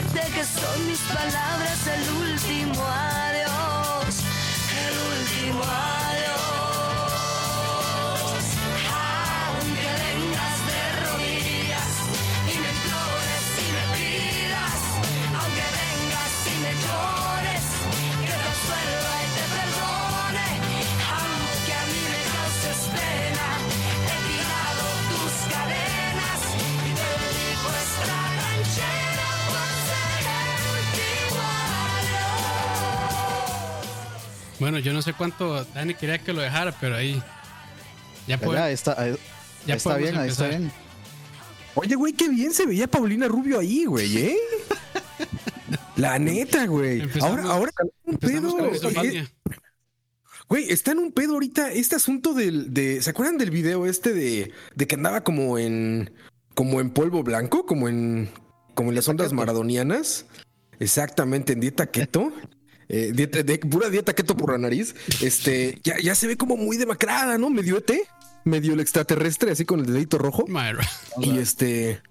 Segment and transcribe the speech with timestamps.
[0.00, 4.22] que son mis palabras el último adiós,
[4.86, 5.91] el último adiós.
[34.62, 37.20] Bueno, yo no sé cuánto Dani quería que lo dejara, pero ahí.
[38.28, 38.60] Ya Ya, puede.
[38.60, 39.16] ahí está, ahí,
[39.66, 40.70] Ya está bien, ahí está bien.
[41.74, 44.36] Oye, güey, qué bien se veía Paulina Rubio ahí, güey, ¿eh?
[45.96, 47.02] La neta, güey.
[47.20, 47.72] Ahora, ahora,
[48.04, 48.56] un pedo.
[50.48, 54.12] Güey, está en un pedo ahorita este asunto del, de, ¿se acuerdan del video este
[54.12, 56.12] de, de que andaba como en,
[56.54, 58.30] como en polvo blanco, como en,
[58.76, 60.26] como en las ondas maradonianas?
[60.78, 62.32] Exactamente, en dieta keto.
[62.92, 64.94] Eh, dieta, de, pura dieta keto por la nariz.
[65.22, 67.48] Este, ya, ya se ve como muy demacrada, ¿no?
[67.48, 67.90] Medio ET,
[68.44, 70.44] medio el extraterrestre, así con el dedito rojo.
[71.18, 72.02] Y este,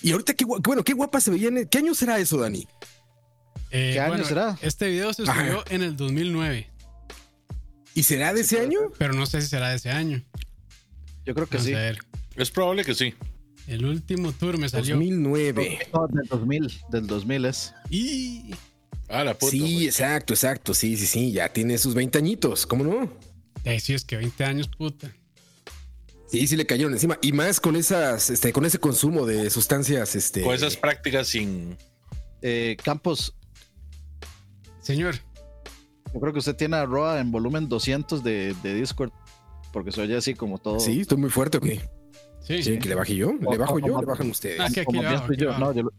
[0.00, 1.48] y ahorita qué bueno, qué guapa se veía.
[1.48, 2.68] en el- ¿Qué año será eso, Dani?
[3.70, 4.56] Eh, ¿Qué año bueno, será?
[4.62, 5.40] Este video se Ajá.
[5.40, 6.70] subió en el 2009,
[7.94, 8.78] ¿Y será de ese año?
[8.96, 10.22] pero no sé si será de ese año.
[11.26, 11.74] Yo creo que Vamos sí.
[11.74, 11.98] a ver.
[12.36, 13.12] Es probable que sí.
[13.66, 14.94] El último tour me salió.
[14.94, 15.80] 2009.
[15.92, 17.74] No, del 2000, del 2000 es.
[17.90, 18.54] Y
[19.08, 19.50] Ah, la puta.
[19.52, 20.74] Sí, exacto, exacto.
[20.74, 21.32] Sí, sí, sí.
[21.32, 22.66] Ya tiene sus 20 añitos.
[22.66, 23.10] ¿Cómo no?
[23.64, 25.10] eh, sí, es que 20 años, puta.
[26.30, 27.18] Sí, sí le cayeron encima.
[27.22, 30.42] Y más con esas, este, con ese consumo de sustancias, este.
[30.42, 31.76] Con esas prácticas sin.
[32.42, 33.34] Eh, Campos,
[34.82, 35.16] Señor,
[36.14, 39.10] yo creo que usted tiene a Roa en volumen 200 de, de Discord.
[39.72, 40.80] Porque se oye así como todo.
[40.80, 41.80] Sí, estoy muy fuerte, ¿o qué?
[42.42, 43.34] sí, Sí, que le baje yo.
[43.50, 44.60] Le bajo yo, le bajan ustedes.
[44.60, 45.58] Ah, Aquí, aquí pienso aquí yo.
[45.58, 45.90] No, yo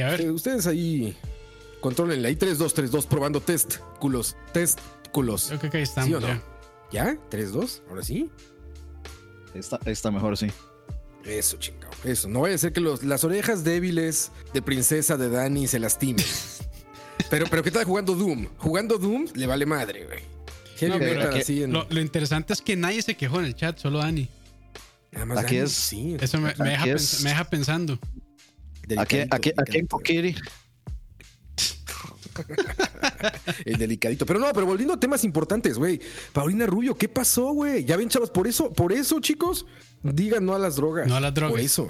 [0.00, 0.20] a ver.
[0.20, 1.16] Eh, Ustedes ahí
[1.80, 2.28] controlenla.
[2.28, 3.76] Ahí 3, 2, 3, 2, probando test.
[4.00, 4.36] Culos.
[4.52, 4.80] Test.
[5.12, 5.46] Culos.
[5.48, 6.26] Creo que aquí estamos ¿Sí o no?
[6.28, 6.42] ya.
[6.92, 7.18] ¿Ya?
[7.30, 7.82] 3, 2.
[7.88, 8.30] Ahora sí.
[9.84, 10.48] está, mejor, sí.
[11.24, 11.92] Eso, chingado.
[12.04, 12.28] Eso.
[12.28, 16.24] No vaya a ser que los, las orejas débiles de princesa de Dani se lastimen.
[17.30, 18.46] pero, pero ¿qué tal jugando Doom?
[18.58, 20.20] Jugando Doom le vale madre, güey.
[20.90, 21.72] No, pero metal aquí- así en.
[21.72, 24.28] Lo, lo interesante es que nadie se quejó en el chat, solo Dani.
[25.10, 27.98] Nada más Aquí Dani, es- Sí, Eso me, me deja, pens- es- me deja pensando.
[28.98, 29.86] Aquí, delicadito, aquí, aquí en.
[29.86, 30.36] Kokiri.
[33.64, 34.26] El delicadito.
[34.26, 36.00] Pero no, pero volviendo a temas importantes, güey.
[36.32, 37.84] Paulina Rubio, ¿qué pasó, güey?
[37.84, 39.66] Ya ven, chavos, por eso, por eso, chicos,
[40.02, 41.08] digan no a las drogas.
[41.08, 41.52] No a las drogas.
[41.52, 41.86] Por eso.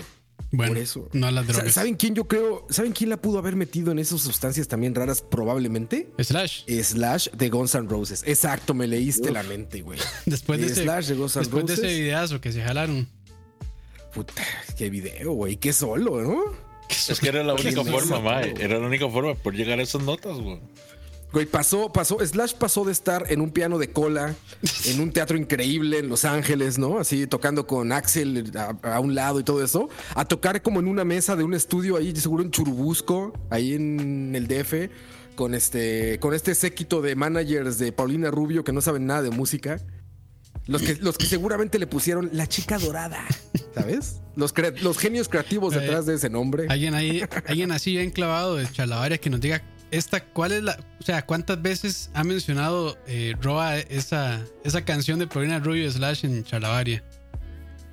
[0.53, 1.09] Bueno, Por eso.
[1.13, 1.73] no a las drogas.
[1.73, 2.67] ¿Saben quién yo creo?
[2.71, 5.21] ¿Saben quién la pudo haber metido en esas sustancias también raras?
[5.21, 6.09] Probablemente.
[6.23, 6.63] Slash.
[6.83, 8.23] Slash de Guns N' Roses.
[8.27, 9.99] Exacto, me leíste la mente, güey.
[10.27, 11.99] Después de, ese, Slash de Guns N' después de ese Roses.
[11.99, 13.09] videazo que se jalaron.
[14.15, 14.43] Puta,
[14.79, 15.57] qué video, güey.
[15.57, 16.66] Qué solo, ¿no?
[16.89, 18.55] Es que era la única forma, mae.
[18.59, 20.61] Era la única forma por llegar a esas notas, güey.
[21.33, 24.35] Güey, pasó, pasó, Slash pasó de estar en un piano de cola,
[24.87, 26.99] en un teatro increíble en Los Ángeles, ¿no?
[26.99, 30.87] Así tocando con Axel a, a un lado y todo eso, a tocar como en
[30.87, 34.89] una mesa de un estudio ahí, seguro en Churubusco, ahí en el DF,
[35.35, 39.31] con este, con este séquito de managers de Paulina Rubio que no saben nada de
[39.31, 39.81] música.
[40.67, 43.25] Los que, los que seguramente le pusieron la chica dorada,
[43.75, 44.17] ¿sabes?
[44.35, 46.67] Los, crea- los genios creativos Eh, detrás de ese nombre.
[46.69, 49.63] Alguien ahí, alguien así bien clavado de Chalabaria que nos diga
[49.93, 55.21] esta, ¿cuál es la, o sea, cuántas veces ha mencionado eh, Roa esa, esa canción
[55.21, 57.05] de Paulina Rubio Slash en Chalabaria?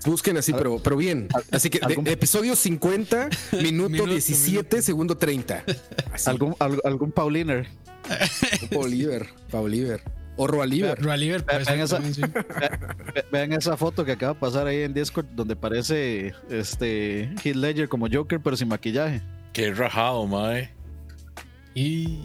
[0.03, 1.28] Busquen así, pero, pero bien.
[1.51, 3.29] Así que de- episodio 50,
[3.61, 5.63] minuto Minuto, 17, segundo 30.
[6.11, 6.29] Así.
[6.29, 7.67] Algún, al- algún Pauliner.
[8.75, 10.01] Oliver, Oliver.
[10.35, 10.99] O Roaliver.
[10.99, 12.21] Roa Liver, puede Vean esa- también, sí.
[13.13, 17.55] Ve- Vean esa foto que acaba de pasar ahí en Discord donde parece este Heath
[17.55, 19.22] Ledger como Joker pero sin maquillaje.
[19.53, 20.72] Qué rajado, mae.
[21.75, 22.19] Y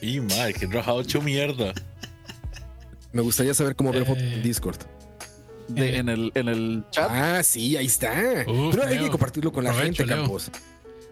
[0.00, 1.72] Y, mae, qué rajado hecho mierda.
[3.12, 4.34] Me gustaría saber cómo ver foto Eh.
[4.34, 4.78] en Discord.
[5.68, 5.98] De- Eh.
[5.98, 7.08] en, el, en el chat.
[7.10, 8.44] Ah, sí, ahí está.
[8.46, 10.04] Uf, pero hay que compartirlo con la gente.
[10.06, 10.50] Campos.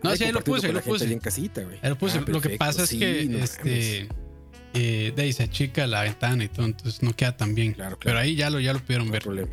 [0.03, 1.13] no, sí, que ahí lo puse, ahí lo gente ahí puse.
[1.13, 1.79] en casita, güey.
[1.83, 2.19] Ahí lo puse.
[2.19, 4.09] Ah, lo que pasa es sí, que no este
[4.75, 7.73] eh, de ahí se achica la ventana y todo, entonces no queda tan bien.
[7.75, 8.17] Claro, claro.
[8.17, 9.23] Pero ahí ya lo, ya lo pudieron No ver.
[9.23, 9.49] problema.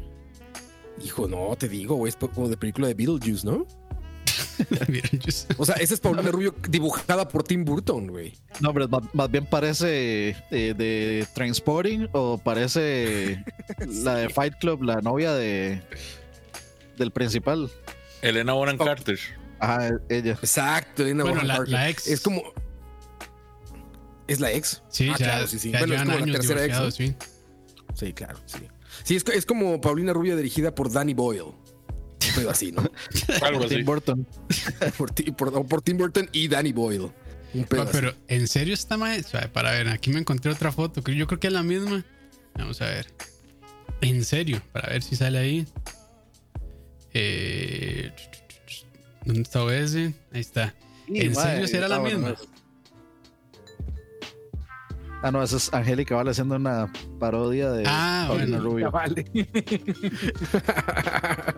[1.04, 3.66] Hijo, no, te digo, güey, es como de película de Beetlejuice, ¿no?
[5.58, 8.34] O sea, esa es Paulina Rubio dibujada por Tim Burton, güey.
[8.62, 13.44] No, pero más, bien parece eh, de Transporting o parece
[13.88, 15.82] la de Fight Club, la novia de
[16.98, 17.70] del principal.
[18.22, 19.20] Elena Bonham Carter.
[19.60, 20.32] Ajá, ella.
[20.34, 21.74] Exacto, Elena Bueno, Bonham la- Carter.
[21.74, 22.08] la ex.
[22.08, 22.44] Es como.
[24.28, 24.82] ¿Es la ex?
[24.90, 25.72] Sí, Ah, ya, claro, sí, sí.
[25.72, 26.74] ya Bueno, es como la años tercera ex.
[26.76, 26.80] ¿no?
[26.90, 28.06] divorciados, sí.
[28.06, 28.58] Sí, claro, sí.
[29.04, 31.54] Sí, es, es como Paulina Rubio dirigida por Danny Boyle.
[32.36, 32.82] Pero así, ¿no?
[33.42, 33.86] Algo Por Tim.
[33.86, 34.28] Burton.
[34.98, 37.12] por, ti- por- o por Tim Burton y Danny Boyle.
[37.54, 37.92] Un pedo así.
[37.94, 41.04] pero en serio está sea, para ver, aquí me encontré otra foto.
[41.04, 42.04] que Yo creo que es la misma.
[42.56, 43.14] Vamos a ver.
[44.02, 45.68] En serio, para ver si sale ahí.
[47.14, 48.12] Eh,
[49.24, 50.14] ¿Dónde está ese?
[50.34, 50.74] Ahí está.
[51.08, 52.36] ¿En serio será la bueno, misma?
[55.26, 58.72] Ah, no, esa es Angélica Vale haciendo una parodia de Ah, Paulina bueno.
[58.72, 58.92] Rubio.
[58.92, 59.26] Vale.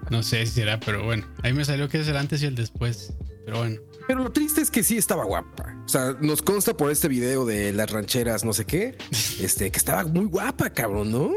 [0.10, 1.28] No sé si será, pero bueno.
[1.44, 3.14] Ahí me salió que es el antes y el después.
[3.46, 3.75] Pero bueno.
[4.08, 5.75] Pero lo triste es que sí estaba guapa.
[5.86, 8.98] O sea, nos consta por este video de las rancheras, no sé qué,
[9.42, 11.34] este, que estaba muy guapa, cabrón, ¿no?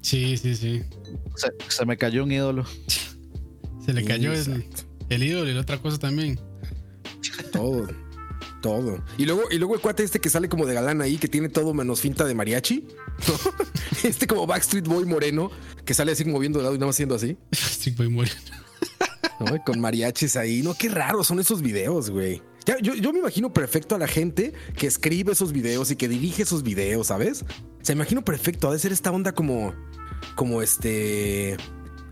[0.00, 0.82] Sí, sí, sí.
[1.36, 2.64] Se, se me cayó un ídolo.
[3.86, 4.64] Se le cayó el,
[5.10, 6.40] el ídolo y la otra cosa también.
[7.52, 7.86] Todo.
[8.62, 9.02] Todo.
[9.18, 11.48] Y luego, y luego el cuate este que sale como de galán ahí, que tiene
[11.48, 12.86] todo menos finta de mariachi.
[13.28, 13.52] ¿no?
[14.08, 15.50] Este como Backstreet Boy moreno,
[15.84, 17.36] que sale así moviendo de lado y nada más haciendo así.
[17.52, 18.28] Sí, voy muy
[19.40, 19.62] ¿no?
[19.64, 20.62] Con mariachis ahí.
[20.62, 22.42] No, qué raros son esos videos, güey.
[22.64, 26.08] Ya, yo, yo me imagino perfecto a la gente que escribe esos videos y que
[26.08, 27.44] dirige esos videos, ¿sabes?
[27.82, 28.68] Se imagino perfecto.
[28.68, 29.74] Ha de ser esta onda como,
[30.36, 31.56] como este,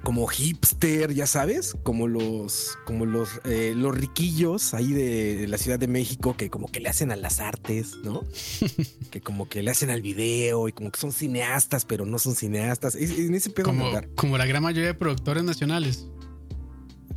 [0.03, 5.79] como hipster, ya sabes, como los, como los, eh, los riquillos ahí de, la Ciudad
[5.79, 8.25] de México que como que le hacen a las artes, ¿no?
[9.11, 12.35] que como que le hacen al video y como que son cineastas, pero no son
[12.35, 12.95] cineastas.
[12.95, 16.07] Es- en ese pedo Como, como la gran mayoría de productores nacionales.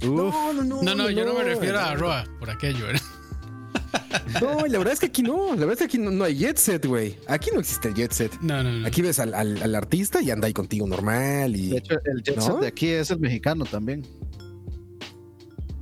[0.01, 0.81] No, no, no.
[0.81, 1.95] No, no, yo no me refiero a.
[1.95, 2.87] Roa por aquello.
[2.87, 3.01] ¿verdad?
[4.41, 5.49] No, la verdad es que aquí no.
[5.55, 7.17] La verdad es que aquí no, no hay jet set, güey.
[7.27, 8.31] Aquí no existe el jet set.
[8.41, 8.87] No, no, no.
[8.87, 11.55] Aquí ves al, al- al artista y anda ahí contigo normal.
[11.55, 11.69] Y...
[11.69, 12.41] De hecho, el jet ¿No?
[12.41, 14.03] set de aquí es el mexicano también.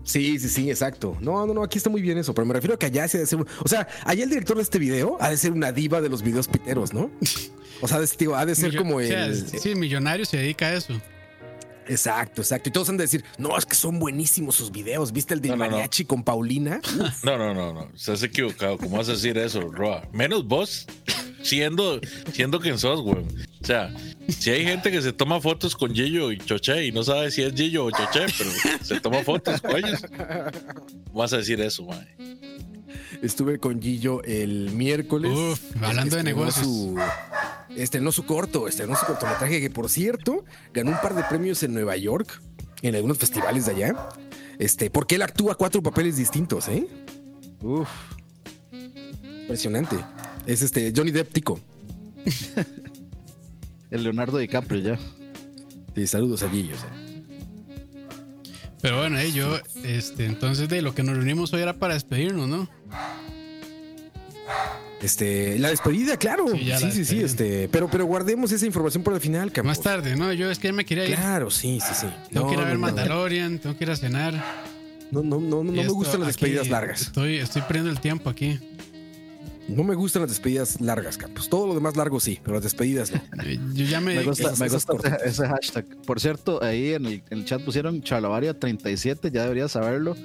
[0.04, 1.16] Sí, sí, sí, exacto.
[1.22, 3.18] No, no, no, aquí está muy bien eso, pero me refiero a que allá se
[3.18, 3.40] ha de ser.
[3.40, 6.10] un- O sea, allá el director de este video ha de ser una diva de
[6.10, 7.10] los videos piteros, ¿no?
[7.84, 9.36] O sea, de este ha de ser Millo- como o sea, el.
[9.60, 11.02] Sí, millonario se dedica a eso.
[11.92, 12.70] Exacto, exacto.
[12.70, 15.12] Y todos han de decir, no, es que son buenísimos sus videos.
[15.12, 15.72] ¿Viste el de No, no, no.
[15.72, 16.80] mariachi con Paulina?
[17.24, 17.90] No, no, no, no.
[17.94, 18.78] Estás equivocado.
[18.78, 20.08] ¿Cómo vas a decir eso, Roa?
[20.14, 20.88] Menos vos,
[21.44, 22.00] siendo,
[22.34, 23.24] siendo quien sos, güey.
[23.62, 23.94] O sea,
[24.28, 27.44] si hay gente que se toma fotos con Gillo y Choché y no sabe si
[27.44, 28.50] es Gillo o Choché, pero
[28.84, 30.02] se toma fotos con ellos.
[31.08, 32.08] ¿Cómo vas a decir eso, man?
[33.22, 35.32] Estuve con Gillo el miércoles.
[35.32, 36.66] Uf, hablando de negocios.
[36.66, 36.98] Su,
[37.76, 41.74] estrenó su corto, estrenó su cortometraje que, por cierto, ganó un par de premios en
[41.74, 42.42] Nueva York,
[42.82, 44.10] en algunos festivales de allá.
[44.60, 46.88] Este, porque él actúa cuatro papeles distintos, ¿eh?
[47.62, 47.90] Uf,
[49.52, 49.98] Impresionante.
[50.46, 51.60] Es este Johnny Depp Tico.
[53.92, 55.00] el Leonardo DiCaprio ya.
[55.94, 56.76] Sí, saludos a Gillo.
[58.82, 62.48] Pero bueno, eh, yo, este, entonces de lo que nos reunimos hoy era para despedirnos,
[62.48, 62.68] ¿no?
[65.02, 66.46] Este, la despedida, claro.
[66.50, 69.68] Sí, Sí, sí, este, pero, pero guardemos esa información para el final, cabrón.
[69.70, 70.32] Más tarde, ¿no?
[70.34, 71.16] Yo es que ya me quería ir.
[71.16, 72.08] Claro, sí, sí, sí.
[72.32, 72.94] Tengo que ir a No, ver no, no.
[72.94, 74.34] Mandalorian, tengo que ir a cenar.
[75.10, 77.02] No, no, no, no, no Y me esto gustan las despedidas largas.
[77.02, 78.60] Estoy, estoy perdiendo el tiempo aquí.
[79.72, 81.50] No me gustan las despedidas largas, Campos.
[81.50, 83.22] Todo lo demás largo sí, pero las despedidas no.
[83.46, 84.16] Eh, Yo ya me.
[84.16, 85.86] Me gusta, esas- me esas gusta ese, hashtag.
[86.06, 90.16] Por cierto, ahí en el, en el chat pusieron Charlavaria 37, ya deberías saberlo.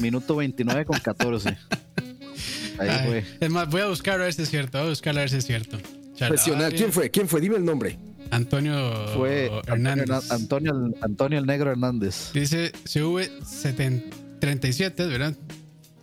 [0.00, 1.56] Minuto 29 con 14.
[2.78, 3.24] Ahí Ay, fue.
[3.40, 4.78] es más, voy a buscar a ver si es cierto.
[4.78, 5.78] Voy a buscar a ver si es cierto.
[6.16, 7.10] Chalabaria, ¿Quién fue?
[7.10, 7.40] ¿Quién fue?
[7.40, 7.98] Dime el nombre.
[8.30, 10.30] Antonio Fue Hernández.
[10.30, 12.32] Antonio, Antonio, Antonio el Negro Hernández.
[12.32, 15.34] Dice CV 70 37, ¿verdad?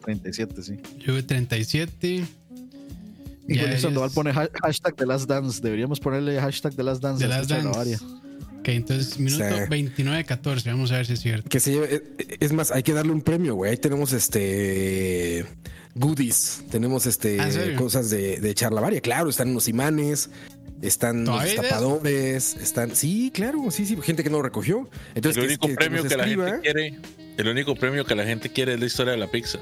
[0.05, 0.73] 37, sí.
[1.05, 2.23] CV 37.
[3.47, 5.61] Y Willy Sandoval pone ha- hashtag de Last Dance.
[5.61, 7.25] Deberíamos ponerle hashtag de Last Dance.
[7.25, 7.49] The a Last.
[7.49, 7.97] Dance.
[8.59, 9.61] Ok, entonces minuto Sí.
[9.69, 10.65] 29-14.
[10.71, 11.49] Vamos a ver si es cierto.
[11.49, 13.71] Que se lleve- eh, es más, hay que darle un premio, güey.
[13.71, 15.45] Ahí tenemos este
[15.95, 16.63] goodies.
[16.69, 19.01] Tenemos este ¿Ah, cosas de, de charlavaria.
[19.01, 20.29] Claro, están unos imanes,
[20.81, 22.95] están los destapadores, están.
[22.95, 24.89] Sí, claro, sí, sí, gente que no lo recogió.
[25.15, 26.99] Entonces, El único que- premio que la gente quiere,
[27.37, 29.59] el único premio que la gente quiere es la historia de la pizza.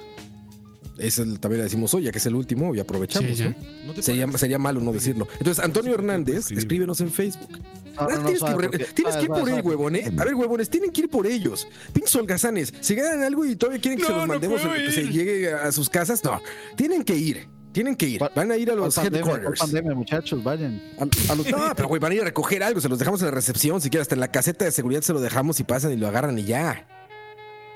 [0.99, 3.45] Eso también le decimos hoy, ya que es el último, y aprovechamos, Sí.
[3.85, 4.01] ¿no?
[4.01, 5.27] Sería, sería malo no decirlo.
[5.39, 7.49] Entonces, Antonio Hernández, escríbenos en Facebook.
[7.95, 10.07] No, no, no, tienes que, suave, re- porque- tienes que ir por él, huevones.
[10.17, 11.67] A ver, huevones, tienen que ir por ellos.
[11.91, 12.73] Pinches holgazanes.
[12.79, 15.11] Si ganan algo y todavía quieren que se los mandemos puedo o que se ir.
[15.11, 16.41] llegue a sus casas, no.
[16.77, 17.47] Tienen que ir.
[17.71, 18.19] Tienen que ir.
[18.19, 19.59] ¿Cuál- Van a ir a los ¿Cuál pandemia, headquarters.
[19.59, 20.43] pandemia, muchachos?
[20.43, 20.81] Vayan.
[20.97, 22.79] A- a los- no, pero güey, van a ir a recoger algo.
[22.81, 23.79] Se los dejamos en la recepción.
[23.81, 26.07] Si quieres, hasta en la caseta de seguridad se lo dejamos y pasan y lo
[26.07, 26.87] agarran y ya.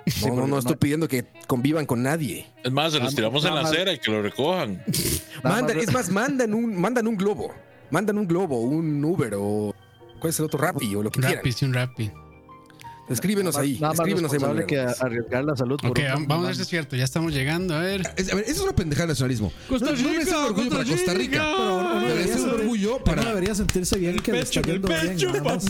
[0.22, 2.46] No, no, no no- estoy pidiendo que convivan con nadie.
[2.64, 4.84] Es más, se los tiramos en la acera y que lo recojan.
[5.44, 7.54] Mandan, es más, mandan un, mandan un globo.
[7.90, 9.74] Mandan un globo, un Uber o.
[10.20, 10.60] ¿Cuál es el otro?
[10.60, 11.38] Rappi o lo que quieran.
[11.38, 12.12] Rappi, sí, un Rappi.
[13.10, 13.74] Escríbenos ahí.
[13.74, 15.78] Nada más Escríbenos ahí, que arriesgar la salud.
[15.86, 16.96] Ok, vamos a ver si es cierto.
[16.96, 17.76] Ya estamos llegando.
[17.76, 18.02] A ver.
[18.16, 19.52] Es- a ver, eso es una pendejada de nacionalismo.
[19.68, 21.54] Costa no, no Rica, un orgullo Costa para Costa Rica.
[21.58, 22.46] Pero No debería ser
[23.46, 25.18] Uno sentirse bien que le está yendo bien.
[25.18, 25.66] nada más.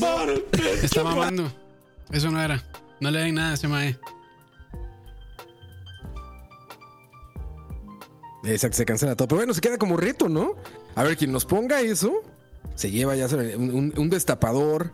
[0.83, 1.51] Está mamando.
[2.11, 2.63] Eso no era.
[2.99, 3.97] No le den nada a ese mae.
[8.45, 9.27] Exacto, se cancela todo.
[9.27, 10.55] Pero bueno, se queda como reto, ¿no?
[10.95, 12.21] A ver, quien nos ponga eso,
[12.75, 14.91] se lleva ya un, un- destapador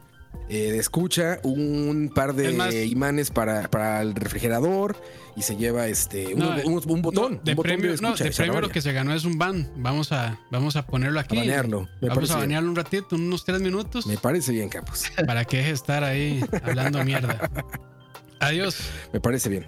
[0.50, 4.96] eh, de escucha, un par de más- imanes para, para el refrigerador
[5.36, 7.34] y se lleva este un, No, un- un botón.
[7.36, 9.26] no, de un botón premio, no, escucha de de premio lo que se ganó es
[9.26, 9.72] un ban.
[9.78, 11.38] Vamos a, vamos a ponerlo aquí.
[11.38, 11.88] A banearlo.
[12.02, 12.40] Vamos a bien.
[12.40, 15.06] banearlo un ratito, unos tres minutos, Me parece bien, Campos.
[15.26, 17.50] para que deje de estar ahí hablando mierda.
[18.40, 18.78] Adiós.
[19.12, 19.66] Me parece bien.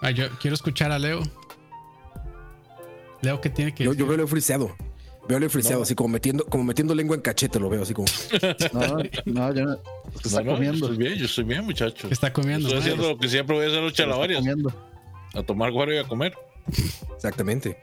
[0.00, 1.22] Ah, yo quiero escuchar a Leo.
[3.20, 4.04] Leo, ¿qué tiene que Yo, decir?
[4.04, 4.76] yo veo Leo friseado.
[5.28, 8.06] Veo Leo friseado, así como metiendo, como metiendo lengua en cachete, lo veo así como.
[8.72, 9.72] No, no, yo no.
[10.14, 10.86] Es que está No, no, yo comiendo.
[10.86, 12.08] estoy bien, yo estoy bien, muchacho.
[12.08, 12.68] ¿Qué está comiendo?
[12.68, 14.38] Estoy haciendo lo que siempre voy a hacer los Está chalavarias.
[14.40, 14.72] comiendo.
[15.34, 16.34] A tomar guaro y a comer.
[17.14, 17.76] Exactamente.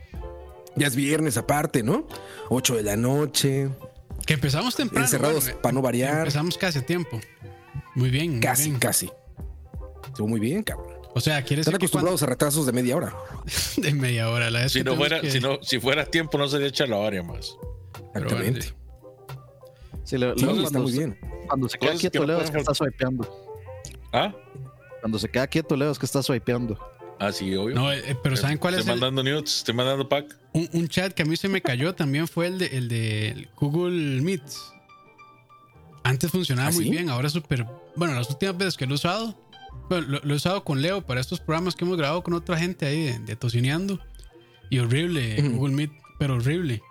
[0.75, 2.07] Ya es viernes aparte, ¿no?
[2.49, 3.69] 8 de la noche.
[4.25, 5.05] Que empezamos temprano.
[5.05, 6.19] encerrados bueno, para no variar.
[6.19, 7.19] Empezamos casi a tiempo.
[7.93, 8.31] Muy bien.
[8.31, 8.79] muy Casi, bien.
[8.79, 9.11] casi.
[10.07, 10.94] Estuvo muy bien, cabrón.
[11.17, 13.11] O sea, quiere Están decir que acostumbrados a retrasos de media hora.
[13.11, 13.43] cuando-
[13.77, 14.51] de media hora.
[14.51, 17.55] La Si que no, fuera, que- si, no, si fuera tiempo, no sería chalabaria más.
[18.13, 18.73] Pero bueno, Exactamente.
[20.03, 21.19] Sí, Leo- Sí, está cuando, muy bien.
[21.47, 23.27] cuando se queda quieto, Leo, es que está swipeando.
[24.11, 24.33] ¿Ah?
[24.99, 26.77] Cuando se queda quieto, Leo, es que está swipeando.
[27.17, 27.73] Ah, sí, obvio.
[27.75, 30.35] No, eh, pero ¿saben cuál es Estoy el, mandando nudes, estoy mandando pack.
[30.53, 33.47] un, un chat que a mí se me cayó también fue el de, el de
[33.55, 34.43] Google Meet.
[36.03, 36.89] Antes funcionaba ¿Ah, muy sí?
[36.91, 37.65] bien, ahora es súper.
[37.95, 39.33] Bueno, las últimas veces que lo he usado,
[39.89, 42.57] bueno, lo, lo he usado con Leo para estos programas que hemos grabado con otra
[42.57, 43.99] gente ahí de, de tocineando.
[44.69, 45.41] Y horrible.
[45.41, 46.81] Google Meet, pero horrible.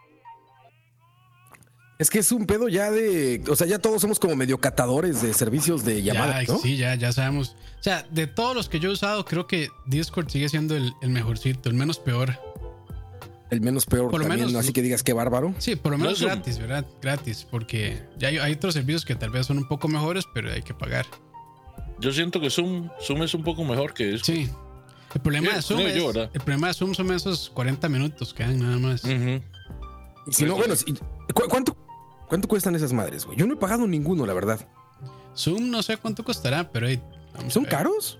[1.98, 3.42] Es que es un pedo ya de.
[3.48, 6.58] O sea, ya todos somos como medio catadores de servicios de llamadas, ya, ¿no?
[6.58, 7.56] Sí, ya, ya sabemos.
[7.78, 10.92] O sea, de todos los que yo he usado, creo que Discord sigue siendo el,
[11.02, 12.36] el mejorcito, el menos peor.
[13.50, 14.58] El menos peor Por lo también, menos- ¿no?
[14.58, 15.54] así que digas qué bárbaro.
[15.58, 16.84] Sí, por lo No menos gratis, ¿verdad?
[17.00, 20.50] Gratis, porque ya hay, hay otros servicios que tal vez son un poco mejores, pero
[20.52, 21.06] hay que pagar.
[22.04, 24.36] Yo siento que Zoom, Zoom es un poco mejor que Discord.
[24.36, 24.50] Sí.
[25.14, 28.58] El problema Sí, de Zoom el problema de Zoom son esos 40 minutos que dan
[28.58, 29.00] nada más.
[30.30, 31.76] Si no, bueno, si- ¿cu- ¿cuánto,
[32.28, 33.38] ¿cuánto cuestan esas madres, güey?
[33.38, 34.66] Yo no he pagado ninguno, la verdad.
[35.36, 37.00] Zoom no sé cuánto costará, pero hey,
[37.34, 38.18] a ¿Son caros?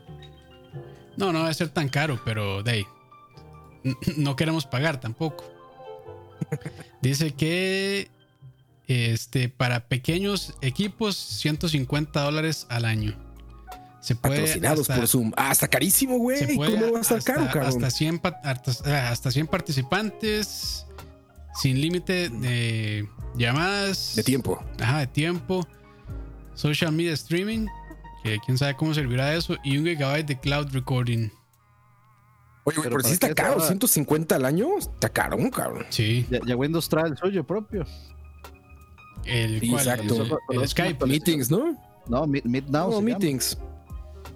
[1.17, 2.85] No, no debe ser tan caro, pero de ahí,
[4.17, 5.45] no queremos pagar tampoco.
[7.03, 8.09] Dice que
[8.87, 13.17] este para pequeños equipos 150 dólares al año.
[14.05, 15.33] Se puede Patrocinados hasta- por Zoom.
[15.35, 16.57] Ah, está carísimo, güey.
[16.57, 17.67] ¿Cómo va a estar hasta, caro, cabrón?
[17.69, 20.85] hasta 100 pa- hasta, hasta 100 participantes
[21.55, 24.63] sin límite de llamadas De tiempo.
[24.79, 25.67] Ajá, de tiempo.
[26.53, 27.67] Social media streaming,
[28.23, 29.57] que quién sabe cómo servirá eso.
[29.65, 31.31] Y un gigabyte de cloud recording.
[32.67, 33.53] Oye, güey, Pero pero ¿para sí está caro.
[33.55, 33.67] ahora?
[33.67, 34.67] 150 al año.
[34.79, 35.87] Está caro, cabrón.
[35.89, 36.27] Sí.
[36.31, 37.87] Ya, ya Windows trae el suyo propio.
[39.25, 40.41] El, Sí, exacto.
[40.51, 41.07] El- Skype.
[41.07, 41.79] Meetings, ¿no?
[42.07, 42.91] No, Meet, Meet Now.
[42.91, 43.57] no, llama.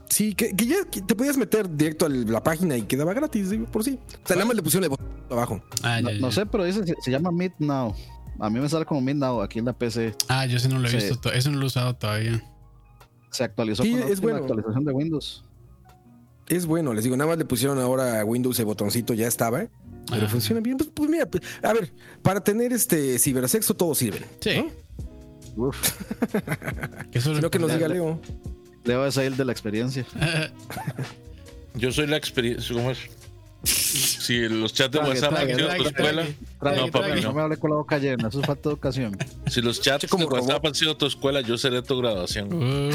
[0.09, 3.51] Sí, que, que ya que te podías meter directo a la página y quedaba gratis,
[3.51, 3.99] digo, por sí.
[4.25, 5.61] O sea, nada más le pusieron el botón abajo.
[5.83, 6.35] Ah, No, ya, no ya.
[6.35, 7.95] sé, pero dice se, se llama Meet Now.
[8.41, 10.15] A mí me sale como Meet Now aquí en la PC.
[10.29, 10.97] Ah, yo ese no lo he Sí.
[10.97, 11.17] visto.
[11.21, 12.43] to- Eso no lo he usado todavía.
[13.31, 14.39] Se actualizó Sí, con la bueno.
[14.39, 15.45] actualización de Windows.
[16.49, 19.67] Es bueno, les digo, nada más le pusieron ahora a Windows el botoncito, ya estaba,
[20.11, 20.29] pero Ah.
[20.31, 20.79] funciona bien.
[20.79, 24.25] Pues, pues mira, pues, a ver, para tener este cibersexo todos sirven.
[24.41, 24.65] Sí.
[25.55, 25.67] ¿no?
[25.67, 25.77] Uf,
[27.21, 27.89] Sino que nos diga.
[27.89, 28.19] Leo.
[28.89, 30.05] Leo es el de la experiencia.
[31.75, 32.75] Yo soy la experiencia.
[32.75, 32.99] ¿Cómo es?
[33.65, 36.23] Si los chats de Trague, WhatsApp trague, han sido tu trague, escuela.
[36.23, 37.33] trague, Trague, No, papi, trague, no.
[37.35, 39.17] me hable con la boca llena, eso es falta de educación.
[39.49, 42.49] Si los chats como de WhatsApp han sido tu escuela, yo seré tu graduación.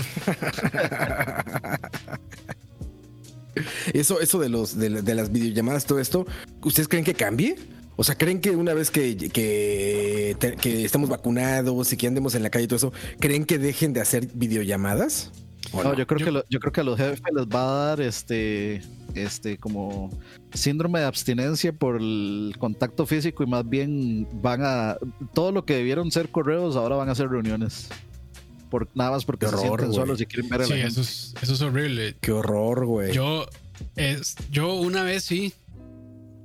[3.94, 6.26] Eso, eso de los de, la- de las videollamadas, todo esto,
[6.64, 7.56] ¿ustedes creen que cambie?
[7.96, 12.42] O sea, ¿creen que una vez que, que, que estemos vacunados y que andemos en
[12.42, 15.32] la calle y todo eso, ¿creen que dejen de hacer videollamadas?
[15.74, 15.96] ¿O No, no?
[15.98, 18.02] yo creo Yo- que lo- yo creo que a los jefes les va a dar
[18.02, 18.82] este
[19.16, 20.10] este como
[20.54, 24.98] síndrome de abstinencia por el contacto físico y más bien van a
[25.34, 27.90] todo lo que debieron ser correos ahora van a ser reuniones.
[28.72, 30.00] Por, nada más porque Qué se horror, sienten güey.
[30.00, 30.88] solos y quieren ver a la sí, gente.
[30.88, 32.16] eso es, eso es horrible.
[32.22, 33.14] Qué horror, güey.
[33.14, 33.46] Yo,
[33.96, 35.54] es, yo una vez sí,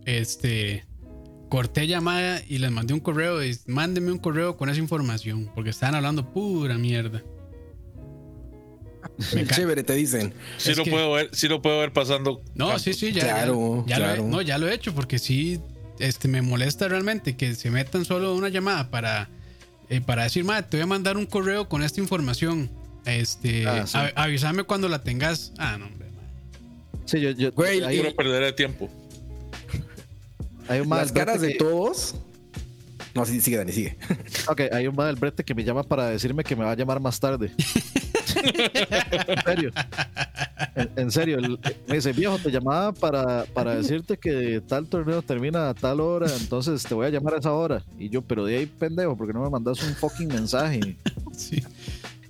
[0.04, 0.84] este,
[1.48, 5.70] corté llamada y les mandé un correo y mándenme un correo con esa información, porque
[5.70, 7.22] estaban hablando pura mierda.
[9.54, 10.32] Chévere, te dicen.
[10.58, 12.42] Sí Es lo que- puedo ver, sí lo puedo ver pasando.
[12.54, 12.82] No, Campos.
[12.82, 14.22] sí, sí, ya, Claro, ya, ya claro.
[14.22, 15.60] Lo he, no, ya lo he hecho porque sí,
[15.98, 19.28] este, me molesta realmente que se metan solo una llamada para,
[19.90, 22.70] eh, para decir, madre, te voy a mandar un correo con esta información.
[23.06, 23.96] Este, Ah, sí.
[23.96, 25.52] a- avísame cuando la tengas.
[25.58, 26.08] Ah, no, hombre.
[26.10, 26.28] madre.
[27.06, 28.88] Sí, yo, yo- Güey, hay, Quiero perder el tiempo.
[30.68, 32.14] hay un mal Las caras de que, todos.
[33.14, 33.96] No, sí, sigue, Dani, sigue.
[34.46, 36.76] Ok, hay un mal del brete que me llama para decirme que me va a
[36.76, 37.50] llamar más tarde.
[38.36, 39.70] en serio.
[40.74, 45.22] En, En serio, el- me dice, viejo, te llamaba para, para decirte que tal torneo
[45.22, 47.82] termina a tal hora, entonces te voy a llamar a esa hora.
[47.98, 50.96] Y yo, pero de ahí, pendejo, porque no me mandas un fucking mensaje.
[51.32, 51.62] Sí.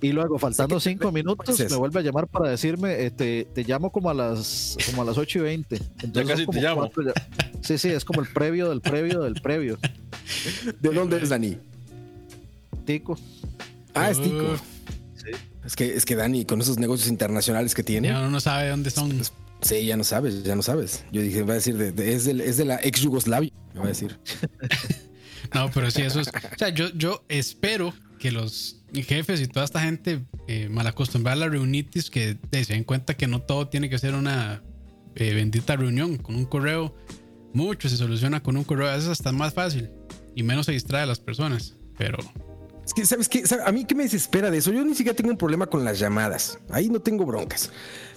[0.01, 3.63] Y luego, faltando cinco minutos, Pues me vuelve a llamar para decirme, eh, te, te
[3.65, 5.75] llamo como a las como a las 8 y 20.
[6.03, 6.81] Entonces, casi te llamo.
[6.81, 7.13] cuatro ya-
[7.61, 9.77] Sí, sí, es como el previo del previo del previo.
[10.79, 11.57] ¿De dónde es Dani?
[12.85, 13.17] Tico.
[13.93, 14.53] Ah, es Tico.
[14.53, 14.61] Uf,
[15.69, 18.89] Es que, es que Dani, con esos negocios internacionales que tiene, ya no sabe dónde
[18.89, 19.21] son.
[19.61, 21.03] sí, ya no sabes, ya no sabes.
[21.11, 23.89] Yo dije, va a decir, de- de- es, de la ex Yugoslavia, me va a
[23.89, 24.17] decir.
[25.53, 26.27] No, pero sí, eso es.
[26.27, 31.39] O sea, yo, yo espero que los jefes y toda esta gente eh, malacostumbrada a
[31.39, 34.61] la reunitis, que eh, se den cuenta que no todo tiene que ser una
[35.15, 36.95] eh, bendita reunión con un correo.
[37.53, 39.89] Mucho se soluciona con un correo, a veces hasta más fácil
[40.35, 41.75] y menos se distrae a las personas.
[41.97, 42.17] Pero
[42.89, 43.45] Es que, ¿sabes qué?
[43.45, 43.61] ¿Sabe?
[43.67, 44.71] A mí qué me desespera de eso.
[44.71, 46.57] Yo ni siquiera tengo un problema con las llamadas.
[46.71, 47.69] Ahí no tengo broncas.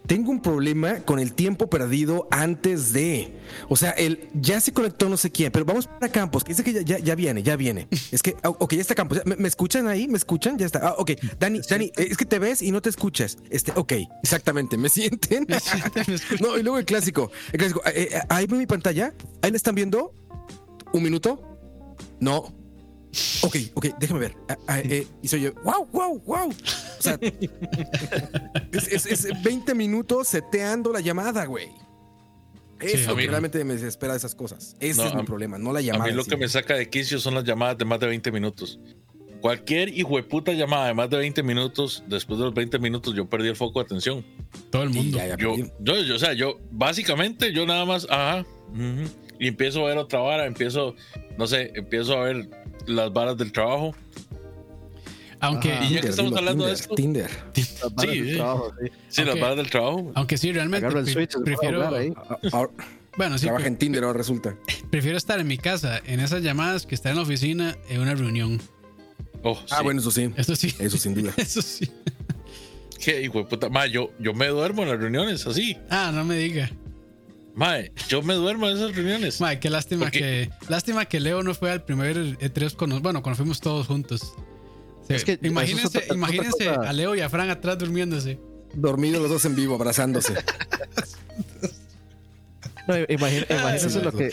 [0.06, 3.34] Tengo un problema con el tiempo perdido antes de.
[3.68, 6.64] O sea, el ya se conectó no sé quién, pero vamos para Campos, que dice
[6.64, 7.86] que ya, ya, ya viene, ya viene.
[8.10, 9.20] Es que, ah, ok, ya está Campos.
[9.26, 10.08] ¿Me, me escuchan ahí?
[10.08, 10.56] ¿Me escuchan?
[10.56, 10.78] Ya está.
[10.88, 11.10] Ah, ok.
[11.38, 13.36] Dani, Dani, eh, es que te ves y no te escuchas.
[13.50, 14.78] Este, ok, exactamente.
[14.78, 15.46] ¿Me sienten?
[16.40, 17.30] no, y luego el clásico.
[17.52, 17.82] El clásico.
[17.88, 19.12] eh, eh, ahí ve mi pantalla.
[19.42, 20.14] Ahí la están viendo.
[20.94, 21.42] Un minuto.
[22.20, 22.61] No.
[23.42, 24.36] Ok, ok, déjame ver.
[24.48, 26.48] Ah, ah, eh, y soy yo, wow, wow, wow.
[26.48, 26.52] O
[27.02, 27.18] sea,
[28.72, 31.68] es, es- es 20 minutos seteando la llamada, güey.
[32.80, 34.74] Eso Sí, a realmente me desespera de esas cosas.
[34.80, 36.06] Ese No, es mi a- problema, no la A llamada.
[36.10, 38.80] mí lo que me saca de quicio son las llamadas de más de 20 minutos.
[39.40, 43.14] Cualquier hijo de puta llamada de más de 20 minutos, después de los 20 minutos
[43.14, 44.24] yo perdí el foco de atención.
[44.70, 45.18] todo el Sí, mundo.
[45.18, 48.44] ya, ya, Yo, yo, yo, o sea, yo básicamente yo nada más, ajá,
[49.38, 50.94] y empiezo a ver otra vara, empiezo,
[51.38, 52.48] no sé, empiezo a ver
[52.86, 53.94] las varas del trabajo.
[55.40, 55.84] Aunque, Ajá.
[55.86, 57.28] Y ya que estamos dilo, hablando de esto, Tinder.
[57.56, 58.72] Las varas Sí, del trabajo,
[59.08, 59.24] sí.
[59.24, 60.12] las varas del trabajo.
[60.14, 61.90] aunque sí, realmente pre- switch, prefiero,
[63.16, 64.56] bueno, sí, trabaja en Tinder ahora resulta.
[64.90, 68.14] prefiero estar en mi casa en esas llamadas que estar en la oficina en una
[68.14, 68.60] reunión.
[69.42, 69.82] Oh, Ah, sí.
[69.84, 70.32] bueno, eso sí.
[70.36, 70.72] Eso sí.
[70.78, 71.32] Eso sin duda.
[71.36, 71.90] Eso sí.
[73.04, 73.68] Qué hijo de puta.
[73.68, 75.76] Ma, yo, yo me duermo en las reuniones, así.
[75.90, 76.70] Ah, no me diga.
[77.54, 79.40] Mae, yo me duermo en esas reuniones.
[79.40, 83.02] Mae, qué lástima Porque- que lástima que Leo no fue al primer E3 con nos-
[83.02, 84.34] bueno, cuando fuimos todos juntos.
[85.06, 88.38] Sí, Es que eso es imagínense, otra- imagínense a Leo y a Fran atrás durmiéndose.
[88.74, 90.34] Dormidos los dos en vivo, abrazándose.
[92.88, 94.30] No, imagín- Ah, imagínense lo que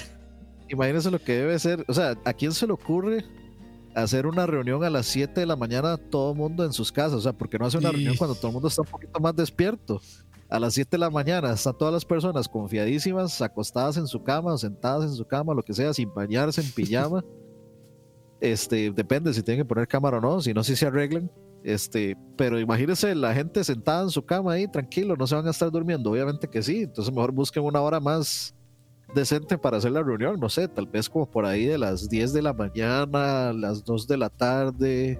[0.70, 3.24] imagínense lo que debe ser, o sea, ¿a quién se le ocurre
[3.96, 7.14] hacer una reunión a las 7 de la mañana todo el mundo en sus casas?
[7.14, 9.20] O sea, ¿por qué no hace una reunión cuando todo el mundo está un poquito
[9.20, 10.02] más despierto?
[10.50, 14.54] A las 7 de la mañana están todas las personas confiadísimas, acostadas en su cama,
[14.54, 17.24] o sentadas en su cama, lo que sea, sin bañarse, en pijama.
[18.42, 21.30] Este, depende si tienen que poner cámara o no, si no, si se arreglan.
[21.62, 25.50] Este, pero imagínense la gente sentada en su cama ahí, tranquilo, no se van a
[25.50, 28.56] estar durmiendo, obviamente que sí, entonces mejor busquen una hora más
[29.14, 32.32] decente para hacer la reunión, no sé, tal vez como por ahí de las 10
[32.32, 35.20] de la mañana, las 2 de la tarde,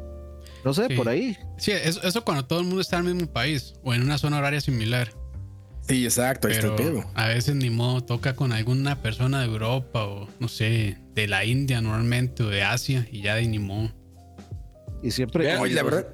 [0.64, 0.96] no sé, Sí.
[0.96, 1.36] por ahí.
[1.58, 4.18] Sí, eso, eso cuando todo el mundo está en el mismo país o en una
[4.18, 5.10] zona horaria similar.
[5.90, 7.12] Sí, exacto, ahí está Pero el pedo.
[7.16, 11.44] a veces ni modo, toca con alguna persona de Europa o no sé, de la
[11.46, 13.90] India normalmente o de Asia y ya de ni modo.
[15.02, 16.08] Y siempre, Oye, la verdad,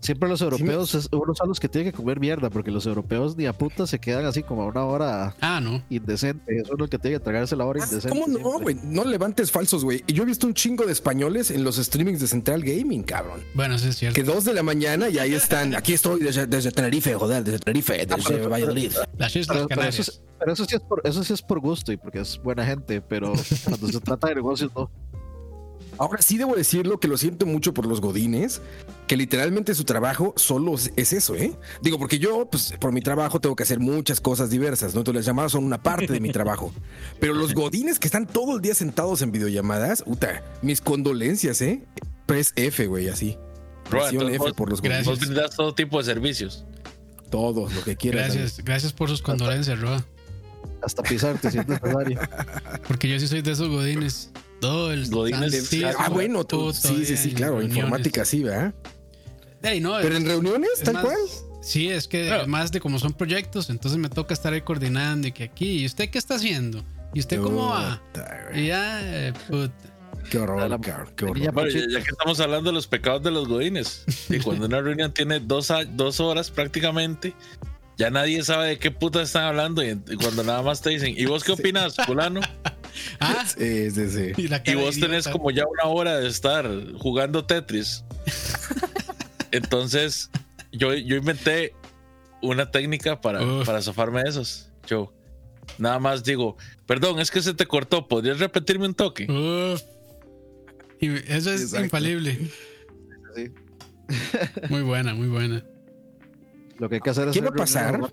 [0.00, 3.36] siempre los europeos, es, uno son los que tienen que comer mierda, porque los europeos
[3.36, 5.82] ni a puta se quedan así como a una hora Ah, no.
[5.90, 8.18] indecente, eso es lo que tiene que tragarse la hora Ah, indecente.
[8.18, 8.76] ¿Cómo no, güey?
[8.84, 10.04] No levantes falsos, güey.
[10.06, 13.40] Y yo he visto un chingo de españoles en los streamings de Central Gaming, cabrón.
[13.54, 14.14] Bueno, eso es cierto.
[14.14, 15.74] Que dos de la mañana y ahí están.
[15.74, 18.92] Aquí estoy desde, desde Tenerife, joder, desde Tenerife, desde pero- Valladolid.
[19.18, 21.90] Las Islas Pero, eso, es- pero eso sí es por, eso sí es por gusto
[21.92, 23.32] y porque es buena gente, pero
[23.64, 24.90] cuando se trata de negocios no.
[25.98, 28.60] Ahora sí debo decirlo que lo siento mucho por los godines,
[29.06, 31.52] que literalmente su trabajo solo es- es eso, ¿eh?
[31.80, 35.00] Digo, porque yo, pues, por mi trabajo tengo que hacer muchas cosas diversas, ¿no?
[35.00, 36.72] Entonces las llamadas son una parte de mi trabajo.
[37.20, 41.82] Pero los godines que están todo el día sentados en videollamadas, puta, mis condolencias, ¿eh?
[42.26, 43.36] Press F, güey, así.
[43.88, 45.06] Bro, Presión entonces F vos- por los Gracias.
[45.06, 45.20] godines.
[45.28, 46.64] Vos brindas todo tipo de servicios.
[47.30, 48.34] Todos, lo que quieras.
[48.34, 50.04] Gracias, gracias por sus condolencias, Roa.
[50.82, 52.18] Hasta pisarte si es necesario.
[52.88, 54.30] Porque yo sí soy de esos godines.
[54.60, 57.76] Todo el Godines, santísimo Ah, bueno, tú, sí, sí, sí, claro, reuniones.
[57.76, 58.74] informática sí, ¿verdad?
[59.80, 61.16] No, Pero es- en reuniones, es tal más- cual.
[61.62, 62.46] Sí, es que Claro.
[62.46, 65.86] más de como son proyectos, entonces me toca estar ahí coordinando y que aquí, ¿y
[65.86, 66.84] usted qué está haciendo?
[67.12, 68.00] ¿Y usted cómo va?
[68.54, 69.72] Y ya, eh, puta.
[70.30, 71.38] Qué horror, La- cabrón, qué la horror.
[71.40, 74.80] niña Bueno, ya, que estamos hablando de los pecados de los godines, y cuando una
[74.80, 77.34] reunión tiene dos, a- dos horas prácticamente,
[77.96, 79.82] ya nadie sabe de qué puta están hablando.
[79.84, 82.40] Y, y cuando nada más te dicen, ¿y vos qué opinas, fulano?
[83.20, 84.32] Ah, Sí, sí, sí.
[84.36, 85.32] y, vos tenés idiota.
[85.32, 88.04] como ya una hora de estar jugando Tetris.
[89.52, 90.30] Entonces,
[90.72, 91.72] yo, yo inventé
[92.42, 93.66] una técnica para, Uf.
[93.66, 94.68] para zafarme de esos.
[94.86, 95.12] Yo
[95.78, 96.56] nada más digo,
[96.86, 99.26] perdón, es que se te cortó, ¿podrías repetirme un toque?
[99.30, 99.82] Uf.
[101.00, 101.84] Y eso es Exacto.
[101.84, 102.50] infalible.
[103.34, 103.50] Sí.
[104.70, 105.64] Muy buena, muy buena.
[106.78, 107.34] Lo que hay que hacer es.
[107.34, 108.00] ¿Qué va a pasar?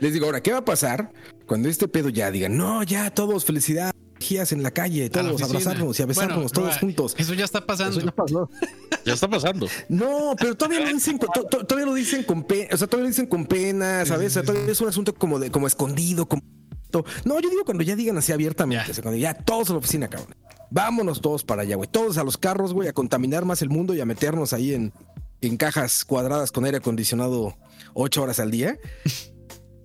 [0.00, 1.10] Les digo, ahora, ¿qué va a pasar
[1.48, 5.26] cuando este pedo ya digan, no, ya todos, felicidad, energías en la calle, la todos
[5.42, 5.46] oficina.
[5.48, 7.14] abrazarnos y abrazarnos Bueno, todos juntos?
[7.18, 8.00] Eso ya está Eso pasando.
[8.00, 8.50] ya pasó.
[9.04, 9.66] Ya está pasando.
[9.88, 12.86] No, pero todavía lo dicen, con- to- to- todavía lo dicen con pena, o sea,
[12.86, 14.32] todavía lo dicen con pena, ¿sabes?
[14.32, 16.42] O sea, todavía es un asunto como de, como escondido, como
[17.24, 18.90] no, yo digo cuando ya digan así abiertamente, Ya.
[18.90, 20.34] o sea, cuando ya todos a la oficina, cabrón.
[20.70, 21.88] Vámonos todos para allá, güey.
[21.90, 24.92] Todos a los carros, güey, a contaminar más el mundo y a meternos ahí en,
[25.40, 27.56] en cajas cuadradas con aire acondicionado
[27.94, 28.76] ocho horas al día.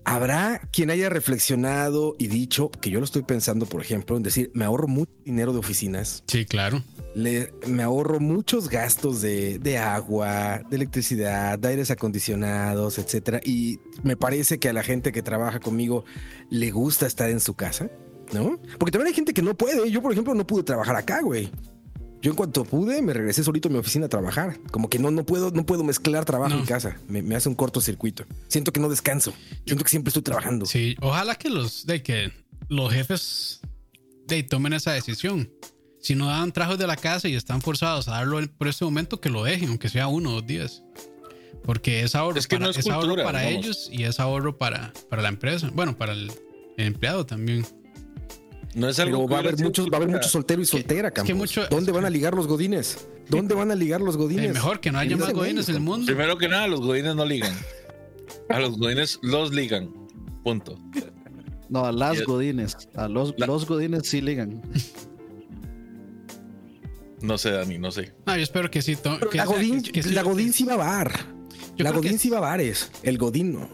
[0.06, 4.52] Habrá quien haya reflexionado y dicho que yo lo estoy pensando, por ejemplo, en decir,
[4.54, 6.84] me ahorro mucho dinero de oficinas, Sí, claro.
[7.16, 13.40] le- me ahorro muchos gastos de, de agua, de electricidad, de aires acondicionados, etcétera.
[13.46, 16.04] Y me parece que a la gente que trabaja conmigo
[16.50, 17.90] le gusta estar en su casa,
[18.34, 18.60] ¿no?
[18.78, 19.90] Porque también hay gente que no puede.
[19.90, 21.50] Yo, por ejemplo, no pude trabajar acá, güey.
[22.24, 24.58] Yo en cuanto pude, me regresé solito a mi oficina a trabajar.
[24.72, 26.64] Como que no, no puedo, no puedo mezclar trabajo No.
[26.64, 26.98] y casa.
[27.10, 28.24] Me, me hace un cortocircuito.
[28.48, 29.34] Siento que no descanso.
[29.66, 30.66] Siento que siempre estoy trabajando.
[30.66, 32.32] Sí, ojalá que los de que
[32.70, 33.60] los jefes
[34.26, 35.52] de tomen esa decisión.
[36.00, 39.20] Si no dan trabajos de la casa y están forzados a darlo por este momento,
[39.22, 40.82] que lo dejen, aunque sea uno o dos días.
[41.66, 44.58] Porque es ahorro, Es que para, no es es ahorro para ellos y es ahorro
[44.58, 45.70] para, para la empresa.
[45.74, 46.32] Bueno, para el,
[46.78, 47.66] el empleado también.
[48.76, 50.18] No es algo Pero va a haber muchos, va a haber cultura.
[50.20, 51.36] mucho soltero y soltera, que Campos.
[51.36, 53.08] mucho- ¿Dónde van a ligar los godines?
[53.30, 54.50] ¿Dónde van a ligar los godines?
[54.50, 56.06] Eh, mejor que no haya más godines en el mundo.
[56.08, 57.54] Primero que nada, los godines no ligan.
[58.50, 59.90] A los godines los ligan.
[60.44, 60.78] Punto.
[61.70, 62.76] No, a las Y- godines.
[62.96, 64.62] A los, La- los godines sí ligan.
[67.22, 68.14] No sé, Dani, no sé.
[68.26, 68.98] No, yo espero que sí.
[69.02, 71.12] Pero que la sea- Godín, que- que sí la lo- Godín sí va a bar.
[71.78, 72.92] Yo la que Godín sí va a bares.
[73.02, 73.70] El Godín no.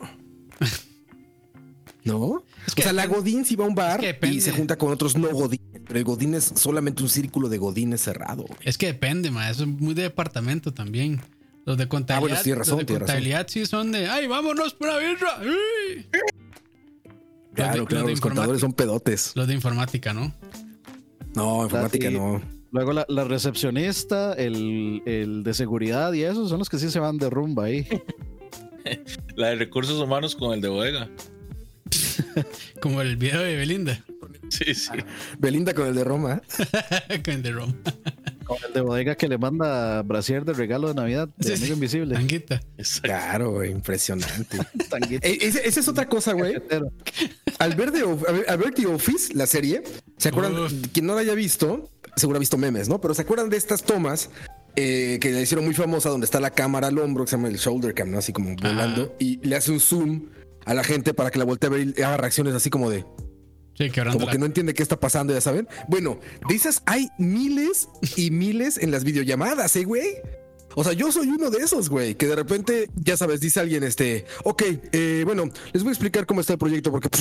[2.03, 2.43] ¿No?
[2.75, 5.15] Que o sea, la Godín sí va a un bar y se junta con otros
[5.17, 5.81] no Godines.
[5.87, 8.43] Pero el Godín es solamente un círculo de Godines cerrado.
[8.43, 8.59] güey.
[8.63, 9.49] Es que depende, ma.
[9.49, 11.21] Eso es muy de departamento también.
[11.65, 12.99] Los de contabilidad, Ah, bueno, sí, tienes razón, los de razón.
[13.05, 15.29] contabilidad sí son de, ay, vámonos por una birra.
[15.39, 16.05] ¡Ay!
[17.53, 19.31] Claro, los claro, los contadores son pedotes.
[19.35, 20.33] Los de informática, ¿no?
[21.35, 22.13] No, informática Sí.
[22.15, 22.41] no.
[22.71, 26.99] Luego la, la recepcionista, el, el de seguridad y esos son los que sí se
[26.99, 27.87] van de rumba ahí.
[29.35, 31.09] La de recursos humanos con el de bodega.
[32.81, 34.03] Como el video de Belinda
[34.49, 34.89] Sí, sí.
[35.37, 36.41] Belinda con el de Roma.
[37.23, 37.71] con el de Rom.
[38.45, 41.67] Con el de bodega que le manda brasier de regalo de Navidad de Sí, amigo
[41.67, 41.73] sí.
[41.73, 42.15] invisible.
[42.15, 42.59] Tanguita.
[42.77, 43.07] Exacto.
[43.09, 44.57] Claro, güey, impresionante.
[44.89, 45.27] Tanguita.
[45.27, 46.55] Eh, ese- esa es otra cosa, güey.
[47.59, 48.01] Al ver, de,
[48.47, 49.83] al ver- The Office, la serie,
[50.17, 50.57] ¿se acuerdan?
[50.57, 50.73] Uf.
[50.91, 52.99] Quien no la haya visto, seguro ha visto memes, ¿no?
[52.99, 54.31] Pero ¿se acuerdan de estas tomas
[54.75, 57.49] eh, que le hicieron muy famosa donde está la cámara al hombro, que se llama
[57.49, 58.17] el shoulder cam, ¿no?
[58.17, 60.25] Así como volando, y le hace un zoom
[60.69, 63.05] a la gente para que la voltee a ver y haga reacciones así como de,
[63.77, 65.67] Sí, como la- que no entiende qué está pasando, ya saben.
[65.87, 70.15] Bueno, de esas hay miles y miles en las videollamadas, ¿eh, güey?
[70.75, 73.83] O sea, yo soy uno de esos, güey, que de repente, ya sabes, dice alguien,
[73.83, 77.09] este, ok, eh, bueno, les voy a explicar cómo está el proyecto porque...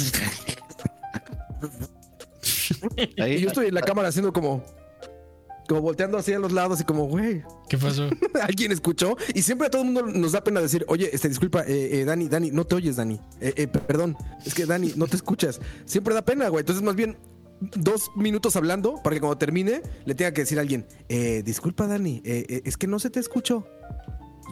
[3.19, 4.65] Ahí, Y yo estoy en la cámara haciendo como.
[5.69, 8.09] Como volteando así a los lados y como, güey, ¿Qué pasó?
[8.43, 9.17] alguien escuchó.
[9.35, 12.05] Y siempre a todo el mundo nos da pena decir, oye, este, disculpa, eh, eh,
[12.05, 13.21] Dani, Dani, no te oyes, Dani.
[13.41, 15.61] Eh, eh, perdón, es que Dani, no te escuchas.
[15.85, 16.63] Siempre da pena, güey.
[16.63, 17.19] Entonces, más bien,
[17.61, 21.87] dos minutos hablando para que cuando termine le tenga que decir a alguien, eh, disculpa,
[21.87, 23.67] Dani, eh, eh, es que no se te escuchó.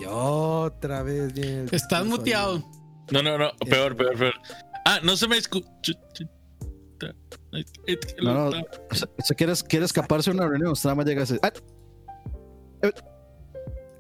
[0.01, 2.63] Y otra vez el Estás muteado.
[3.11, 3.51] No, no, no.
[3.71, 4.35] Peor, peor, peor.
[4.85, 5.93] Ah, no se me escucha.
[8.23, 8.61] No, no.
[8.91, 11.53] O sea, si quieres, quiere escaparse de una reunión, nada más llega a decir, "Ah,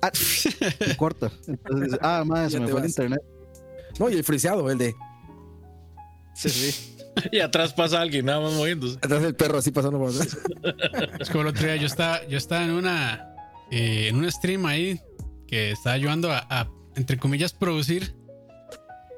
[0.03, 0.11] ah",
[0.91, 1.31] y corta.
[1.47, 3.21] Entonces ah, madre, se me fue el internet.
[3.99, 4.95] No, y el friseado, el de
[6.35, 6.93] Sí, sí.
[7.33, 8.97] Y atrás pasa alguien nada más moviéndose.
[8.99, 10.37] atrás del perro así pasando por atrás.
[11.21, 13.35] Es como el otro día yo estaba, yo estaba en una
[13.71, 15.01] eh, en un stream ahí
[15.47, 18.15] que estaba ayudando a, a, entre comillas producir.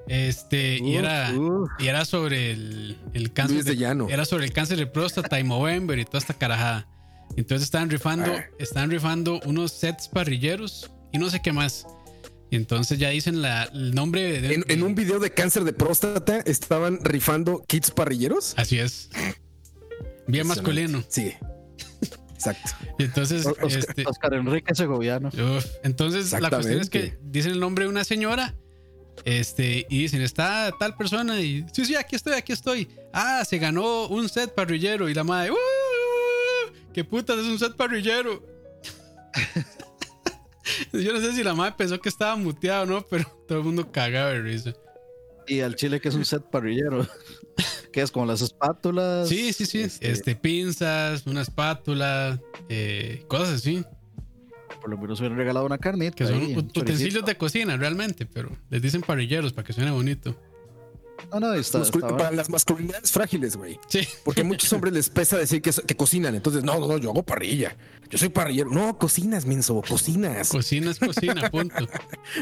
[0.09, 1.33] Este, y era
[1.79, 4.09] y era sobre el, el cáncer Luis de Llano.
[4.09, 6.89] era sobre el cáncer de próstata y Movember y toda esta carajada.
[7.37, 8.45] Entonces estaban rifando, Ah.
[8.59, 11.87] estaban rifando unos sets parrilleros y no sé qué más.
[12.51, 15.75] Y entonces ya dicen la, el nombre de, En, en un video de cáncer de
[15.75, 18.55] próstata estaban rifando kits parrilleros.
[18.57, 19.11] Así es.
[20.27, 21.05] Bien masculino.
[21.09, 21.35] Sí.
[22.35, 22.71] Exacto.
[22.99, 25.29] Y entonces, Oscar, este, Oscar Enrique Segoviano.
[25.29, 28.55] Uf, entonces la cuestión es que dicen el nombre de una señora
[29.25, 32.89] este, y dicen, está tal persona y sí, sí, aquí estoy, aquí estoy.
[33.13, 37.75] Ah, se ganó un set parrillero y la madre, "Uh, ¿qué putas es un set
[37.77, 38.45] parrillero?
[40.93, 43.65] Yo no sé si la madre pensó que estaba muteado o no, pero todo el
[43.65, 44.75] mundo cagaba de risa.
[45.47, 47.07] Y al chile que es un set parrillero.
[47.93, 49.29] que es como las espátulas.
[49.29, 49.81] Sí, sí, sí.
[49.81, 53.83] este, Este, pinzas, una espátula, eh, cosas así.
[54.89, 56.15] Por lo menos hubieran regalado una carnita.
[56.17, 60.35] Que son ahí, utensilios de cocina realmente, pero les dicen parrilleros para que suene bonito.
[61.33, 63.79] No, no, está, Mascul- está para las masculinidades frágiles, güey.
[63.89, 64.07] Sí.
[64.25, 66.35] Porque a muchos hombres les pesa decir que, que cocinan.
[66.37, 67.77] Entonces, no, no, yo hago parrilla.
[68.09, 68.71] Yo soy parrillero.
[68.71, 70.49] No, cocinas, menso, cocinas.
[70.49, 71.87] Cocina es cocina, punto.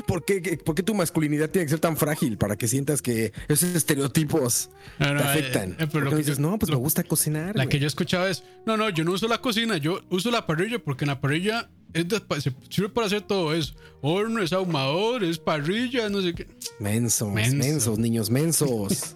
[0.06, 3.00] ¿Por qué, qué- por qué tu masculinidad tiene que ser tan frágil para que sientas
[3.02, 5.70] que esos estereotipos No, no, te eh, afectan?
[5.72, 7.56] eh, pero Porque lo no que dices, yo- no, pues lo- me gusta cocinar.
[7.56, 7.68] La güey".
[7.70, 10.78] que yo escuchaba es, no, no, yo no uso la cocina, yo uso la parrilla
[10.78, 13.74] porque en la parrilla es sirve para hacer todo eso.
[14.02, 16.46] Horno, es ahumador, es parrilla, no sé qué.
[16.78, 17.56] Mensos, Menso.
[17.56, 19.12] mensos, niños mensos.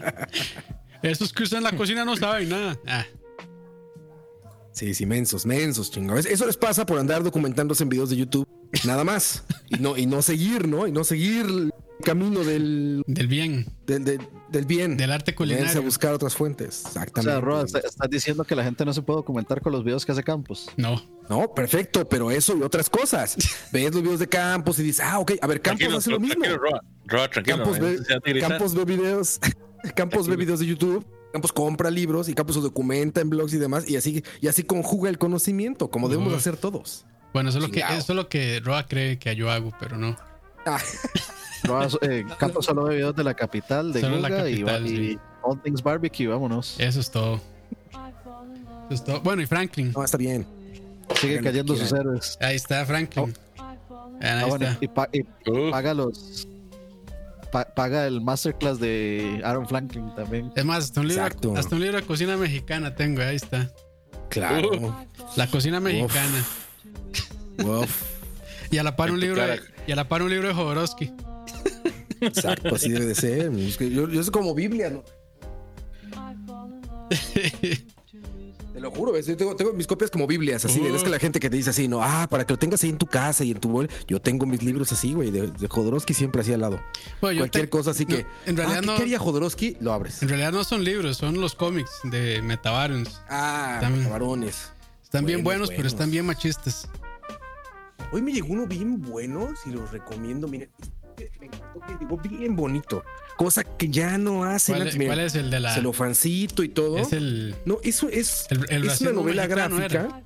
[1.02, 2.78] Esos que usan la cocina no saben nada.
[2.86, 3.06] Ah,
[4.72, 6.24] Sí, sí, mensos, mensos, chingados.
[6.26, 8.48] Eso les pasa por andar documentándose en videos de YouTube,
[8.84, 9.42] nada más.
[9.68, 10.86] Y no, y no seguir, ¿no?
[10.86, 11.44] Y no seguir
[12.00, 14.96] camino del, del bien, del, del- del bien.
[14.96, 15.80] del arte Váyanse culinario.
[15.80, 16.82] a buscar otras fuentes.
[16.84, 17.30] O Exactamente.
[17.32, 20.04] sea, Roa, está- estás diciendo que la gente no se puede documentar con los videos
[20.04, 20.68] que hace Campos.
[20.76, 21.00] No.
[21.28, 23.36] No, perfecto, pero eso y otras cosas.
[23.72, 26.18] Ves los videos de Campos y dices, ah, ok, a ver, Campos Tranquilo, hace lo
[26.20, 26.42] mismo.
[26.42, 26.80] tranquilo, Roa.
[27.06, 27.56] Roa, tranquilo.
[27.58, 28.40] Campos ve.
[28.40, 29.40] Campos videos,
[29.94, 33.58] Campos ve videos de YouTube, Campos compra libros y Campos los documenta en blogs y
[33.58, 37.06] demás y así y así conjuga el conocimiento como debemos hacer todos.
[37.32, 39.96] Bueno, eso es lo que, eso es lo que Roa cree que yo hago, pero
[39.96, 40.16] no.
[40.66, 40.80] Ah,
[42.02, 42.24] eh,
[42.60, 44.48] solo ve videos de la capital, de Solo la Guga
[44.80, 45.18] y.
[45.42, 46.78] All Things Barbecue, vámonos.
[46.78, 47.40] Eso es todo.
[48.86, 49.20] Eso es todo.
[49.20, 49.92] Bueno, y Franklin.
[49.92, 50.46] no, está bien.
[51.16, 52.38] Sigue cayendo sus héroes.
[52.40, 53.34] Ahí está Franklin.
[54.20, 54.84] Vean, Ah, ahí bueno, está.
[54.84, 55.22] y, pa- y
[55.70, 56.46] paga los.
[57.50, 60.52] pa- paga el masterclass de Aaron Franklin también.
[60.54, 61.54] Es más, hasta un, libro, Exacto.
[61.56, 63.70] hasta un libro de cocina mexicana tengo, ahí está.
[64.28, 64.94] Claro.
[65.36, 66.44] La cocina mexicana.
[67.64, 68.02] Uf,
[68.70, 71.12] Y a la par un libro de, y a la par un libro de Jodorowsky.
[72.20, 73.52] Exacto, así debe de ser.
[73.54, 75.02] Es yo, yo soy como Biblia, ¿no?
[78.72, 79.26] Te lo juro, ¿ves?
[79.26, 80.78] yo tengo, tengo mis copias como Biblias, así.
[80.80, 82.82] de- Es que la gente que te dice así, no, ah, para que lo tengas
[82.84, 83.90] ahí en tu casa y en tu bol.
[84.06, 86.80] Yo tengo mis libros así, güey, de, de Jodorowsky siempre así al lado.
[87.20, 88.26] Bueno, Cualquier te- cosa así no, que.
[88.46, 89.76] en realidad ah, ¿qué no- quería Jodorowsky?
[89.80, 90.22] Lo abres.
[90.22, 93.20] En realidad no son libros, son los cómics de Metabarons.
[93.28, 94.08] Ah, También.
[94.08, 94.72] varones.
[95.02, 96.88] Están bien Buenos, buenos, pero están bien machistas.
[98.12, 100.46] Hoy me llegó uno bien bueno, si los recomiendo.
[100.46, 100.70] Miren,
[101.40, 103.04] me encantó que llegó bien bonito.
[103.36, 105.74] Cosa que ya no hacen ¿Cuál, es- Miren, cuál es el de la.?
[105.74, 106.98] celofancito y todo.
[106.98, 107.54] Es el.
[107.64, 110.22] No, eso es, El- el es una novela gráfica.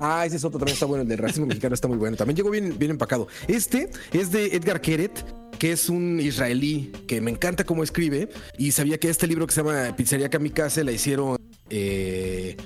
[0.00, 1.02] Ah, ese es otro, también está bueno.
[1.02, 2.16] El del racismo mexicano está muy bueno.
[2.16, 3.26] También llegó bien, bien empacado.
[3.48, 5.24] Este es de Edgar Keret,
[5.58, 8.28] que es un israelí que me encanta cómo escribe.
[8.56, 11.36] Y sabía que este libro que se llama Pizzería Kamikaze la hicieron
[11.70, 12.56] eh,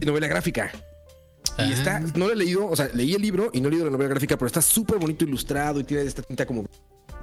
[0.00, 0.72] novela gráfica.
[1.58, 1.72] Y Ah.
[1.72, 3.90] está, no lo he leído, o sea, leí el libro y no he leído la
[3.92, 6.64] novela gráfica, pero está súper bonito ilustrado y tiene esta tinta como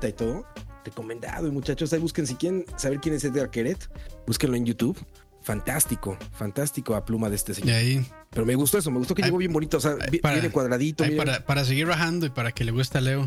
[0.01, 0.45] y todo.
[0.85, 3.89] Recomendado, y muchachos, ahí busquen si quieren saber quién es Edgar Keret,
[4.25, 4.97] búsquenlo en YouTube.
[5.41, 7.75] Fantástico, fantástico a pluma de este Y señor.
[7.75, 8.05] ahí.
[8.29, 11.03] Pero me gustó eso, me gustó que llegó bien bonito, o sea, para- viene cuadradito.
[11.17, 13.25] para, para seguir rajando y para que le guste a Leo.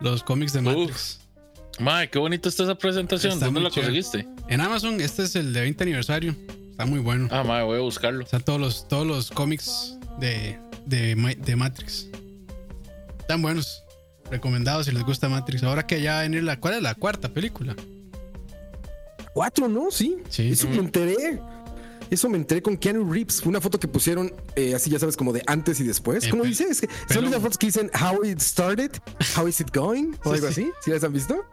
[0.00, 1.20] Los cómics de Matrix.
[1.80, 3.32] Mae, qué bonita está esa presentación.
[3.34, 3.92] Está ¿Dónde la chévere.
[4.00, 4.28] conseguiste?
[4.48, 6.34] En Amazon, este es el de 20 aniversario.
[6.70, 7.28] Está muy bueno.
[7.30, 8.24] Ah, mae, voy a buscarlo.
[8.24, 12.08] O sea, todos los, todos los cómics de, de, de Matrix.
[13.20, 13.82] Están buenos.
[14.30, 15.62] Recomendados si les gusta Matrix.
[15.62, 16.58] Ahora que ya va a venir la.
[16.58, 17.76] ¿Cuál es la cuarta película?
[19.32, 19.90] Cuatro, ¿no?
[19.90, 20.16] Sí.
[20.28, 20.50] Sí.
[20.52, 21.40] Eso me enteré.
[22.10, 23.40] Eso me enteré con Keanu Reeves.
[23.40, 26.24] Fue una foto que pusieron eh, así, ya sabes, como de antes y después.
[26.24, 26.64] Eh, ¿Cómo dice?
[26.70, 28.92] Es que son esas fotos que dicen How it started,
[29.36, 30.62] How is it going, o Sí, algo sí.
[30.62, 30.72] así.
[30.82, 31.44] ¿Sí las han visto?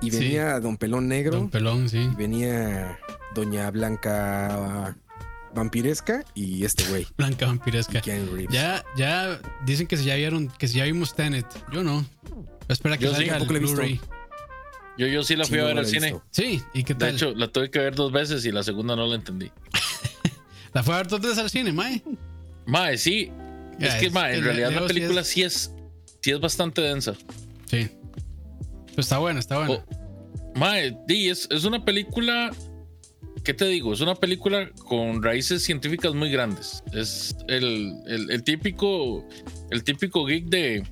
[0.00, 0.18] Y Sí.
[0.18, 1.36] venía Don Pelón Negro.
[1.36, 1.98] Don Pelón, sí.
[2.12, 2.98] y venía
[3.34, 4.96] Doña Blanca
[5.54, 8.00] Vampiresca y este güey, Blanca vampiresca.
[8.50, 11.46] Ya, ya dicen que si ya vieron, que si ya vimos Tenet.
[11.72, 12.04] Yo no.
[12.68, 13.76] Espera que Yo sí, salga el he visto.
[13.76, 14.00] Blu-ray.
[14.98, 16.06] Yo, yo sí la fui Sí, a ver al cine.
[16.12, 16.24] visto.
[16.30, 17.14] Sí, ¿y qué De tal?
[17.14, 19.50] hecho, la tuve que ver dos veces y la segunda no la entendí.
[20.74, 22.02] ¿La fue a ver dos veces al cine, Mae?
[22.66, 23.30] Mae, sí.
[23.78, 25.72] Ya, es que, es mae, en realidad la sí película sí es,
[26.20, 27.14] sí es bastante densa.
[27.66, 27.88] Sí.
[28.94, 29.72] Pues está buena, está buena.
[29.74, 29.84] Oh,
[30.54, 32.50] Mae, di, es, es una película.
[33.44, 33.92] ¿Qué te digo?
[33.92, 36.82] Es una película con raíces científicas muy grandes.
[36.92, 39.26] Es el, el- el típico.
[39.70, 40.82] El típico geek de,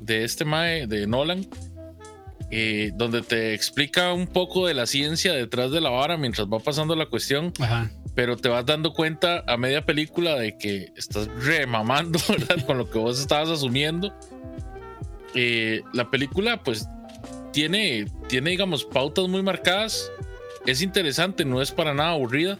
[0.00, 1.46] de este Mae, de Nolan.
[2.52, 6.58] eh, donde te explica un poco de la ciencia detrás de la vara mientras va
[6.58, 7.88] pasando la cuestión, Ajá.
[8.16, 12.64] pero te vas dando cuenta a media película de que estás remamando, ¿verdad?
[12.66, 14.12] Con lo que vos estabas asumiendo.
[15.34, 16.88] Eh, la película, pues,
[17.52, 20.10] tiene, tiene, digamos, pautas muy marcadas.
[20.66, 22.58] Es interesante, no es para nada aburrida.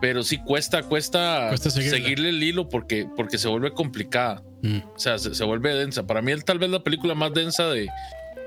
[0.00, 4.42] pero sí cuesta, cuesta, seguirle el hilo porque, porque se vuelve complicada.
[4.62, 4.78] Mm.
[4.94, 6.06] O sea, se, se vuelve densa.
[6.06, 7.88] Para mí, es tal vez la película más densa de,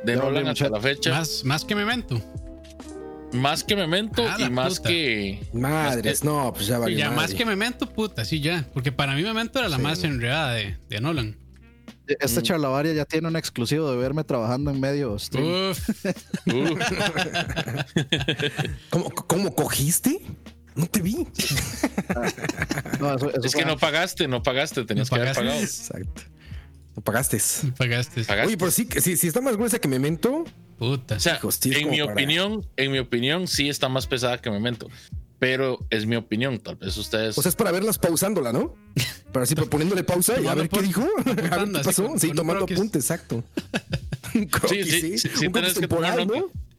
[0.06, 1.12] Nolan hasta la fecha.
[1.12, 2.22] Más, Más, más que Memento.
[3.68, 4.90] que Memento Ah, y más puta.
[4.90, 5.40] que.
[5.54, 8.66] Madres, no, pues ya valió ya más que Memento, puta, sí, ya.
[8.74, 11.36] Porque para mí Memento era la más enredada de, de Nolan.
[12.08, 15.72] Este charlavaria ya tiene un exclusivo de verme trabajando en medio stream.
[15.72, 15.90] Uf,
[18.90, 20.22] ¿Cómo, ¿Cómo cogiste?
[20.76, 21.28] No te vi.
[23.00, 25.44] No, eso- eso es que no pagaste, no pagaste, tenías No que haber pagaste.
[25.44, 25.64] pagado.
[25.64, 26.22] Exacto.
[26.96, 27.38] No pagaste.
[27.78, 28.24] pagaste.
[28.24, 28.48] Pagaste.
[28.48, 30.44] Oye, pero sí, que- sí, sí está más gruesa que Memento.
[30.80, 31.16] Puta.
[31.16, 34.08] O sea, Hijo, sí, es en mi para- opinión, en mi opinión, sí está más
[34.08, 34.88] pesada que Memento.
[35.40, 36.60] Pero es mi opinión.
[36.60, 37.38] Tal vez ustedes.
[37.38, 38.76] O sea, es para verlas pausándola, ¿no?
[39.32, 41.02] Para así poniéndole pausa y a ver qué dijo.
[41.26, 42.08] A ver apuntando, qué pasó.
[42.08, 43.44] con- Sí, tomando apuntes, exacto.
[44.34, 45.18] Sí, sí, sí.
[45.18, 46.20] sí, sí Un tenés que tomar.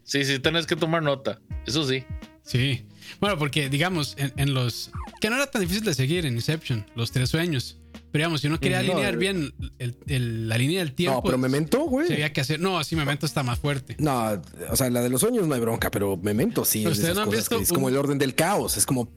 [0.05, 1.40] Sí, sí, tenés que tomar nota.
[1.66, 2.05] Eso sí.
[2.44, 2.87] Sí.
[3.21, 4.90] Bueno, porque digamos, en, en los.
[5.21, 7.79] Que no era tan difícil de seguir en Inception, los tres sueños.
[8.11, 11.16] Pero digamos, si uno quería No, alinear bien el- el- la línea del tiempo.
[11.18, 12.12] No, pero Memento, se güey.
[12.12, 12.59] había que hacer.
[12.59, 13.97] No, sí, Memento está más fuerte.
[13.99, 14.40] No,
[14.71, 16.81] o sea, la de los sueños no hay bronca, pero Memento sí.
[16.81, 18.77] Pero es de ustedes no han visto es como el orden del caos.
[18.77, 19.11] Es como.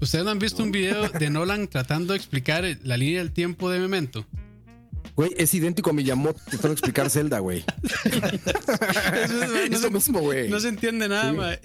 [0.00, 3.70] ¿Ustedes no han visto un video de Nolan tratando de explicar la línea del tiempo
[3.70, 4.26] de Memento?
[5.16, 7.64] Güey, es idéntico a Miyamoto intentando explicar Zelda, güey.
[9.70, 10.48] es lo mismo, güey.
[10.50, 11.58] No se entiende nada, mae.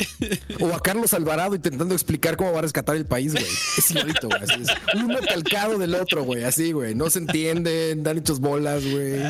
[0.59, 3.43] O a Carlos Alvarado intentando explicar cómo va a rescatar el país, güey.
[3.77, 4.41] Es igualito, güey.
[4.41, 4.69] así es.
[5.03, 6.43] Uno calcado del otro, güey.
[6.43, 6.95] Así, güey.
[6.95, 9.21] No se entienden, dan hechos bolas, güey.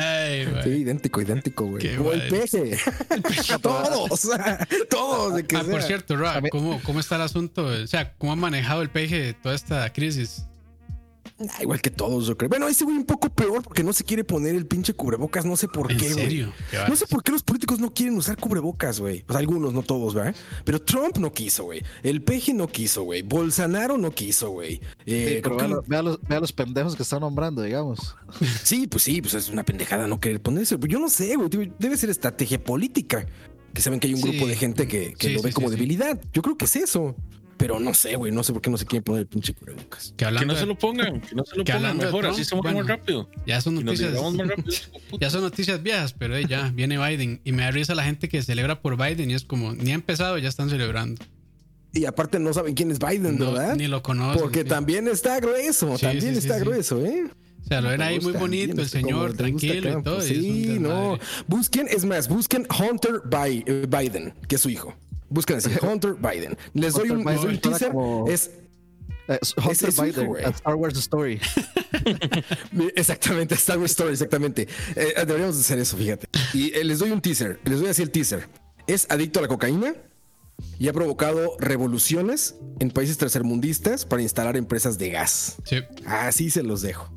[0.62, 1.96] Sí, idéntico, idéntico, güey.
[1.96, 2.30] Como el madre.
[2.40, 2.78] peje.
[3.60, 4.28] todos.
[4.88, 5.34] Todos.
[5.34, 7.64] De que Ah, por cierto, mí- ¿cómo, ¿cómo está el asunto?
[7.66, 10.44] O sea, ¿cómo ha manejado el peje toda esta crisis?
[11.50, 12.48] Ah, igual que todos, yo creo.
[12.48, 15.44] Bueno, ese güey un poco peor porque no se quiere poner el pinche cubrebocas.
[15.44, 16.46] No sé por ¿En qué, güey.
[16.88, 19.24] No sé por qué los políticos no quieren usar cubrebocas, güey.
[19.28, 20.34] O sea, algunos, no todos, ¿verdad?
[20.64, 21.82] Pero Trump no quiso, güey.
[22.02, 23.22] El peje no quiso, güey.
[23.22, 24.80] Bolsonaro no quiso, güey.
[25.06, 28.16] Eh, Sí, pero que- vea, lo- vea los, vea los pendejos que están nombrando, digamos.
[28.64, 30.76] Sí, pues sí, pues es una pendejada no querer ponerse.
[30.88, 31.48] Yo no sé, güey.
[31.78, 33.26] Debe- ser estrategia política.
[33.74, 34.28] Que saben que hay un Sí.
[34.30, 35.76] grupo de gente que, que Sí, lo ve sí, como sí, sí.
[35.78, 36.20] debilidad.
[36.34, 37.16] Yo creo que es eso.
[37.62, 38.32] Pero no sé, güey.
[38.32, 40.08] No sé por qué no se quieren poner el pinche cubrebocas.
[40.10, 42.34] Que Que hablando no se lo pongan, que no se lo que pongan mejor, Trump,
[42.34, 42.88] así se mueve bueno.
[42.88, 43.30] más rápido.
[43.46, 44.10] ya son noticias.
[44.10, 45.18] liberamos más rápido.
[45.20, 47.40] Ya son noticias viejas, pero eh, ya viene Biden.
[47.44, 49.94] Y me da risa la gente que celebra por Biden y es como, ni ha
[49.94, 51.24] empezado, ya están celebrando.
[51.92, 53.76] Y aparte no saben quién es Biden, No, ¿verdad?
[53.76, 54.42] ni lo conocen.
[54.42, 54.68] Porque sí.
[54.68, 55.96] también está grueso.
[55.96, 56.64] Sí, también sí, está sí.
[56.64, 57.26] grueso, ¿eh?
[57.64, 60.26] O sea, lo ven Me ahí muy bonito, el señor, tranquilo y todo.
[60.26, 61.16] y Sí, no.
[61.46, 63.22] Busquen, es más, busquen Hunter
[63.66, 64.96] eh, Biden, que es su hijo.
[65.32, 66.56] Busquen así, Hunter Biden.
[66.74, 67.90] Les doy un, les doy teaser.
[67.90, 68.50] como- Es
[69.28, 71.40] Eh, Hunter es hijo, Biden, a Star Wars Story.
[72.96, 74.66] Exactamente, Star Wars Story, exactamente.
[74.96, 76.26] Eh, deberíamos hacer eso, fíjate.
[76.52, 78.48] Y eh, les doy un teaser, les doy así el teaser.
[78.86, 79.94] Es adicto a la cocaína
[80.78, 85.56] y ha provocado revoluciones en países tercermundistas para instalar empresas de gas.
[85.64, 85.78] Sí.
[86.06, 87.10] Así se los dejo.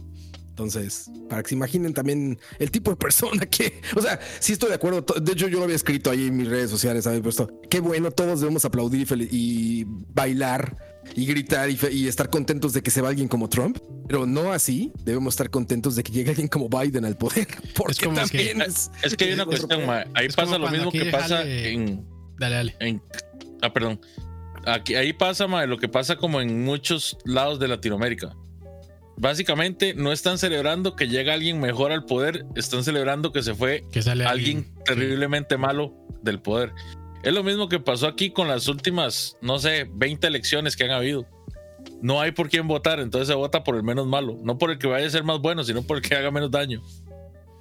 [0.56, 4.70] Entonces, para que se imaginen también el tipo de persona que, o sea, sí estoy
[4.70, 5.06] de acuerdo.
[5.22, 8.10] De hecho, yo lo había escrito ahí en mis redes sociales, había puesto, qué bueno,
[8.10, 10.78] todos debemos aplaudir y, bailar
[11.14, 14.94] y gritar y, estar contentos de que se va alguien como Trump, pero no así.
[15.04, 18.62] Debemos estar contentos de que llegue alguien como Biden al poder, porque como que- también
[18.62, 22.08] es, Es que hay una cuestión, ma, ahí Es pasa lo mismo que pasa en,
[22.40, 22.76] Dale, dale.
[22.80, 23.02] en-
[23.62, 24.00] ah, perdón.
[24.66, 28.34] Aquí, ahí pasa ma, lo que pasa como en muchos lados de Latinoamérica.
[29.18, 33.84] Básicamente no están celebrando que llega alguien mejor al poder, están celebrando que se fue
[33.92, 36.74] Que sale alguien terriblemente malo del poder.
[37.24, 40.92] Es lo mismo que pasó aquí con las últimas, no sé, 20 elecciones que han
[40.92, 41.28] habido.
[42.02, 44.38] No hay por quién votar, entonces se vota por el menos malo.
[44.44, 46.52] No por el que vaya a ser más bueno, sino por el que haga menos
[46.52, 46.84] daño.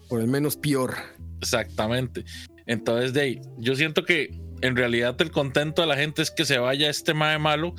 [0.08, 0.94] por el menos peor.
[1.40, 2.24] Exactamente.
[2.66, 6.44] Entonces, de ahí, yo siento que en realidad el contento de la gente es que
[6.44, 7.74] se vaya este mae malo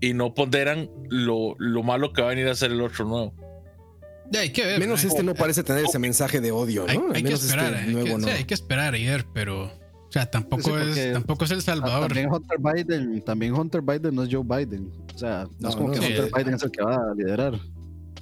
[0.00, 3.34] y no ponderan lo, lo malo que va a venir a ser el otro nuevo.
[4.30, 4.80] Ya, hay que ver.
[4.80, 5.08] Menos ¿no?
[5.10, 6.90] este no parece tener ese mensaje de odio, ¿no?
[6.90, 7.72] Hay, Al hay que esperar.
[7.74, 8.26] este hay, nuevo que, no.
[8.26, 9.64] sí, hay que esperar y ver, pero.
[9.66, 12.08] O sea, tampoco, Sí, es, tampoco es El Salvador.
[12.08, 14.90] También Hunter Biden, también Hunter Biden no es Joe Biden.
[15.14, 16.06] O sea, no, No, es como no, que sí.
[16.12, 17.60] Hunter Biden es el que va a liderar.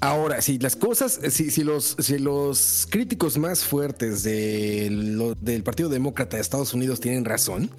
[0.01, 5.63] Ahora, si las cosas, si, si los, si los críticos más fuertes de lo- del
[5.63, 7.71] Partido Demócrata de Estados Unidos tienen razón,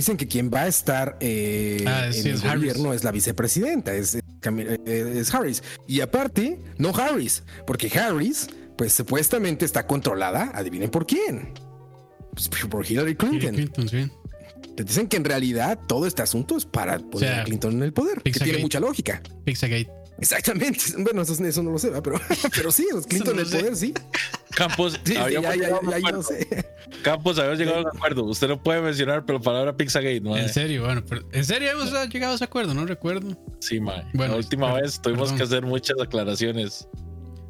[0.00, 2.60] dicen que quien va a estar eh, Ah, en sí, el es Harris.
[2.72, 5.62] gobierno es la vicepresidenta, es, Cam- eh, es Harris.
[5.86, 11.52] Y aparte, no Harris, porque Harris, pues supuestamente está controlada, adivinen por quién.
[12.32, 13.88] Pues, por Hillary Hillary Clinton.
[13.88, 14.10] Sí.
[14.76, 17.82] Te dicen que en realidad todo este asunto es para poner sea, a Clinton en
[17.82, 18.50] el poder, que Pizzagate.
[18.50, 19.22] tiene mucha lógica.
[19.44, 19.88] Pizzagate.
[20.18, 20.80] Exactamente.
[20.98, 22.02] Bueno, eso, eso no lo sé, ¿verdad?
[22.02, 22.20] pero,
[22.54, 23.58] pero sí, los Clinton en no el sé.
[23.58, 23.94] poder, sí.
[24.56, 26.66] Campos, Sí, sí, habíamos ya, ya, llegado ya, yo sé.
[27.02, 28.24] Campos, habíamos llegado a un acuerdo.
[28.24, 30.36] Usted no puede mencionar, pero palabra Pizzagate, ¿no?
[30.36, 33.36] En serio, bueno, pero en serio hemos llegado a ese acuerdo, no recuerdo.
[33.60, 34.02] Sí, mae.
[34.14, 35.36] Bueno, la última vez tuvimos perdón.
[35.38, 36.88] que hacer muchas aclaraciones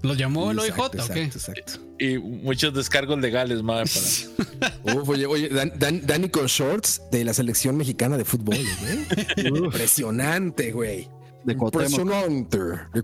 [0.03, 1.23] ¿Lo llamó el OIJ Exacto, o qué?
[1.25, 1.87] exacto, exacto.
[1.99, 7.25] y muchos descargos legales, mae, para Uf, oye, oye, Dan- Dan- Dani con shorts de
[7.25, 9.47] la selección mexicana de fútbol, güey.
[9.49, 11.09] Impresionante, güey.
[11.45, 11.53] De.
[11.55, 12.59] Impresionante.
[12.59, 13.03] De.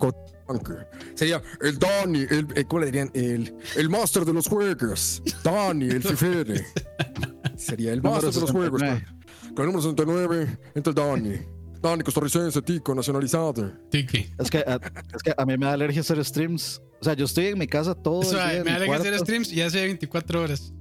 [1.15, 3.11] Sería el Dani, el, el- ¿cómo le dirían?
[3.15, 5.23] El, el master de los juegos.
[5.45, 6.65] Dani, el fifere.
[7.57, 8.81] Sería el master de los juegos.
[8.81, 9.07] 69.
[9.55, 11.37] Con el número 69, entra el Dani.
[11.83, 13.73] Dani, costarricense, tico, nacionalizado.
[13.91, 14.33] Tiki.
[14.39, 14.79] Es que, a,
[15.15, 16.81] es que a mí me da alergia hacer streams.
[17.01, 18.59] O sea, yo estoy en mi casa todo Eso, el día.
[18.59, 20.73] en me mi alegra hacer streams y hace 24 horas.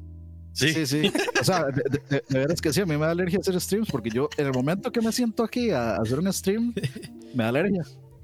[0.54, 1.12] Sí, Sí, sí.
[1.40, 3.60] O sea, de, de- de- de veras que sí, a mí me da alergia hacer
[3.60, 6.74] streams porque yo, en el momento que me siento aquí a, a hacer un stream,
[7.34, 7.82] me da alergia.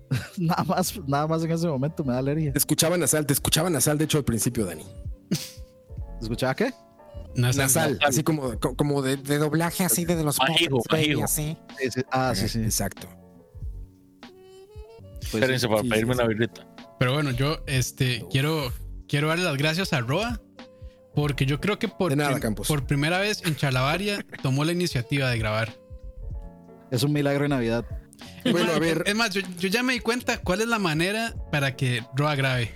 [0.37, 2.51] nada más, nada más en ese momento me da alergia.
[2.53, 4.85] Te escuchaban nasal, te escuchaban nasal, de hecho, al principio, Dani.
[6.21, 6.73] ¿Escuchaba qué?
[7.35, 7.65] Nasal.
[7.65, 10.81] Nasal, así como, co- como de, de doblaje, así de, de los majigo.
[11.23, 11.55] así.
[11.79, 12.01] Sí, sí.
[12.11, 12.59] Ah, sí, sí.
[12.63, 13.07] Exacto.
[15.19, 16.67] Pues espérense para sí, pedirme sí, una birrita.
[16.99, 18.71] Pero bueno, yo este quiero
[19.07, 20.41] quiero darle las gracias a Roa
[21.13, 25.29] porque yo creo que por, nada, prim- por primera vez en Chalabaria tomó la iniciativa
[25.29, 25.73] de grabar.
[26.91, 27.85] Es un milagro de Navidad.
[28.51, 31.33] Bueno, a ver, Es más, yo, yo ya me di cuenta cuál es la manera
[31.51, 32.71] para que Roa grabe.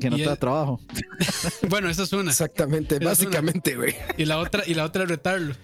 [0.00, 0.80] Que no Y te da el- trabajo.
[1.68, 2.30] Bueno, esa es una.
[2.30, 3.94] exactamente, Esa básicamente, güey.
[4.16, 5.54] Y la otra, y la otra es retarlo.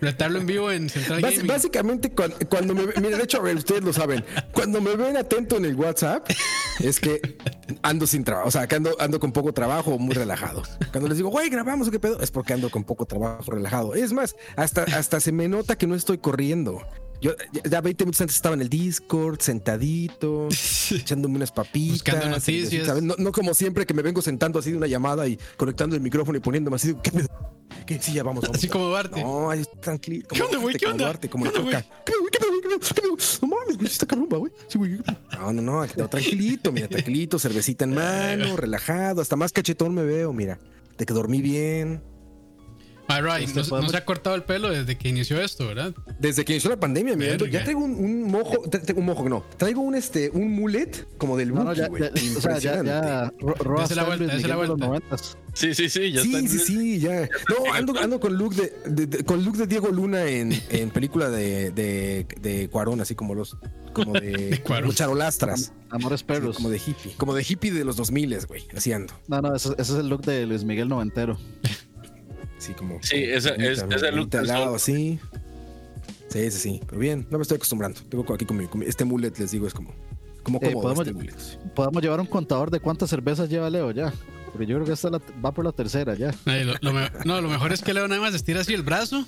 [0.00, 1.46] Retarlo en vivo en Central Gaming.
[1.46, 5.16] básicamente, cuando, cuando me mira, de hecho, a ver, ustedes lo saben, cuando me ven
[5.16, 6.28] atento en el WhatsApp,
[6.80, 7.20] es que
[7.82, 10.62] ando sin trabajo, o sea, que ando, ando con poco trabajo muy relajado.
[10.90, 12.20] Cuando les digo, güey, grabamos, ¿o ¿qué pedo?
[12.20, 13.94] Es porque ando con poco trabajo, relajado.
[13.94, 16.82] Es más, hasta, hasta se me nota que no estoy corriendo.
[17.20, 20.48] Yo ya- ya 20 minutos antes estaba en el Discord, sentadito,
[20.90, 21.92] echándome unas papitas.
[21.92, 22.86] Buscando noticias.
[22.86, 23.02] ¿sabes?
[23.02, 26.02] No, no como siempre que me vengo sentando así de una llamada y conectando el
[26.02, 26.94] micrófono y poniéndome así.
[27.02, 27.28] ¿Qué pedo?
[27.86, 28.00] ¿Qué?
[28.00, 28.56] Sí, ya vamos, vamos.
[28.56, 29.22] Así como Duarte.
[29.22, 30.26] No, ahí tranquilo.
[30.28, 30.76] ¿Qué onda, güey?
[30.76, 31.04] ¿Qué onda?
[31.04, 31.84] Duarte, como ¿Qué onda.
[33.42, 34.52] No mames, güey, está cabrón, va, güey.
[34.68, 34.98] Sí, güey.
[35.32, 40.02] No, no, no, tengo tranquilito, mira, tranquilito, cervecita en mano, relajado, hasta más cachetón me
[40.02, 40.58] veo, mira.
[40.96, 42.02] De que dormí bien.
[43.06, 45.66] Ah, right, Este, no, podemos- no se ha cortado el pelo desde que inició esto,
[45.68, 45.94] ¿verdad?
[46.18, 47.48] Desde que inició la pandemia, mira, Verga.
[47.50, 51.36] ya traigo un, un mojo, traigo un mojo, no, traigo un este, un mulet como
[51.36, 54.56] del No, no, ya, ya, o sea, ya, ya, Ro- Roa Dese la vuelta, la
[54.56, 54.86] los vuelta.
[54.86, 55.36] noventas.
[55.52, 56.40] Sí, sí, sí, ya está.
[56.40, 57.28] Sí, sí, sí, ya.
[57.48, 60.90] No, ando, ando con look de, de- de- con look de Diego Luna en, en
[60.90, 63.56] película de, de, de Cuarón, así como los
[63.92, 64.84] como de, Cuarón.
[64.84, 65.72] como charolastras.
[65.90, 66.56] Amores Sí, perros.
[66.56, 67.12] como de hippie.
[67.16, 68.64] Como de hippie de los 2000, güey.
[68.76, 69.12] Así ando.
[69.28, 71.38] No, no, ese, ese es el look de Luis Miguel noventero.
[72.64, 72.98] Así como.
[73.02, 74.74] Sí, ese- es- bonita, ese look bonita al del lado, sol.
[74.76, 75.18] así.
[76.28, 76.80] Sí, sí, sí.
[76.86, 78.00] Pero bien, no me estoy acostumbrando.
[78.08, 79.94] Tengo aquí con, mi, con mi- este mullet, les digo, es como.
[80.42, 81.72] Como Eh, cómodo podemos- este mullet.
[81.74, 84.12] Podemos llevar un contador de cuántas cervezas lleva Leo ya.
[84.52, 86.34] Porque yo creo que esta la- va por la tercera ya.
[86.44, 88.82] Ay, lo- lo me- no, lo mejor es que Leo nada más estira así el
[88.82, 89.26] brazo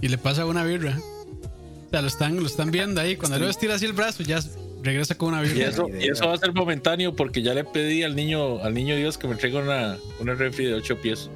[0.00, 0.98] y le pasa una birra.
[0.98, 3.16] O sea, lo están, lo están viendo ahí.
[3.16, 4.40] Cuando Leo estira así el brazo, ya
[4.82, 5.68] regresa con una Y birra.
[5.70, 8.96] eso, y eso va a ser momentáneo porque ya le pedí al niño, al niño
[8.96, 11.30] Dios que me traiga una, una refri de 8 pies.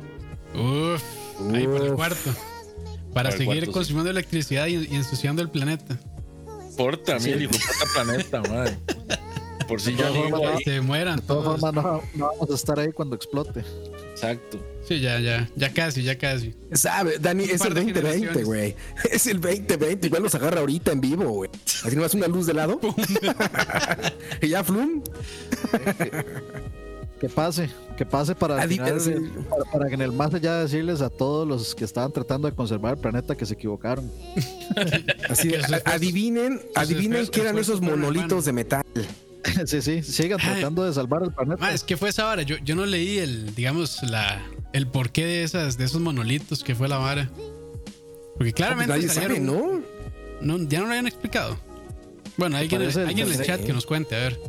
[0.54, 1.02] Uf,
[1.55, 2.30] ahí por el cuarto.
[3.14, 3.72] Para Para el seguir cuarto, sí.
[3.72, 5.99] consumiendo electricidad y, y ensuciando el planeta.
[6.76, 7.64] Porta, hijo de puta
[7.95, 8.78] planeta, madre.
[9.66, 10.62] Por si yo digo ahí.
[10.64, 11.61] Se mueran De todas todos.
[11.61, 13.64] formas, no, no vamos a estar ahí cuando explote.
[14.12, 14.59] Exacto.
[14.86, 16.55] Sí, ya, ya, ya casi, ya casi.
[16.72, 18.45] Sabe, Dani, es el de 2020, generaciones.
[18.45, 18.76] güey.
[19.12, 20.07] Es el 2020.
[20.07, 21.51] Igual los agarra ahorita en vivo, güey.
[21.84, 22.80] Así nomás una luz de lado.
[24.41, 25.03] y ya, flum.
[27.20, 29.12] Que pase, que pase para, final, sí.
[29.50, 32.54] para, para que en el más allá decirles a todos los que estaban tratando de
[32.54, 34.08] conservar el planeta que se equivocaron.
[35.28, 35.52] Así,
[35.84, 38.84] adivinen, adivinen qué eran esos monolitos de metal.
[39.66, 41.60] sí, sí, sigan tratando de salvar el planeta.
[41.60, 42.42] Ma, es que fue esa vara.
[42.42, 44.40] Yo, yo no leí el, digamos, la,
[44.72, 47.28] el porqué de esas, de esos monolitos que fue la vara.
[48.36, 49.82] Porque claramente Nadie sabe, salieron- ¿no?
[50.40, 51.58] no, ya no lo habían explicado.
[52.36, 54.40] Bueno, alguien, alguien en el chat que nos cuente, a ver.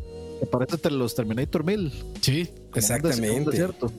[0.42, 1.92] Me parece los Terminator 1000.
[2.22, 2.50] Sí.
[2.76, 3.52] Exactamente.
[3.52, 3.92] desierto.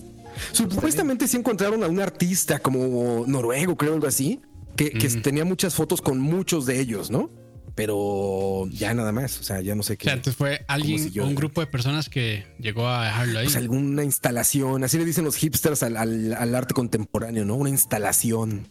[0.52, 4.40] Supuestamente sí encontraron a un artista como noruego, creo, algo así,
[4.76, 7.30] que, que tenía muchas fotos con muchos de ellos, ¿no?
[7.74, 10.04] Pero ya nada más, o sea, ya no sé O qué.
[10.04, 13.46] sea, entonces fue alguien, un grupo de personas que llegó a dejarlo ahí.
[13.46, 17.54] Pues alguna instalación, así le dicen los hipsters al, al- al arte contemporáneo, ¿no?
[17.56, 18.68] Una instalación.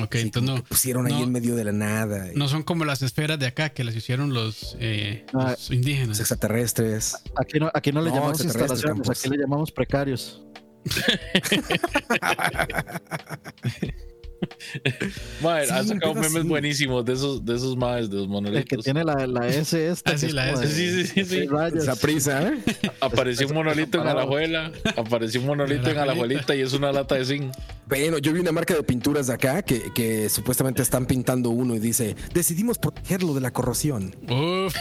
[0.00, 2.32] Ok, Así entonces no, pusieron ahí no- en medio de la nada.
[2.32, 5.70] y no son como las esferas de acá que las hicieron los, eh, Ah, los
[5.70, 6.08] indígenas.
[6.08, 7.16] Los extraterrestres.
[7.36, 9.20] Aquí no, aquí no le No, llamamos extraterrestres, instalaciones, Campos.
[9.20, 10.42] aquí le llamamos precarios.
[14.42, 16.48] Sí, ha sacado memes así.
[16.48, 18.84] buenísimos de esos, de esos maes, de los El que monolitos.
[18.84, 20.12] tiene la, la S esta.
[20.12, 20.66] Ah, sí, es la S.
[20.68, 21.48] Sí, sí, sí.
[21.76, 22.58] Esa prisa, ¿eh?
[23.00, 24.72] Apareció un monolito en Alajuela.
[24.96, 27.52] Apareció un monolito en Alajuelita y es una lata de zinc.
[27.86, 31.74] Bueno, yo vi una marca de pinturas de acá que, que supuestamente están pintando uno
[31.74, 34.14] y dice, decidimos protegerlo de la corrosión.
[34.30, 34.74] Uf,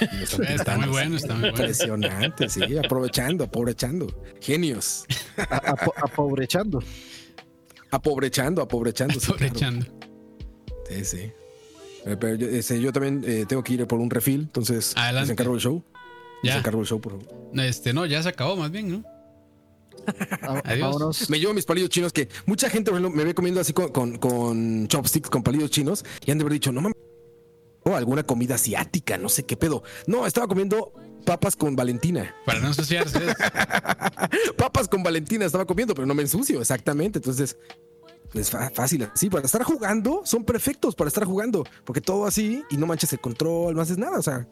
[0.47, 1.57] está muy bueno, está muy bueno.
[1.57, 4.07] Impresionante, sí, aprovechando, aprovechando.
[4.39, 5.05] Genios.
[5.37, 5.93] A- apo-
[7.91, 8.61] apobrechando.
[8.61, 9.85] Apobrechando, apobrechando.
[9.85, 10.01] sí, claro.
[10.89, 11.31] Sí, sí.
[12.05, 15.21] Eh, Pero yo, ese, yo también eh, tengo que ir por un refill, entonces Adelante.
[15.21, 15.83] les encargo el show.
[16.43, 16.59] Les Ya.
[16.59, 17.27] encargo el show, por favor.
[17.63, 19.03] Este, no, ya se acabó más bien, ¿no?
[20.63, 20.79] Adiós.
[20.95, 21.29] Vámonos.
[21.29, 24.87] Me llevo mis palillos chinos que mucha gente me ve comiendo así con, con, con
[24.87, 26.97] chopsticks, con palillos chinos, y han de haber dicho, no mames,
[27.83, 29.83] o alguna comida asiática, no sé qué pedo.
[30.07, 30.93] No, estaba comiendo
[31.25, 32.35] papas con Valentina.
[32.45, 33.19] Para no ensuciarse.
[34.57, 37.19] Papas con Valentina estaba comiendo, pero no me ensucio, exactamente.
[37.19, 37.57] Entonces,
[38.33, 39.29] es fácil así.
[39.29, 43.19] Para estar jugando, son perfectos para estar jugando, porque todo así y no manches el
[43.19, 44.17] control, no haces nada.
[44.19, 44.47] O sea,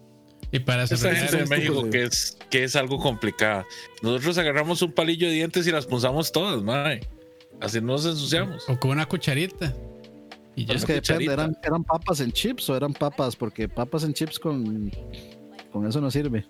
[0.52, 3.66] Y para de esos México de- que es, que es algo complicada.
[4.02, 7.02] Nosotros agarramos un palillo de dientes y las punzamos todas, mae.
[7.62, 8.68] Así no nos ensuciamos.
[8.70, 9.76] o con una cucharita.
[10.56, 10.74] Y ya.
[10.74, 11.32] Es que depende.
[11.32, 13.36] ¿eran, ¿eran papas en chips o eran papas?
[13.36, 14.92] Porque papas en chips con,
[15.72, 16.46] con eso no sirve.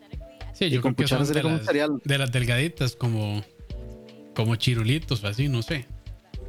[0.54, 2.02] Sí, yo creo que son de las, cereal.
[2.04, 3.44] de las delgaditas, como,
[4.36, 5.86] como chirulitos así, no sé.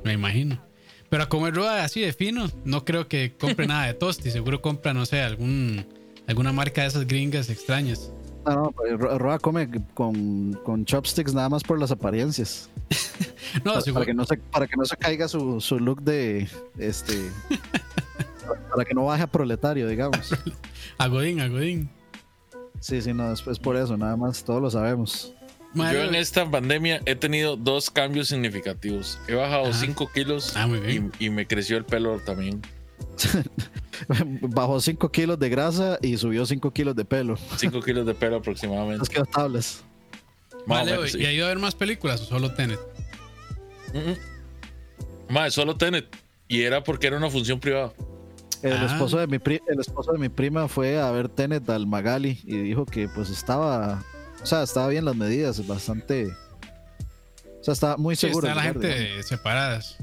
[0.04, 0.60] Me imagino.
[1.08, 4.30] Pero como es roda así de fino, no creo que compre nada de tosti.
[4.30, 5.84] Seguro compra, no sé, algún
[6.26, 8.12] alguna marca de esas gringas extrañas.
[8.46, 12.68] No, no, pero Ro- Roa come con, con chopsticks nada más por las apariencias.
[13.64, 16.46] No, para, para que no se, para que no se caiga su, su look de
[16.78, 17.14] este
[18.46, 20.32] para- para que no baje a proletario, digamos.
[20.98, 21.90] a Godín, a Godín.
[22.80, 25.32] Sí, sí, no, es, es por eso, nada más, todos lo sabemos.
[25.72, 29.20] Madre, Yo en esta pandemia he tenido dos cambios significativos.
[29.28, 29.78] He bajado Ajá.
[29.78, 32.60] 5 kilos Ah, y, y me creció el pelo también.
[34.42, 37.36] Bajó 5 kilos de grasa y subió 5 kilos de pelo.
[37.56, 38.98] 5 kilos de pelo aproximadamente.
[38.98, 39.84] Nos quedó tablas.
[40.66, 41.18] Más Vale, menos, sí.
[41.20, 42.80] ¿y ha ido a ver más películas o solo Tenet?
[43.94, 45.32] Mm.
[45.32, 46.06] Mae, solo Tenet.
[46.48, 47.92] Y era porque era una función privada.
[48.62, 48.86] El, Ah.
[48.86, 52.40] esposo de mi pri- el esposo de mi prima fue a ver Tenet al Magali
[52.44, 54.04] y dijo que pues estaba,
[54.42, 56.26] o sea, estaba bien las medidas, bastante,
[57.60, 58.48] o sea, estaba muy Sí, seguro.
[58.48, 59.96] está la lugar, gente separadas.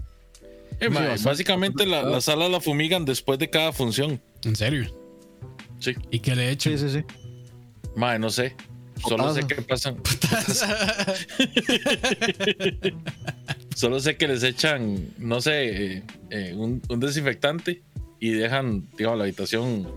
[0.79, 0.89] Eh,
[1.23, 4.21] básicamente la, la sala la fumigan después de cada función.
[4.43, 4.93] En serio.
[5.79, 5.95] Sí.
[6.11, 6.69] ¿Y qué le he hecho?
[6.69, 6.91] digamos.
[6.91, 7.89] Sí, sí, sí.
[7.95, 8.55] Mae, no sé.
[9.07, 9.97] Solo sé que pasan.
[13.75, 17.83] Solo sé que les echan, no sé, eh, eh, un, un desinfectante
[18.19, 19.87] y dejan, digamos, la habitación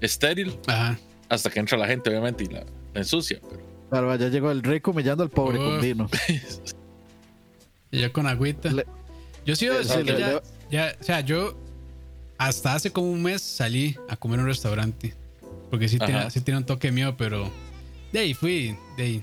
[0.00, 0.98] estéril Ajá.
[1.28, 2.64] hasta que entra la gente, obviamente, y la,
[2.94, 3.40] la ensucia.
[3.48, 6.08] Pero Claro, ya llegó el rico humillando al pobre con vino.
[7.90, 8.70] Y yo con agüita.
[8.70, 8.86] Le-
[9.44, 11.56] yo sí Sí, le- ya, le- ya, o sea, yo
[12.36, 15.14] hasta hace como un mes salí a comer en un restaurante.
[15.70, 17.50] Porque sí tiene, sí tiene un toque mío, pero
[18.12, 19.22] de ahí fui, de ahí.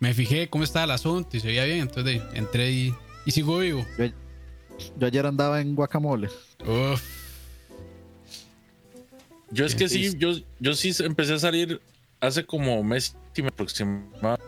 [0.00, 2.94] Me fijé cómo estaba el asunto y se veía bien, entonces de ahí entré y,
[3.26, 3.84] y sigo vivo.
[4.98, 6.28] Yo ayer andaba en guacamole.
[6.66, 7.02] Uf,
[9.54, 11.80] yo es que sí, yo, yo sí empecé a salir
[12.20, 14.44] hace como mes y medio aproximadamente.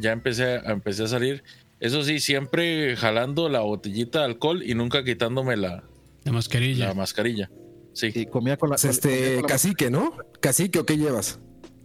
[0.00, 1.42] Ya empecé, a- empecé a salir.
[1.80, 5.84] Eso sí, siempre jalando la botellita de alcohol y nunca quitándome la,
[6.24, 6.88] de mascarilla.
[6.88, 7.50] la mascarilla.
[7.92, 8.10] Sí.
[8.14, 8.76] Y comía con la.
[8.76, 10.16] pues, comía este con la- cacique, ¿no?
[10.40, 11.38] Cacique o qué llevas?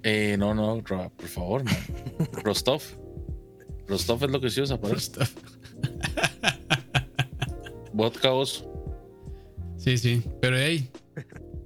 [0.03, 1.75] Eh, no, no, por favor, man.
[2.43, 2.81] Rostov.
[3.87, 5.19] Rostov es lo que se usa para esto.
[7.93, 8.65] Vodka oso.
[9.77, 10.89] Sí, sí, pero ahí.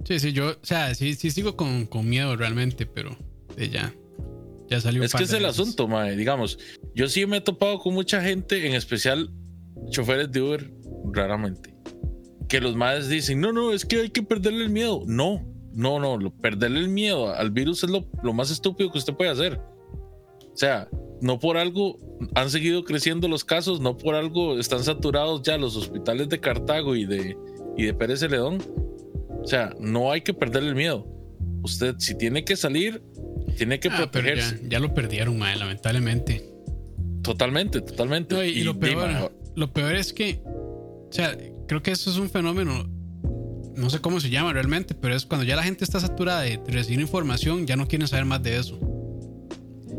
[0.04, 3.16] Sí, sí, yo, o sea, sí, sí sigo con, con miedo realmente, pero
[3.56, 3.94] de ya.
[4.68, 6.16] Ya salió Es que es el asunto, mae.
[6.16, 6.58] Digamos,
[6.94, 9.30] yo sí me he topado con mucha gente, en especial
[9.90, 10.72] choferes de Uber,
[11.12, 11.74] raramente.
[12.48, 15.02] Que los madres dicen, no, no, es que hay que perderle el miedo.
[15.06, 18.98] No, no, no, lo- perderle el miedo al virus es lo, lo más estúpido que
[18.98, 19.60] usted puede hacer.
[20.52, 20.88] O sea,
[21.20, 21.98] no por algo
[22.34, 26.94] han seguido creciendo los casos, no por algo están saturados ya los hospitales de Cartago
[26.96, 27.36] y de,
[27.76, 28.58] y de Pérez Celedón.
[29.44, 31.06] O sea, no hay que perderle el miedo.
[31.62, 33.02] Usted, si tiene que salir,
[33.56, 34.58] tiene que Ah, protegerse.
[34.62, 36.50] ya, ya lo perdieron, mae, lamentablemente.
[37.22, 38.34] Totalmente, totalmente.
[38.34, 41.36] No, y, y lo dime, peor, lo peor es que, o sea,
[41.68, 42.86] creo que eso es un fenómeno,
[43.76, 46.60] no sé cómo se llama realmente, pero es cuando ya la gente está saturada de
[46.66, 48.78] recibir información, ya no quieren saber más de eso.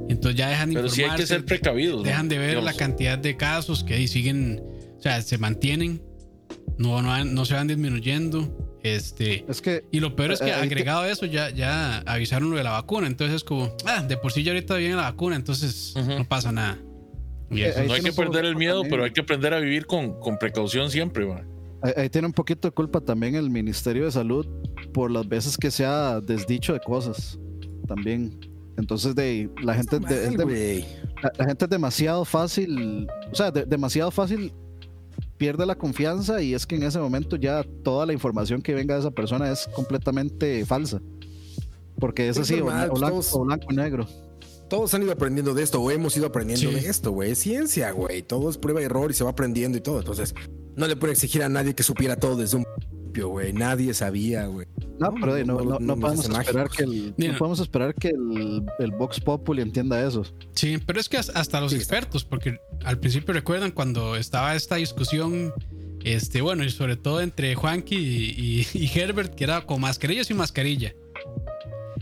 [0.08, 2.04] Entonces ya dejan de pero sí hay que ser precavidos.
[2.04, 2.30] dejan ¿no?
[2.34, 4.62] de ver Digamos, la cantidad de casos que ahí siguen,
[4.98, 6.02] o sea, se mantienen,
[6.78, 8.75] no, no, no se van disminuyendo.
[8.86, 12.52] Este, Es que y lo peor es que Eh, agregado a eso ya, ya avisaron
[12.52, 13.08] lo de la vacuna.
[13.08, 16.52] Entonces es como, ah, de por sí ya ahorita viene la vacuna, entonces no pasa
[16.52, 16.78] nada.
[17.50, 18.92] Y eso- ahí No hay que perder el miedo, también.
[18.92, 21.26] pero hay que aprender a vivir con, con precaución siempre.
[21.26, 21.48] man.
[21.82, 24.46] ahí, ahí tiene un poquito de culpa también el Ministerio de Salud
[24.94, 27.40] por las veces que se ha desdicho de cosas.
[27.88, 28.40] También.
[28.78, 30.86] Entonces, de la gente, de- mal,
[31.24, 34.52] la, la gente es demasiado fácil, o sea, de- demasiado fácil
[35.38, 38.94] pierde la confianza y es que en ese momento ya toda la información que venga
[38.96, 41.02] de esa persona es completamente falsa.
[42.00, 44.08] Porque es así, o, normal, o blanco, todos- o blanco y negro.
[44.70, 46.76] Todos han ido aprendiendo de esto, o hemos ido aprendiendo Sí.
[46.76, 47.32] de esto, güey.
[47.32, 48.24] Es ciencia, güey.
[48.24, 50.00] Todo es prueba y error y se va aprendiendo y todo.
[50.00, 50.34] Entonces,
[50.76, 52.66] no le puede exigir a nadie que supiera todo desde un
[53.16, 53.54] principio, güey.
[53.54, 54.68] Nadie sabía, güey.
[55.00, 57.34] No, No, pero no, no, no, no- no no nos podemos esperar que el, Mira.
[57.34, 60.24] no podemos esperar que el, el Vox Populi entienda eso.
[60.54, 64.76] Sí, pero es que hasta- los Sí, expertos, porque al principio recuerdan cuando estaba esta
[64.76, 65.54] discusión,
[66.04, 70.22] este, bueno, y sobre todo entre Juanqui y, y- y Herbert, que era con mascarilla
[70.22, 70.94] y sin mascarilla.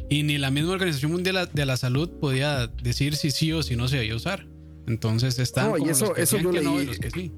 [0.10, 3.76] Y ni la misma Organización Mundial de la Salud podía decir si sí o si
[3.76, 4.46] no se debía usar.
[4.86, 6.84] Entonces están No, y como eso- los que eso decían yo que no leí.
[6.84, 7.32] y los que sí.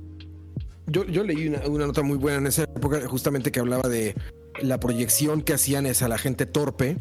[0.88, 4.16] Yo, yo leí una, una nota muy buena en esa época, justamente que hablaba de
[4.62, 6.98] la proyección que hacían es a la gente torpe.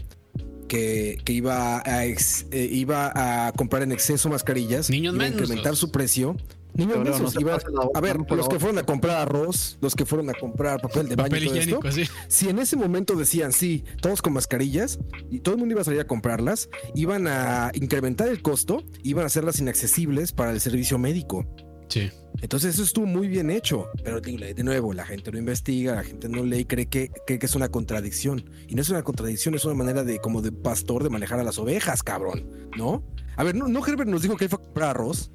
[0.69, 3.13] Que, que iba, a ex- eh, iba
[3.47, 5.43] a comprar en exceso mascarillas, Niños iba a mensos.
[5.43, 6.37] incrementar su precio.
[6.73, 7.59] Niños Pero no iba-
[7.95, 11.17] a ver, los que fueron a comprar arroz, los que fueron a comprar papel de
[11.17, 12.05] baño Papel y todo esto, sí.
[12.29, 14.99] si en ese momento decían sí, todos con mascarillas
[15.31, 19.23] y todo el mundo iba a salir a comprarlas, iban a incrementar el costo, iban
[19.25, 21.47] a hacerlas inaccesibles para el servicio médico.
[21.89, 22.11] Sí.
[22.43, 26.29] Entonces eso estuvo muy bien hecho, pero de nuevo, la gente no investiga, la gente
[26.29, 28.45] no lee y cree que, cree que es una contradicción.
[28.69, 31.45] Y no es una contradicción, es una manera de como de pastor de manejar a
[31.45, 33.05] las ovejas, cabrón, ¿no?
[33.37, 35.31] A ver, no, no Herbert nos dijo que él fue a comprar arroz,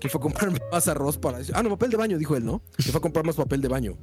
[0.00, 1.38] que fue a comprar más arroz para...
[1.52, 2.62] Ah, no, papel de baño, dijo él, ¿no?
[2.76, 3.98] Que fue a comprar más papel de baño.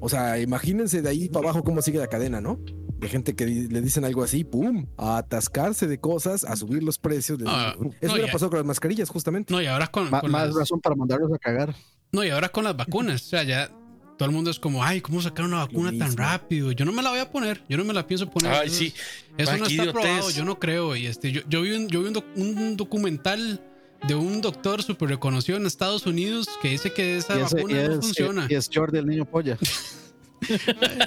[0.00, 2.58] O sea, imagínense de ahí para abajo cómo sigue la cadena, ¿no?
[3.04, 4.86] De gente que di- le dicen algo así, ¡pum!
[4.96, 7.38] A atascarse de cosas, a subir los precios.
[7.38, 7.44] De...
[7.48, 9.52] Ah, Eso no, hubiera ya- pasado con las mascarillas, justamente.
[9.52, 11.74] No, y ahora con, Ma- con más las- razón para mandarlos a cagar.
[12.12, 13.68] No, y ahora con las vacunas, o sea, ya
[14.16, 16.70] todo el mundo es como, ay, ¿cómo sacar una vacuna tan rápido?
[16.72, 18.52] Yo no me la voy a poner, yo no me la pienso poner.
[18.52, 18.94] Ay, Eso- sí.
[19.36, 20.94] Eso no está probado, yo no creo.
[20.96, 23.60] Y este, yo, yo vi, un, yo vi un, doc- un documental
[24.06, 27.82] de un doctor súper reconocido en Estados Unidos que dice que esa Y, ese- vacuna
[27.84, 28.46] y no funciona.
[28.48, 29.58] y es Jordi el niño polla.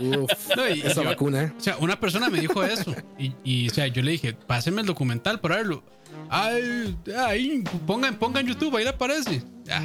[0.02, 1.54] Uf, No, y- y esa yo- vacuna, ¿eh?
[1.58, 2.96] O sea, una persona me dijo eso.
[3.18, 5.84] Y, y, o sea, yo le dije, pásenme el documental para verlo.
[6.30, 9.44] Ay, ahí, pongan, pongan YouTube, ahí le aparece.
[9.72, 9.82] Ah.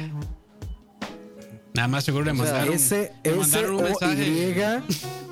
[1.73, 2.77] Nada más seguro le sea, mandaron,
[3.23, 4.83] le mandaron un mensaje.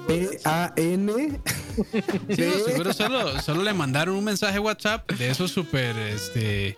[0.07, 1.39] P A N
[2.29, 6.77] Sí, no, seguro solo, solo le mandaron un mensaje WhatsApp de esos súper, este,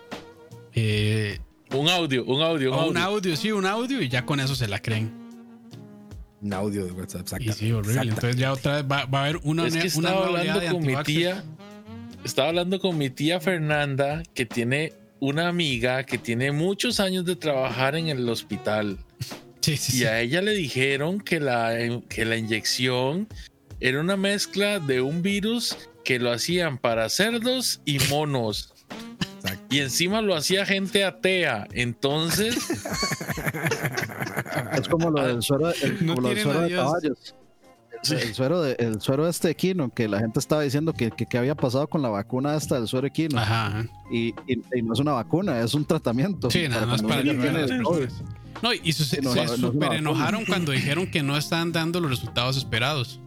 [0.73, 1.39] eh,
[1.71, 2.91] Un audio, un audio, un audio.
[2.91, 5.22] un audio, sí, un audio y ya con eso se la creen.
[6.43, 8.01] Un audio de WhatsApp, Y sí, horrible.
[8.01, 10.85] Entonces ya otra vez va, va a haber una, es que una estaba hablando con
[10.85, 11.43] mi tía.
[12.25, 17.37] Estaba hablando con mi tía Fernanda, que tiene una amiga que tiene muchos años de
[17.37, 18.97] trabajar en el hospital.
[19.61, 20.05] Sí, sí, Y sí.
[20.05, 21.77] a ella le dijeron que la,
[22.09, 23.27] que la inyección
[23.79, 28.73] era una mezcla de un virus que lo hacían para cerdos y monos.
[29.69, 31.67] Y encima lo hacía gente atea.
[31.73, 32.55] Entonces,
[34.77, 37.35] Es como lo del suero, el, no como lo del suero de caballos.
[38.09, 41.25] El, el suero de, el suero este equino, que la gente estaba diciendo que, que,
[41.25, 43.39] que había pasado con la vacuna esta del suero equino.
[43.39, 43.85] Ajá.
[44.11, 46.51] Y, y- y no es una vacuna, es un tratamiento.
[46.51, 47.65] Sí, nada más cuando para.
[48.61, 51.37] No, y su- se, no, se no, no es super enojaron cuando dijeron que no
[51.37, 53.19] estaban dando los resultados esperados.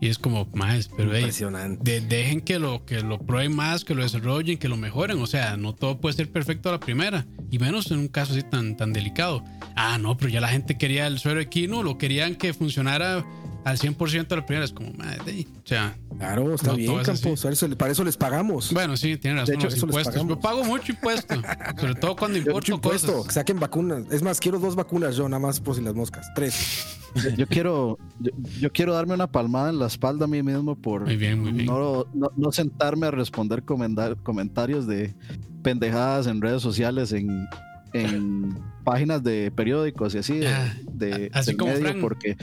[0.00, 2.00] Y es como, más, pero hey, Impresionante.
[2.00, 5.20] de- dejen que lo, que lo prueben más, que lo desarrollen, que lo mejoren.
[5.22, 7.24] O sea, no todo puede ser perfecto a la primera.
[7.50, 9.42] Y menos en un caso así tan, tan delicado.
[9.76, 13.24] Ah, no, pero ya la gente quería el suero equino, lo querían que funcionara
[13.64, 14.64] al 100% a la primera.
[14.66, 17.02] Es como, madre, hey, o sea, Claro, está No, bien.
[17.02, 17.40] Campos.
[17.42, 18.72] Para eso, para eso les pagamos.
[18.72, 19.54] bueno, sí, tienen razón.
[19.56, 20.28] hecho, los eso les impuestos.
[20.28, 21.34] Yo pago mucho impuesto,
[21.80, 23.26] sobre todo cuando Mucho importo impuesto, cosas.
[23.28, 24.04] que saquen vacunas.
[24.12, 26.26] Es más, quiero dos vacunas yo, nada más por si las moscas.
[26.34, 26.98] Tres.
[27.22, 30.74] Yo, yo quiero, yo, yo quiero darme una palmada en la espalda a mí mismo
[30.76, 31.66] por Muy bien, muy bien.
[31.66, 35.14] no, no, no sentarme a responder comenda- comentarios de
[35.62, 37.46] pendejadas en redes sociales, en,
[37.94, 42.00] en páginas de periódicos y así, de, Ah, de- así del como medio, Frank.
[42.02, 42.36] porque,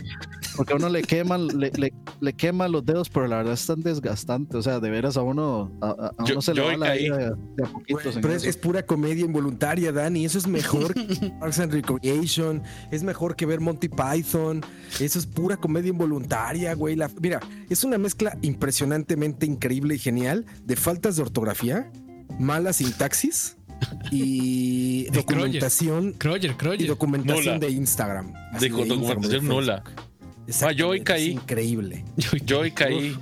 [0.55, 3.65] porque a uno le queman, le, le, le queman los dedos, pero la verdad es
[3.67, 4.57] tan desgastante.
[4.57, 6.85] O sea, de veras a uno, a, a- a Yo- uno se le va la
[6.87, 7.03] caí.
[7.03, 7.25] vida de,
[7.57, 10.25] de a poquitos en Pero es, es pura comedia involuntaria, Dani.
[10.25, 11.03] Eso es mejor que
[11.39, 12.63] Parks and Recreation.
[12.89, 14.61] Es mejor que ver Monty Python.
[14.99, 16.95] Eso es pura comedia involuntaria, güey.
[16.95, 17.39] La- mira,
[17.69, 21.91] es una mezcla impresionantemente increíble y genial de faltas de ortografía,
[22.39, 23.57] mala sintaxis
[24.11, 27.59] y De documentación Kroger, y documentación Nula.
[27.59, 28.33] de Instagram.
[28.59, 29.83] De documentación nula.
[30.61, 31.29] Ah, yo hoy caí.
[31.29, 32.03] es increíble.
[32.45, 33.15] Yo hoy caí.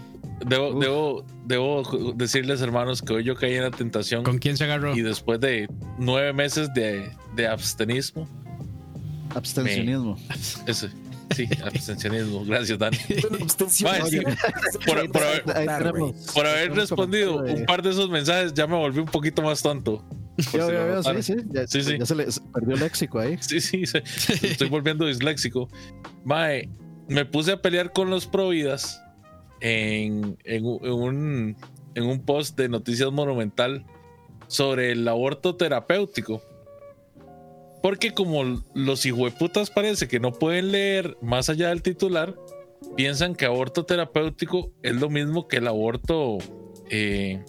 [0.46, 0.80] Debo, Uf.
[0.82, 4.24] debo, debo decirles, hermanos, que hoy yo caí en la tentación.
[4.24, 4.96] ¿Con quién se agarró?
[4.96, 8.28] Y después de nueve meses de, de abstenismo,
[9.36, 10.18] Abstencionismo.
[10.66, 10.90] ese,
[11.36, 12.44] Sí, abstencionismo.
[12.46, 12.98] Gracias, Dani.
[14.86, 15.44] Por, por haber,
[16.34, 20.04] por haber respondido un par de esos mensajes, ya me volví un poquito más tonto.
[20.52, 21.98] Si Yo, yo, yo, sí, sí, ya, Sí, sí.
[22.00, 23.38] ya se le perdió el léxico ahí.
[23.42, 24.04] Sí, sí, se-
[24.48, 25.68] estoy volviendo disléxico.
[26.24, 26.70] Mae,
[27.08, 29.02] me puse a pelear con los providas
[29.62, 31.58] en, en, un- en un,
[31.96, 33.86] en un post de Noticias Monumental
[34.48, 36.42] sobre el aborto terapéutico.
[37.82, 42.36] Porque como los hijueputas parece que no pueden leer más allá del titular,
[42.98, 46.40] piensan que aborto terapéutico es lo mismo que el aborto...
[46.90, 47.44] eh,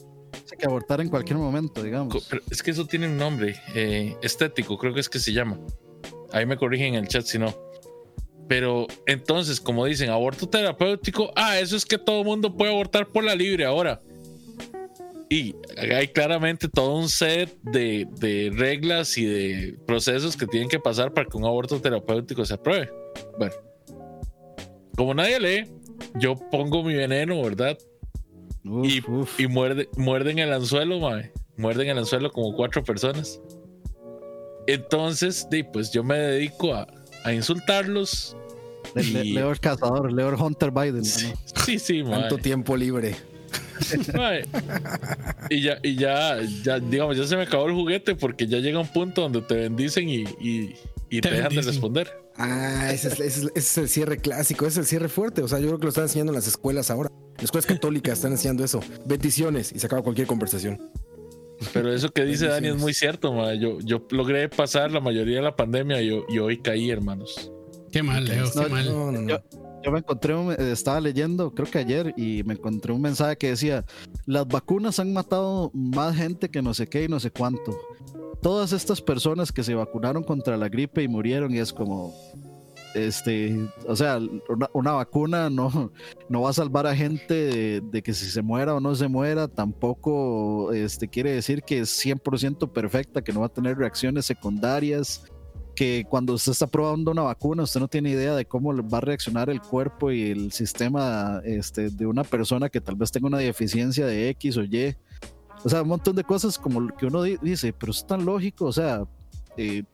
[0.60, 2.26] que abortar en cualquier momento, digamos.
[2.28, 5.58] pero es que eso tiene un nombre eh, estético, creo que es que se llama.
[6.32, 7.54] Ahí me corrigen en el chat si no.
[8.48, 13.06] Pero entonces, como dicen, aborto terapéutico, ah, eso es que todo el mundo puede abortar
[13.06, 14.00] por la libre ahora.
[15.28, 20.80] Y hay claramente todo un set de, de reglas y de procesos que tienen que
[20.80, 22.90] pasar para que un aborto terapéutico se apruebe.
[23.38, 23.54] Bueno,
[24.96, 25.70] como nadie lee,
[26.16, 27.78] yo pongo mi veneno, ¿verdad?
[28.64, 29.40] Uf, y, uf.
[29.40, 31.32] y muerde, muerden el anzuelo, mae.
[31.56, 33.40] Muerden el anzuelo como cuatro personas.
[34.66, 36.86] Entonces, di, pues yo me dedico a,
[37.24, 38.36] a insultarlos.
[38.94, 41.04] Le- y- Leo el cazador, Leo el Hunter Biden.
[41.04, 41.64] Sí, ¿no?
[41.64, 42.20] sí, sí, mae.
[42.20, 43.16] Tanto tiempo libre.
[44.14, 44.42] Mae.
[45.48, 48.78] Y ya, y ya, ya, digamos, ya se me acabó el juguete porque ya llega
[48.78, 50.76] un punto donde te bendicen y, y,
[51.08, 52.08] y te, Te dejan de responder.
[52.36, 55.42] Ah, ese es, ese es- ese es el cierre clásico, ese es el cierre fuerte.
[55.42, 57.10] O sea, yo creo que lo están enseñando en las escuelas ahora.
[57.40, 58.80] Las escuelas católicas están enseñando eso.
[59.06, 60.78] Bendiciones y se acaba cualquier conversación.
[61.72, 63.52] Pero eso que dice Dani es muy cierto.
[63.54, 67.50] Yo, yo logré pasar la mayoría de la pandemia y, y hoy caí, hermanos.
[67.92, 68.86] Qué mal, Leo, No, qué mal.
[68.86, 69.28] No, no, no.
[69.28, 69.40] Yo-
[69.82, 73.36] Yo me encontré, un- eh, estaba leyendo, creo que ayer, y me encontré un mensaje
[73.36, 73.84] que decía,
[74.26, 77.78] las vacunas han matado más gente que no sé qué y no sé cuánto.
[78.42, 82.14] Todas estas personas que se vacunaron contra la gripe y murieron, y es como,
[82.94, 84.18] este, o sea,
[84.48, 85.92] una, una vacuna no,
[86.28, 89.48] no va a salvar a gente de, que si se muera o no se muera,
[89.48, 95.24] tampoco este, quiere decir que es 100% perfecta, que no va a tener reacciones secundarias
[95.76, 99.00] que cuando usted está probando una vacuna, usted no tiene idea de cómo va a
[99.00, 103.38] reaccionar el cuerpo y el sistema este, de una persona que tal vez tenga una
[103.38, 104.94] deficiencia de X o Y.
[105.64, 108.66] O sea, un montón de cosas como que uno di- dice, pero es tan lógico,
[108.66, 109.04] o sea,
[109.56, 109.84] eh,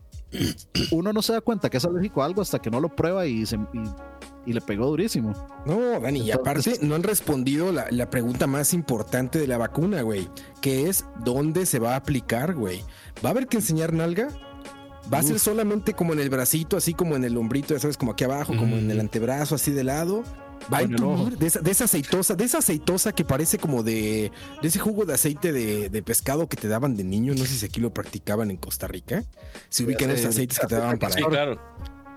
[0.91, 3.27] uno no se da cuenta que es alérgico a algo hasta que no lo prueba
[3.27, 5.33] y, se- y- y le pegó durísimo.
[5.67, 10.03] No, Dani, y aparte no han respondido la, la pregunta más importante de la vacuna,
[10.03, 10.29] güey,
[10.61, 12.83] que es dónde se va a aplicar, güey.
[13.25, 14.29] ¿Va a haber que enseñar nalga?
[15.13, 17.97] ¿Va a ser solamente como en el bracito, así como en el hombrito, ya sabes,
[17.97, 20.23] como aquí abajo, como en el antebrazo, así de lado?
[21.39, 24.31] De esa, de esa aceitosa, de esa aceitosa que parece como de,
[24.63, 27.35] de ese jugo de aceite de, de pescado que te daban de niño.
[27.35, 29.25] No sé si aquí lo practicaban en Costa Rica.
[29.69, 31.61] Se ubican ese- esos aceites que te daban para Sí, claro.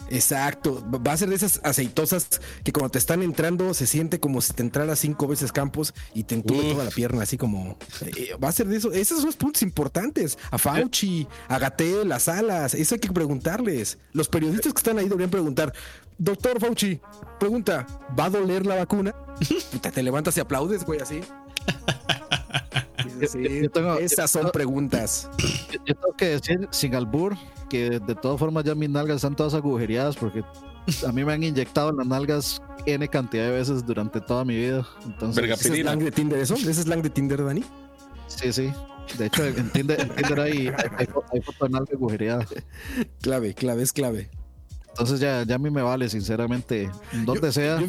[0.09, 4.41] Exacto, va a ser de esas aceitosas que cuando te están entrando se siente como
[4.41, 6.71] si te entrara cinco veces Campos y te entube Uf.
[6.71, 8.91] toda la pierna, así como eh, va a ser de eso.
[8.91, 10.37] Esos son los puntos importantes.
[10.49, 13.99] A Fauci, a Gatel, las alas, eso hay que preguntarles.
[14.13, 15.73] Los periodistas que están ahí deberían preguntar,
[16.17, 16.99] doctor Fauci,
[17.39, 17.85] pregunta,
[18.17, 19.13] ¿va a doler la vacuna?
[19.71, 21.21] Puta, te levantas y aplaudes, güey, así.
[23.31, 25.29] Sí, Yo- yo tengo- esas yo- son preguntas.
[25.37, 27.35] Yo, yo tengo que decir, sin albur,
[27.70, 30.43] que de todas formas ya mis nalgas están todas agujereadas porque
[31.07, 34.55] a mí me han inyectado en las nalgas N cantidad de veces durante toda mi
[34.55, 34.86] vida.
[35.05, 36.55] Entonces, Verga, ¿Ese es slang de Tinder eso?
[36.55, 37.63] ¿Ese es slang de Tinder, Dani?
[38.28, 38.72] sí, sí.
[39.17, 42.45] De hecho, en Tinder, en Tinder hay, hay, hay fo- hay foto de nalga agujereada.
[43.22, 44.30] Clave, clave, es clave.
[44.89, 46.89] Entonces ya, ya a mí me vale, sinceramente.
[47.26, 47.80] Donde sea.
[47.80, 47.88] Yo,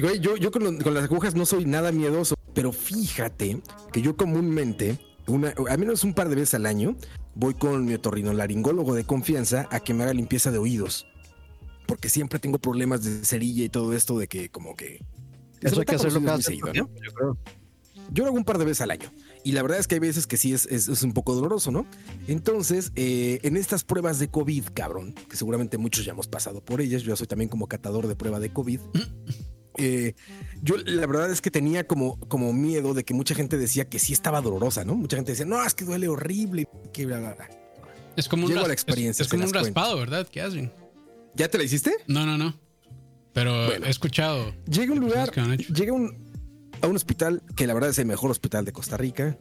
[0.00, 3.60] güey, yo, yo con, lo- con las agujas no soy nada miedoso, pero fíjate
[3.92, 6.94] que yo comúnmente, una, al menos un par de veces al año,
[7.38, 11.06] voy con mi otorrinolaringólogo de confianza a que me haga limpieza de oídos.
[11.86, 15.02] Porque siempre tengo problemas de cerilla y todo esto de que como que...
[15.62, 16.72] eso hay que hacerlo cada seguido, ¿no?
[16.72, 17.38] tiempo, yo creo.
[18.10, 19.12] Yo lo hago un par de veces al año.
[19.44, 21.70] Y la verdad es que hay veces que sí es, es- es un poco doloroso,
[21.70, 21.86] ¿no?
[22.26, 26.80] Entonces, eh, en estas pruebas de COVID, cabrón, que seguramente muchos ya hemos pasado por
[26.80, 28.80] ellas, yo soy también como catador de prueba de COVID.
[29.78, 30.14] Eh,
[30.62, 33.98] yo la verdad es que tenía como, como miedo de que mucha gente decía que
[33.98, 34.94] sí estaba dolorosa, ¿no?
[34.94, 37.48] Mucha gente decía, no, es que duele horrible, que bla, bla, bla.
[38.16, 39.64] Es como un, Llego la experiencia, es, como un cuento.
[39.66, 40.26] raspado, ¿verdad?
[40.30, 40.72] ¿Qué hacen?
[41.34, 41.92] ¿Ya te la hiciste?
[42.08, 42.58] No, no, no.
[43.32, 43.86] Pero Bueno.
[43.86, 44.52] he escuchado.
[44.68, 45.32] Llega un lugar,
[45.72, 46.28] llega un,
[46.82, 49.38] a un hospital que la verdad es el mejor hospital de Costa Rica.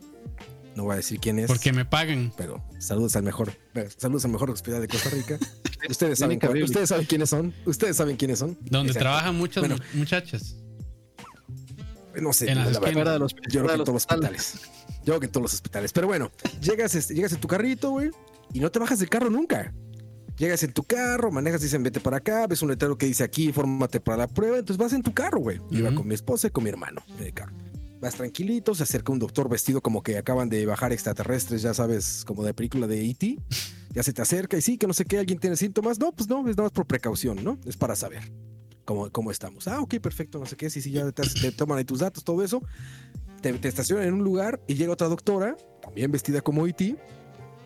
[0.78, 1.48] No voy a decir quién es.
[1.48, 2.32] Porque me pagan.
[2.38, 3.52] pero saludos al mejor,
[3.98, 5.40] saludos al mejor hospital de Costa Rica.
[5.90, 7.52] Ustedes saben, cuál- ustedes saben quiénes son.
[7.66, 8.58] Ustedes saben quiénes son.
[8.62, 9.00] Donde Exacto.
[9.00, 9.84] trabajan muchas Bueno.
[9.96, 10.56] muchachas.
[12.22, 13.14] No sé, en la verdad.
[13.14, 14.36] de los, Yo creo que en todos los hospital.
[14.36, 14.54] hospitales.
[15.00, 15.94] Yo creo que en todos los hospitales.
[15.94, 18.12] Pero bueno, llegas, este, llegas en tu carrito, güey,
[18.54, 19.74] y no te bajas del carro nunca.
[20.38, 23.52] Llegas en tu carro, manejas, dicen vete para acá, ves un letrero que dice aquí,
[23.52, 25.60] fórmate para la prueba, entonces vas en tu carro, güey.
[25.72, 27.54] Iba con mi esposa y con mi hermano en el carro.
[28.00, 32.24] Vas tranquilito, se acerca un doctor vestido como que acaban de bajar extraterrestres, ya sabes,
[32.26, 33.40] como de película de E.T.
[33.94, 36.00] Ya se te acerca y sí, que no sé qué, alguien tiene síntomas.
[36.00, 37.58] No, pues no, es nada más por precaución, ¿no?
[37.66, 38.32] Es para saber
[38.86, 39.68] cómo, cómo estamos.
[39.68, 42.24] Ah, ok, perfecto, no sé qué, sí, sí, ya te, te toman ahí tus datos,
[42.24, 42.62] todo eso.
[43.42, 46.96] Te, te estacionan en un lugar y llega otra doctora, también vestida como E.T.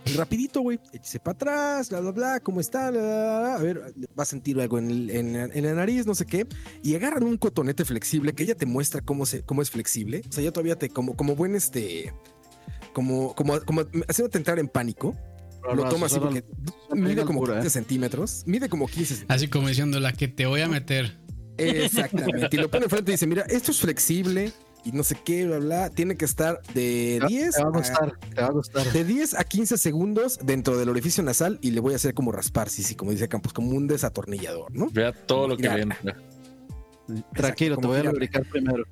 [0.05, 2.89] Y rapidito, güey, échese para atrás, bla, bla, bla, ¿cómo está?
[2.91, 3.55] Bla, bla, bla.
[3.55, 6.47] A ver, va a sentir algo en, el- en, en la nariz, no sé qué.
[6.83, 10.21] Y agarran un cotonete flexible que ella te muestra cómo, se, cómo es flexible.
[10.27, 12.13] O sea, ya todavía te, como, como buen este,
[12.93, 15.15] como, como, como haciéndote entrar en pánico.
[15.75, 16.43] Lo toma así porque
[16.95, 17.69] mide como altura, 15 ¿eh?
[17.69, 18.43] centímetros.
[18.47, 19.35] Mide como 15 centímetros.
[19.37, 21.19] Así como diciendo la que te voy a meter.
[21.57, 22.47] Exactamente.
[22.51, 24.51] Y lo pone enfrente y dice, mira, esto es flexible
[24.83, 25.89] y no sé qué, bla, bla.
[25.89, 28.91] Tiene que estar de Te 10 va a a, gustar, te va a gustar.
[28.91, 32.31] de 10 a 15 segundos dentro del orificio nasal y le voy a hacer como
[32.31, 34.89] raspar, sí, sí, como dice Campos, como un desatornillador, ¿no?
[34.91, 36.15] Vea todo lo que entra.
[37.33, 38.83] Tranquilo, te voy a lubricar primero.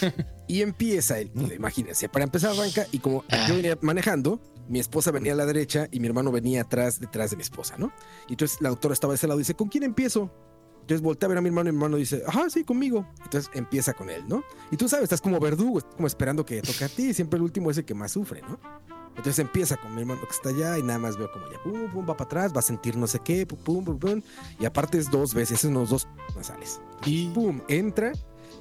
[0.46, 5.32] Y empieza el, imagínense, para empezar arranca y como yo venía manejando, mi esposa venía
[5.32, 7.92] a la derecha y mi hermano venía atrás, detrás de mi esposa, ¿no?
[8.28, 10.30] Y entonces la doctora estaba de ese lado y dice, ¿con quién empiezo?
[10.84, 13.06] Entonces voltea a ver a mi hermano y mi hermano dice, ajá, sí, conmigo.
[13.24, 14.44] Entonces empieza con él, ¿no?
[14.70, 17.70] Y tú sabes, estás como verdugo, como esperando que toque a ti, siempre el último
[17.70, 18.60] es el que más sufre, ¿no?
[19.16, 21.90] Entonces empieza con mi hermano que está allá y nada más veo como ya, pum,
[21.90, 24.22] pum, va para atrás, va a sentir no sé qué, pum, pum, pum, pum.
[24.60, 26.06] Y aparte es dos veces, es unos dos
[26.36, 26.82] nasales.
[27.06, 28.12] Y pum, entra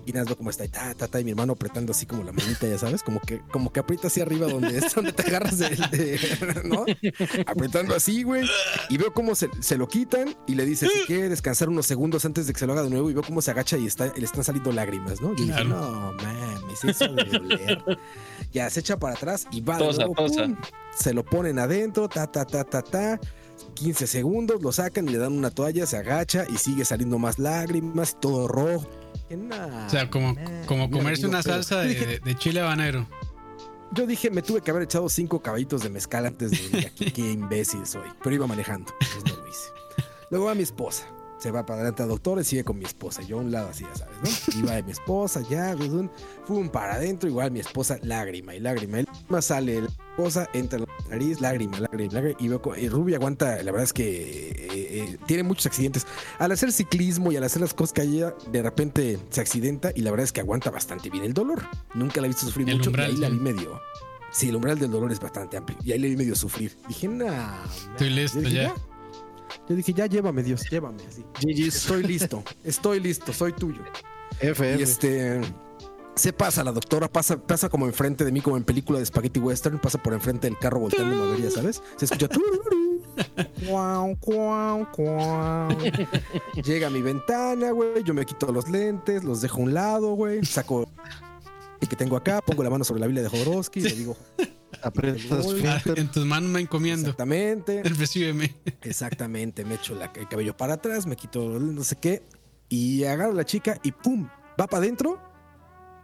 [0.05, 2.23] y nada veo cómo está y ta, ta, ta, y mi hermano apretando así como
[2.23, 5.23] la manita, ya sabes, como que, como que aprieta así arriba donde es, donde te
[5.23, 6.85] agarras de, de- ¿no?
[7.45, 8.47] Apretando así, güey.
[8.89, 12.25] Y veo cómo se, se lo quitan y le dice, si quiere descansar unos segundos
[12.25, 14.07] antes de que se lo haga de nuevo, y veo cómo se agacha y está,
[14.15, 15.33] le están saliendo lágrimas, ¿no?
[15.33, 17.83] Y dije, no, mames, eso de doler.
[18.51, 20.15] Ya se echa para atrás y va de Tosa, pum,
[20.95, 23.19] se lo ponen adentro, ta, ta, ta, ta, ta.
[23.75, 27.39] 15 segundos, lo sacan y le dan una toalla, se agacha y sigue saliendo más
[27.39, 28.87] lágrimas, todo rojo.
[29.37, 33.07] Nah, o sea, como, como comerse una salsa de, dije- de- de chile habanero.
[33.91, 37.11] Yo dije, me tuve que haber echado cinco caballitos de mezcal antes de venir aquí.
[37.13, 38.09] Qué imbécil soy.
[38.23, 38.91] Pero iba manejando.
[38.99, 39.69] Entonces no lo hice.
[40.31, 41.05] Luego va mi esposa.
[41.37, 43.21] Se va para adelante al doctor y sigue con mi esposa.
[43.21, 44.15] Yo a un lado así, ya sabes,
[44.55, 44.59] ¿no?
[44.61, 46.09] Iba de mi esposa, ya, fum,
[46.45, 47.27] fum, para adentro.
[47.29, 49.01] Igual mi esposa, lágrima y lágrima.
[49.01, 49.81] Y lágrima sale
[50.13, 52.37] esposa, entra en la nariz, lágrima, lágrima, lágrima.
[52.39, 56.05] Y veo Ruby aguanta, la verdad es que eh, eh, tiene muchos accidentes.
[56.39, 60.01] Al hacer ciclismo y al hacer las cosas que ella, de repente se accidenta y
[60.01, 61.63] la verdad es que aguanta bastante bien el dolor.
[61.95, 62.89] Nunca la he visto sufrir El mucho.
[62.89, 63.81] umbral, y ahí la vi medio.
[64.31, 65.77] Sí, el umbral del dolor es bastante amplio.
[65.83, 66.75] Y ahí le vi medio sufrir.
[66.87, 67.63] Dije, nah.
[67.91, 68.15] Estoy nah".
[68.15, 68.75] listo dije, ya.
[69.69, 71.03] Yo dije, ya llévame, Dios, llévame.
[71.07, 71.23] Así.
[71.67, 73.83] Estoy listo, estoy listo, soy tuyo.
[74.39, 75.41] F, Y este.
[76.15, 79.39] Se pasa la doctora, pasa, pasa como enfrente de mí, como en película de Spaghetti
[79.39, 81.81] Western, pasa por enfrente del carro volteando a ver, ya sabes.
[81.97, 82.27] Se escucha.
[83.67, 85.69] cuau, cuau, cuau.
[86.63, 88.03] Llega a mi ventana, güey.
[88.03, 90.45] Yo me quito los lentes, los dejo a un lado, güey.
[90.45, 90.87] Saco
[91.81, 94.15] el que tengo acá, pongo la mano sobre la Biblia de Jodorowsky y le digo,
[94.83, 97.09] Aprietas Ah, en tus manos me encomiendo.
[97.09, 97.81] exactamente.
[97.97, 98.55] Recíbeme.
[98.81, 102.23] Exactamente, me echo la- el cabello para atrás, me quito no sé qué
[102.69, 104.27] y agarro a la chica y pum,
[104.59, 105.19] va para adentro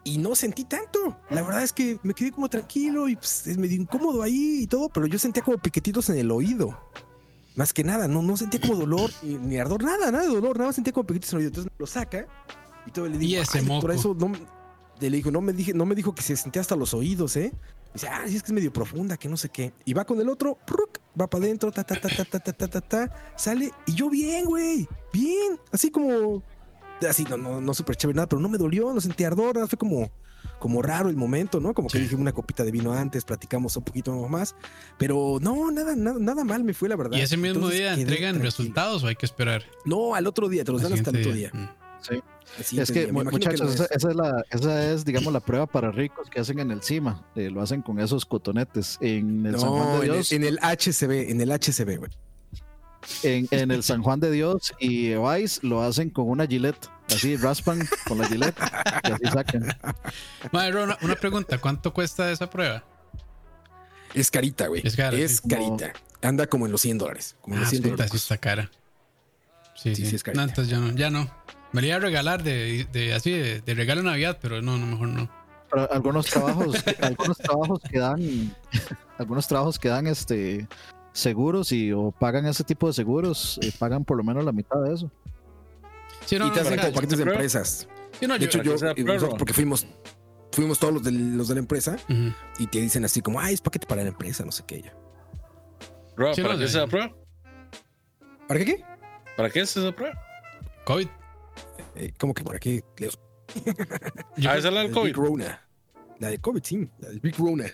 [0.04, 1.18] y no sentí tanto.
[1.30, 4.68] La verdad es que me quedé como tranquilo y pues, es medio incómodo ahí y
[4.68, 6.78] todo, pero yo sentía como piquetitos en el oído.
[7.56, 10.56] Más que nada, no, no sentía como dolor ni, ni ardor, nada, nada de dolor,
[10.58, 11.50] nada más sentía como piquetitos en el oído.
[11.50, 12.26] Entonces lo saca
[12.86, 13.91] y todo le digo, Y ese "Ay, por moco".
[13.91, 14.39] eso no, me-".
[15.00, 17.52] le digo, no me, dije, no me dijo que se sentía hasta los oídos, ¿eh?
[17.93, 19.74] Dice, ah, sí, es que es medio profunda, que no sé qué.
[19.84, 20.58] Y va con el otro,
[21.20, 24.10] va para adentro, ta, ta, ta, ta, ta, ta, ta, ta, ta, sale, y yo
[24.12, 26.43] bien, güey, bien, así como,
[27.08, 29.68] así, no, no, no súper chévere, nada, pero no me dolió, no sentí ardor, nada,
[29.68, 30.12] fue como,
[30.60, 31.74] como raro el momento, ¿no?
[31.74, 32.04] Como que Sí.
[32.04, 34.56] dije una copita de vino antes, platicamos un poquito más,
[34.97, 37.18] pero no, nada, nada, nada mal me fue, la verdad.
[37.18, 38.43] ¿Y ese mismo Entonces, día entregan tranquilo.
[38.45, 39.64] resultados o hay que esperar?
[39.86, 41.52] No, al otro día, te los dan hasta el otro día.
[41.54, 41.68] Mm.
[42.64, 43.14] siguiente Es que, día.
[43.24, 46.39] Muchachos, no esa, es- esa es la, esa es, digamos, la prueba para ricos que
[46.39, 47.26] hacen en el CIMA.
[47.36, 48.97] eh, lo hacen con esos cotonetes.
[49.02, 51.97] En el San Juan No, de en el, Dios, en el HCB, en el HCB,
[51.97, 52.12] güey.
[53.24, 56.89] En, en el San Juan de Dios y Vice lo hacen con una Gillette.
[57.07, 58.57] Así raspan con la Gillette
[59.07, 59.66] y así sacan.
[60.51, 62.84] Madre, una, una pregunta: ¿cuánto cuesta esa prueba?
[64.14, 64.82] Es carita, güey.
[64.86, 65.47] Es cara, Es sí.
[65.49, 65.93] carita.
[66.22, 67.36] Anda como en los 100 dólares.
[67.41, 68.12] Como en Ah, los 100 sí, dólares.
[68.12, 68.70] sí está cara.
[69.76, 70.10] Sí, Sí, sí.
[70.12, 70.41] sí es carita.
[70.43, 71.30] no, entonces ya no, ya no.
[71.72, 74.78] Me la iba a regalar de, de así de, de regalo de Navidad, pero no,
[74.78, 75.30] no, mejor no.
[75.72, 78.55] Pero algunos trabajos, algunos trabajos que dan,
[79.20, 80.68] algunos trabajos que dan este
[81.20, 84.82] seguros y o pagan ese tipo de seguros, eh, pagan por lo menos la mitad
[84.82, 85.12] de eso.
[86.26, 87.88] Sí, no, y no, te hacen mira, como paquetes de empresas.
[88.20, 89.86] sí, no, De hecho, yo, nosotros porque fuimos,
[90.52, 91.98] fuimos todos los de, los de la empresa
[92.58, 94.82] y te dicen así como, ay, es paquete para la empresa, no sé qué.
[94.82, 94.94] Ya.
[96.34, 97.16] Sí, ¿para no, qué se da prueba?
[98.48, 98.84] ¿Para qué qué?
[99.38, 100.20] ¿Para qué es esa prueba?
[100.86, 101.08] COVID.
[101.96, 102.84] Eh, ¿Cómo que para qué?
[102.98, 103.12] Leo?
[104.38, 105.06] Ah, esa es la del El COVID.
[105.06, 105.62] Big Rona.
[106.20, 106.90] La de COVID, sí.
[107.00, 107.66] La del Big Rona.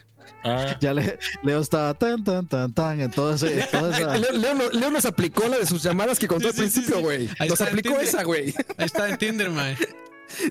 [0.43, 4.31] Ah, Ya le, Leo estaba tan, tan, tan, tan, en todo ese, toda esa- Leo,
[4.33, 6.97] Leo no- Leo nos aplicó la de sus llamadas que contó Sí, al sí, principio,
[6.97, 7.01] sí.
[7.01, 7.29] güey.
[7.49, 8.53] Nos aplicó esa, güey.
[8.77, 9.75] Ahí está en Tinder, mae.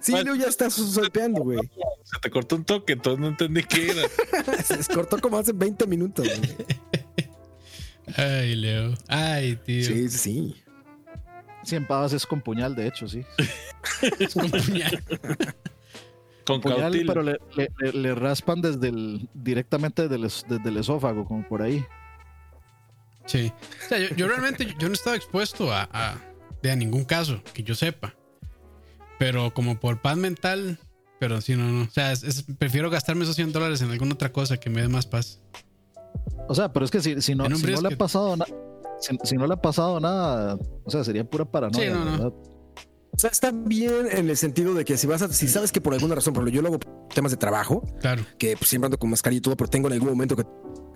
[0.01, 1.59] Sí, Leo ya está solpeando, güey.
[2.05, 4.03] se te cortó un toque, entonces no entendí qué era.
[4.65, 6.57] Se les cortó como hace 20 minutos, güey.
[8.17, 8.95] Ay, Leo.
[9.09, 9.85] Ay, tío.
[9.85, 10.57] Sí, sí, sí.
[11.65, 13.25] 100 pavas es con puñal, de hecho, sí.
[14.21, 15.03] Es con puñal.
[16.47, 17.07] Con Puñal, cautil.
[17.07, 21.25] pero le, le- le- le raspan desde el, directamente desde el, es- desde el esófago,
[21.27, 21.85] como por ahí.
[23.27, 23.53] Sí.
[23.85, 26.17] O sea, yo, yo realmente yo no estaba expuesto a, a,
[26.63, 28.15] de a ningún caso que yo sepa.
[29.19, 30.79] Pero como por paz mental,
[31.21, 31.85] pero sí, no, no.
[31.85, 34.83] O sea, es- es- prefiero gastarme esos 100 dólares en alguna otra cosa que me
[34.83, 35.41] dé más paz.
[36.49, 38.51] O sea, pero es que si, si no, si no le ha pasado nada,
[39.01, 41.93] si, si no le ha pasado nada, o sea, sería pura paranoia.
[41.95, 42.54] Sí, no, no.
[43.15, 45.81] O sea, está bien en el sentido de que si vas a, si sabes que
[45.81, 48.25] por alguna razón, por ejemplo, yo lo hago por temas de trabajo, Claro.
[48.39, 50.45] que pues, siempre ando con mascarilla y todo, pero tengo en algún momento que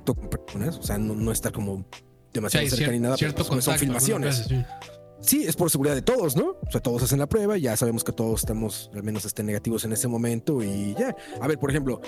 [0.04, 1.86] toco con personas, o sea, no, no estar como
[2.32, 4.48] demasiado cerca ni nada, pero pues, son filmaciones.
[4.48, 4.88] veces, sí.
[5.20, 6.50] Sí, es por seguridad de todos, ¿no?
[6.64, 9.46] O sea, todos hacen la prueba y ya sabemos que todos estamos, al menos estén
[9.46, 11.14] negativos en ese momento y ya.
[11.40, 12.00] A ver, por ejemplo,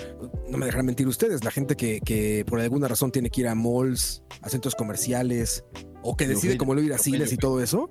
[0.49, 3.47] no me dejarán mentir ustedes, la gente que, que por alguna razón tiene que ir
[3.49, 5.65] a malls, a centros comerciales
[6.03, 7.89] o que decide como lo ir a yo y todo eso,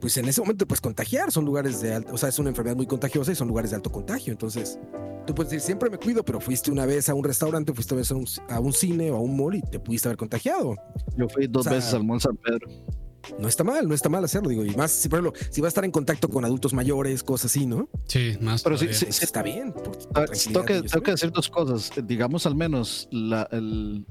[0.00, 2.76] pues en ese momento pues contagiar, son lugares de alto, o sea, es una enfermedad
[2.76, 4.78] muy contagiosa y son lugares de alto contagio, entonces
[5.26, 8.00] tú puedes decir, siempre me cuido, pero fuiste una vez a un restaurante, fuiste una
[8.00, 10.74] vez a un, a un cine o a un mall y te pudiste haber contagiado.
[11.16, 12.68] Yo fui dos O sea, veces al Mall San Pedro.
[13.38, 15.66] No está mal, no está mal hacerlo, digo, y más, si por ejemplo, si va
[15.66, 17.86] a estar en contacto con adultos mayores, cosas así, ¿no?
[18.08, 18.62] Sí, más.
[18.62, 19.74] Pero sí, está bien.
[20.44, 21.90] tengo que, tengo que decir dos cosas.
[21.98, 24.06] Eh, Digamos, al menos, la, el-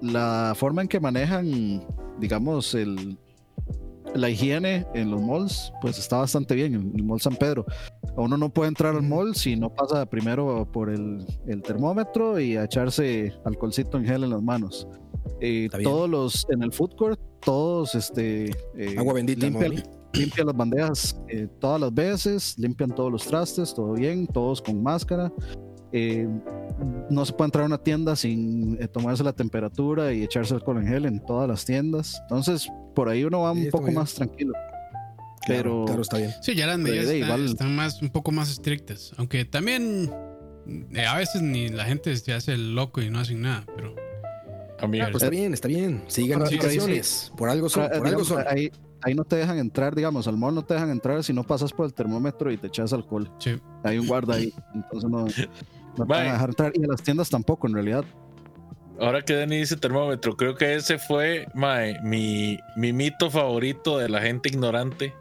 [0.00, 1.84] la forma en que manejan,
[2.18, 3.18] digamos, el,
[4.14, 6.74] la higiene en los malls, pues está bastante bien.
[6.74, 7.64] En el Mall San Pedro.
[8.16, 12.56] Uno no puede entrar al mall si no pasa primero por el, el termómetro y
[12.56, 14.88] a echarse alcoholcito en gel en las manos.
[15.40, 19.82] Eh, todos los en el food court, todos este eh, Agua bendita, limpian, Moni.
[20.14, 24.82] limpian las bandejas eh, todas las veces, limpian todos los trastes, todo bien, todos con
[24.82, 25.32] máscara.
[25.92, 26.28] Eh,
[27.10, 30.78] no se puede entrar a una tienda sin eh, tomarse la temperatura y echarse alcohol
[30.78, 32.18] en gel en todas las tiendas.
[32.22, 33.94] Entonces, por ahí uno va Sí, un está poco bien.
[33.98, 34.52] más tranquilo.
[35.46, 36.30] Claro, Pero claro, está bien.
[36.42, 39.12] Sí, ya las medidas de están, igual- están más, un poco más estrictas.
[39.16, 40.10] Aunque también
[40.94, 43.64] eh, a veces ni la gente se hace el loco y no hacen nada.
[43.74, 43.94] Pero
[44.80, 46.04] Amigo, Pues está bien, está bien.
[46.06, 46.58] Sigan las Sí,
[47.02, 47.30] sí.
[47.36, 48.44] Por algo son, Ah, por algo digamos, son.
[48.46, 48.70] ahí,
[49.02, 51.72] ahí no te dejan entrar, digamos, al mall no te dejan entrar si no pasas
[51.72, 53.28] por el termómetro y te echas alcohol.
[53.40, 53.58] sí.
[53.82, 55.26] Hay un guarda ahí, entonces no,
[55.98, 56.72] no te van a dejar entrar.
[56.74, 58.04] Y a las tiendas tampoco, en realidad.
[59.00, 64.08] ahora que Dani dice termómetro, creo que ese fue mae, mi, mi mito favorito de
[64.08, 65.12] la gente ignorante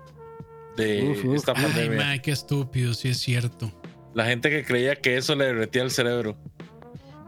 [0.78, 1.36] de Uf, uf.
[1.36, 1.97] esta Ay, pandemia.
[1.97, 3.71] mae, qué estúpido, sí es cierto.
[4.13, 6.38] La gente que creía que eso le derretía el cerebro.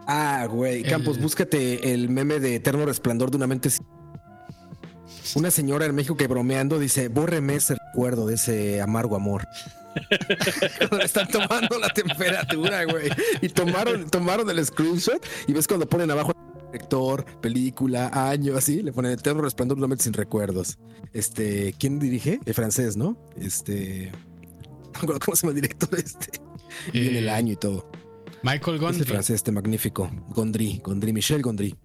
[0.08, 0.82] Ah, güey.
[0.84, 3.70] Campos, El- búscate el meme de Eterno Resplandor de una mente.
[5.36, 9.48] Una señora en México que bromeando dice: Bórreme ese recuerdo de ese amargo amor.
[10.78, 13.10] Cuando le están tomando la temperatura, güey.
[13.42, 16.34] Y tomaron, tomaron el screenshot y ves cuando ponen abajo
[16.72, 20.78] director, película, año, así, le ponen Eterno Resplandor de mente sin recuerdos.
[21.14, 22.40] Este, ¿quién dirige?
[22.46, 23.18] El francés, ¿no?
[23.36, 24.12] Este.
[24.12, 26.40] No me acuerdo cómo se llama el director este.
[26.94, 27.90] Y en Eh, el año y todo.
[28.44, 29.04] Michael Es el Gondry.
[29.06, 30.10] francés este magnífico.
[30.30, 31.76] Gondry, Gondry, Michel Gondry.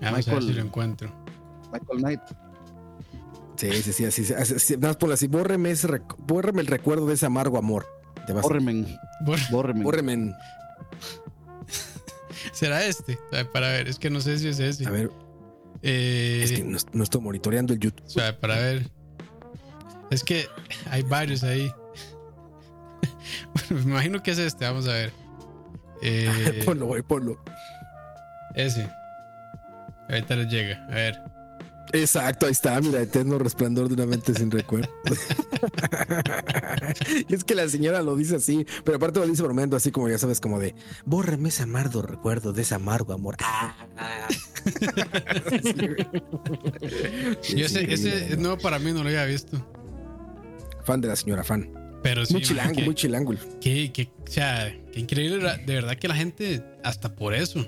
[0.00, 1.12] Vamos a ver Michael- si lo encuentro.
[1.72, 2.20] Michael Knight.
[3.56, 6.66] Sí, sí, sí, así, así, así, nada más ponle así, bórreme, ese rec- bórreme el
[6.66, 7.86] recuerdo de ese amargo amor.
[8.26, 8.98] Te vas a- Bórremen,
[9.50, 9.82] bórremen.
[9.84, 10.34] bórreme en-
[12.52, 13.18] ¿Será este?
[13.52, 14.86] Para ver, es que no sé si es ese.
[14.86, 15.10] A ver,
[15.82, 18.06] Eh, es que no, no estoy monitoreando el YouTube.
[18.06, 18.90] O sea, para ver.
[20.10, 20.46] Es que
[20.90, 21.66] hay varios ahí.
[23.68, 24.64] bueno, me imagino que es este.
[24.64, 25.12] Vamos a ver.
[26.04, 27.40] Eh, ponlo, güey, ponlo.
[28.56, 28.90] ese.
[30.08, 30.84] Ahorita les llega.
[30.86, 31.22] A ver.
[31.92, 34.88] Exacto, ahí está, mira, eterno resplandor de una mente sin recuerdo.
[37.28, 40.08] y es que la señora lo dice así, pero aparte lo dice bromeando así como
[40.08, 40.74] ya sabes, como de
[41.04, 43.36] bórreme ese amargo recuerdo de ese amargo amor.
[43.42, 44.28] Ah, ah.
[45.62, 46.06] Sí, güey.
[47.56, 49.58] Yo ese, ese es nuevo para mí, no lo había visto.
[50.84, 51.70] fan de la señora fan.
[52.02, 53.34] Pero sí, muy chilango, que- muy chilango.
[53.60, 55.38] que- que- o sea, qué increíble.
[55.66, 57.64] De verdad que la gente, hasta por eso.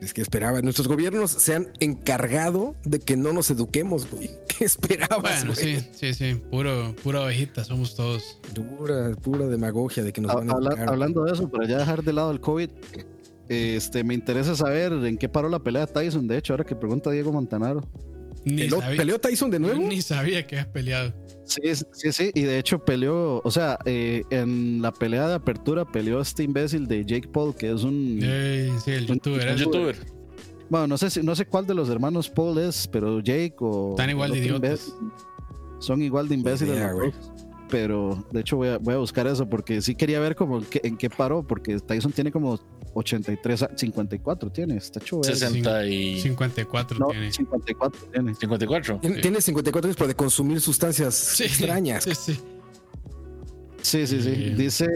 [0.00, 4.30] Es que esperaba, nuestros gobiernos se han encargado de que no nos eduquemos, güey.
[4.58, 5.80] ¿Qué esperabas, Bueno, güey?
[5.80, 6.34] sí, sí, sí.
[6.50, 8.38] Puro, pura ovejita, somos todos.
[8.78, 10.88] Pura, pura demagogia de que nos van a Habla- educar.
[10.90, 12.68] hablando de eso, para ya dejar de lado el COVID,
[13.48, 16.26] Este, me interesa saber en qué paró la pelea de Tyson.
[16.26, 17.88] De hecho, ahora que pregunta Diego Montanaro.
[18.44, 19.80] Ni ¿Peló, sabía, ¿Peleó Tyson de nuevo?
[19.88, 21.14] ni sabía que habías peleado.
[21.46, 21.60] Sí,
[21.92, 22.30] sí, sí.
[22.34, 26.86] Y de hecho peleó, o sea, eh, en la pelea de apertura peleó este imbécil
[26.88, 28.18] de Jake Paul, que es un.
[28.22, 29.42] Ey, sí, el youtuber.
[29.42, 29.64] Un ese.
[29.64, 29.96] youtuber.
[30.68, 33.90] Bueno, no sé si, no sé cuál de los hermanos Paul es, pero Jake o.
[33.90, 34.88] Están igual de idiotas.
[34.88, 35.12] imbécil,
[35.78, 36.78] Son igual de imbéciles.
[37.68, 40.80] Pero de hecho voy a, voy a buscar eso porque sí quería ver como que-
[40.84, 42.60] en qué paró, porque Tyson tiene como
[42.94, 45.22] 83, a- 54 tiene, está verga.
[45.24, 47.32] 60 y 54 No, tiene.
[47.32, 48.34] 54 tiene.
[48.34, 48.98] 54.
[49.00, 52.04] Tiene, tiene 54 años, pero de consumir sustancias Sí, extrañas.
[52.04, 52.40] Sí, sí.
[53.82, 54.30] Sí, sí, sí.
[54.30, 54.56] Bien.
[54.56, 54.86] Dice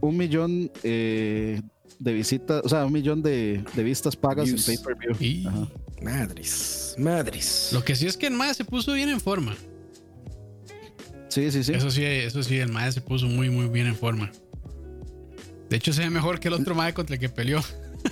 [0.00, 1.60] un millón eh,
[1.98, 5.68] de visitas, o sea, un millón de, de vistas pagas en pay-per-view.
[6.02, 7.70] Madres, madres.
[7.72, 9.54] lo que sí es que el MAE se puso bien en forma.
[11.30, 11.72] Sí, sí, sí.
[11.72, 14.30] Eso sí, eso sí, el MAE se puso muy, muy bien en forma.
[15.68, 17.60] De hecho, se ve mejor que el otro MAE contra el que peleó.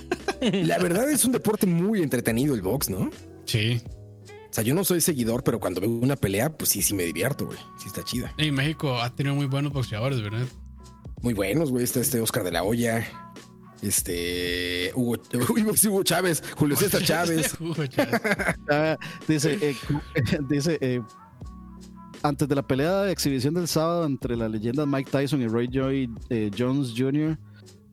[0.41, 3.11] La verdad es un deporte muy entretenido el box, ¿no?
[3.45, 3.81] Sí.
[4.49, 7.03] O sea, yo no soy seguidor, pero cuando veo una pelea, pues sí, sí me
[7.03, 7.57] divierto, güey.
[7.77, 8.33] Sí está chida.
[8.37, 10.47] En México ha tenido muy buenos boxeadores, ¿verdad?
[11.21, 11.83] Muy buenos, güey.
[11.83, 13.05] Está este Oscar de la Hoya.
[13.81, 14.91] Este.
[14.95, 16.41] Hugo, Hugo, Hugo Chávez.
[16.55, 17.55] Julio César Chávez.
[17.59, 18.21] Hugo Chávez.
[18.69, 18.97] Ah,
[19.27, 19.75] dice, eh,
[20.47, 21.01] dice eh,
[22.23, 25.69] antes de la pelea de exhibición del sábado entre las leyendas Mike Tyson y Roy
[25.71, 27.37] Joy eh, Jones Jr.,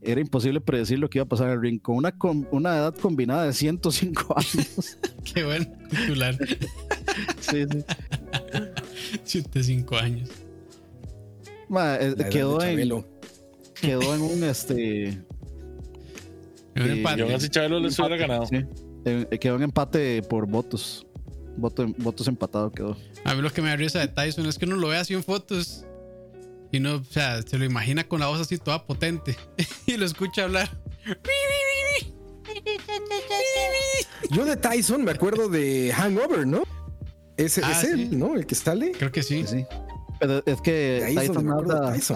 [0.03, 1.81] era imposible predecir lo que iba a pasar en el ring.
[1.83, 4.99] Con una, com- una edad combinada de 105 años.
[5.35, 6.37] Qué buen titular.
[7.41, 7.85] sí, sí.
[9.25, 10.29] 75 años.
[11.69, 13.05] Ma, eh, quedó, en,
[13.81, 15.09] quedó en un este.
[15.09, 15.23] En
[16.77, 17.19] un Sí, empate.
[17.19, 18.47] Y aún así Chabelo les hubiera ganado.
[18.47, 18.59] Sí,
[19.07, 21.06] eh, quedó en empate por votos.
[21.57, 22.97] Voto, votos empatado quedó.
[23.25, 25.15] A mí lo que me da risa de Tyson es que uno lo ve así
[25.15, 25.85] en fotos
[26.73, 29.37] y no, o sea, se lo imagina con la voz así toda potente
[29.87, 30.69] y lo escucha hablar.
[34.31, 36.63] Yo de Tyson me acuerdo de Hangover, ¿no?
[37.37, 37.87] Ese Ah, es sí.
[37.89, 38.35] él, ¿no?
[38.35, 38.93] El que sale.
[38.93, 39.45] Creo que sí.
[40.19, 41.95] Pero es que Ahí Tyson habla.
[41.95, 42.09] Es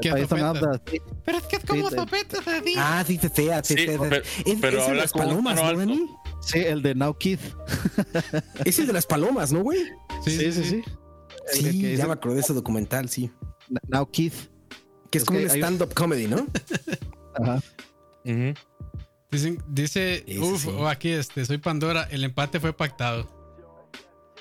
[0.00, 0.80] que Tyson habla.
[1.24, 2.74] Pero es que es como así.
[2.76, 4.22] Ah, sí, te fea, Sí, pero,
[4.60, 6.20] pero habla palomas, ¿no?
[6.48, 7.40] Sí, el de Now Keith.
[8.64, 9.80] Ese es de las palomas, ¿no, güey?
[10.24, 10.82] Sí, sí, sí.
[11.52, 13.30] El Sí, que- que ya me acordé de ese documental, sí.
[13.88, 14.34] Now Keith.
[15.10, 16.46] Que es, Es como que un stand-up comedy, ¿no?
[17.34, 17.60] Ajá.
[19.30, 20.68] Dicen- dice, Ese uff, sí.
[20.74, 23.36] oh, aquí este, soy Pandora, el empate fue pactado.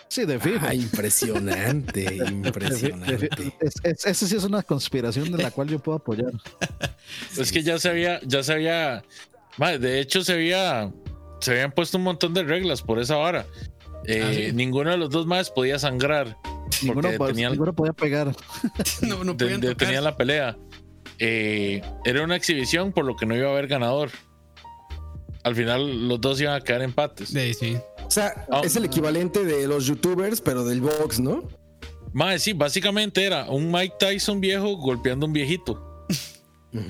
[0.10, 0.66] Sí, de fijo.
[0.66, 3.30] Ah, impresionante, impresionante.
[3.60, 6.32] es- es- Eso sí es una conspiración de la cual yo puedo apoyar.
[7.38, 9.04] Es que ya se había, ya se había,
[9.80, 10.92] de hecho se había,
[11.40, 13.46] se habían puesto un montón de reglas por esa vara.
[14.06, 14.54] Eh, Ah, ¿sí?
[14.54, 16.38] Ninguno de los dos más podía sangrar
[16.82, 18.36] Ninguno, tenían, ninguno podía pegar.
[19.02, 20.58] No, no de- de- tenían la pelea.
[21.20, 24.12] Eh, era una exhibición por lo que no iba a haber ganador.
[25.44, 27.30] Al final los dos iban a quedar empates.
[27.30, 27.78] Sí, sí.
[28.06, 28.62] O sea, Ah.
[28.64, 31.44] es el equivalente de los youtubers, pero del box, ¿no?
[32.40, 35.87] Sí, básicamente era un Mike Tyson viejo golpeando a un viejito.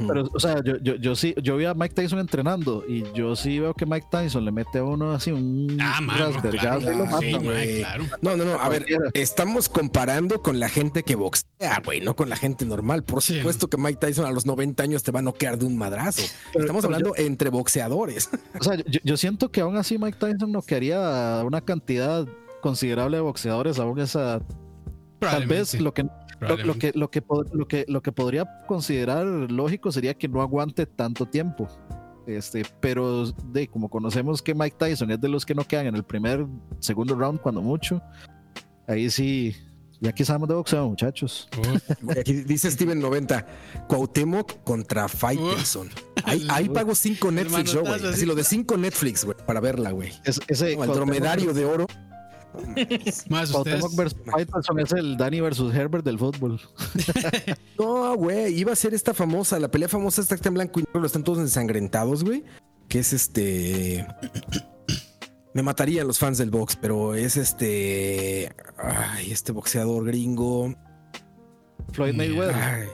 [0.08, 3.36] Pero, o sea, yo, yo, yo sí, yo vi a Mike Tyson entrenando y yo
[3.36, 7.20] sí veo que Mike Tyson le mete a uno así un Ah, mano, claro, mata,
[7.20, 7.32] sí,
[7.80, 8.04] claro.
[8.22, 8.54] No, no, no.
[8.60, 13.04] A ver, estamos comparando con la gente que boxea, güey, no con la gente normal.
[13.04, 13.38] Por Sí.
[13.38, 16.24] supuesto que Mike Tyson a los 90 años te va a noquear de un madrazo.
[16.54, 18.30] Pero- Estamos hablando entre boxeadores.
[18.60, 22.28] O sea, yo, yo siento que aún así Mike Tyson no quería una cantidad
[22.62, 24.42] considerable de boxeadores aún esa
[25.20, 26.06] tal vez lo que
[26.40, 27.24] lo, lo que lo que
[27.54, 31.68] lo que lo que podría considerar lógico sería que no aguante tanto tiempo
[32.28, 35.96] este pero de como conocemos que Mike Tyson es de los que no quedan en
[35.96, 36.46] el primer
[36.80, 38.02] segundo round cuando mucho
[38.88, 39.56] ahí sí
[40.00, 41.48] ya aquí sabemos de boxeo muchachos
[42.02, 43.46] Güey, Aquí dice Steven 90,
[43.88, 45.90] Cuauhtémoc contra Faitelson.
[46.24, 47.94] Ahí, ahí pago 5 Netflix yo, güey.
[47.96, 48.26] Así así.
[48.26, 50.12] lo de 5 Netflix, güey, para verla, güey.
[50.24, 51.88] Es- ese Como el dromedario de oro.
[53.30, 53.84] Más ustedes.
[54.78, 56.60] Es el Danny versus Herbert del fútbol
[57.80, 61.06] No, güey, iba a ser esta famosa, la pelea famosa está en blanco y negro,
[61.06, 62.44] están todos ensangrentados, güey.
[62.88, 64.08] Que es este.
[65.54, 68.56] Me matarían los fans del box, pero es este.
[68.78, 70.74] Ay, este boxeador gringo.
[71.92, 72.88] Floyd Mayweather Ay.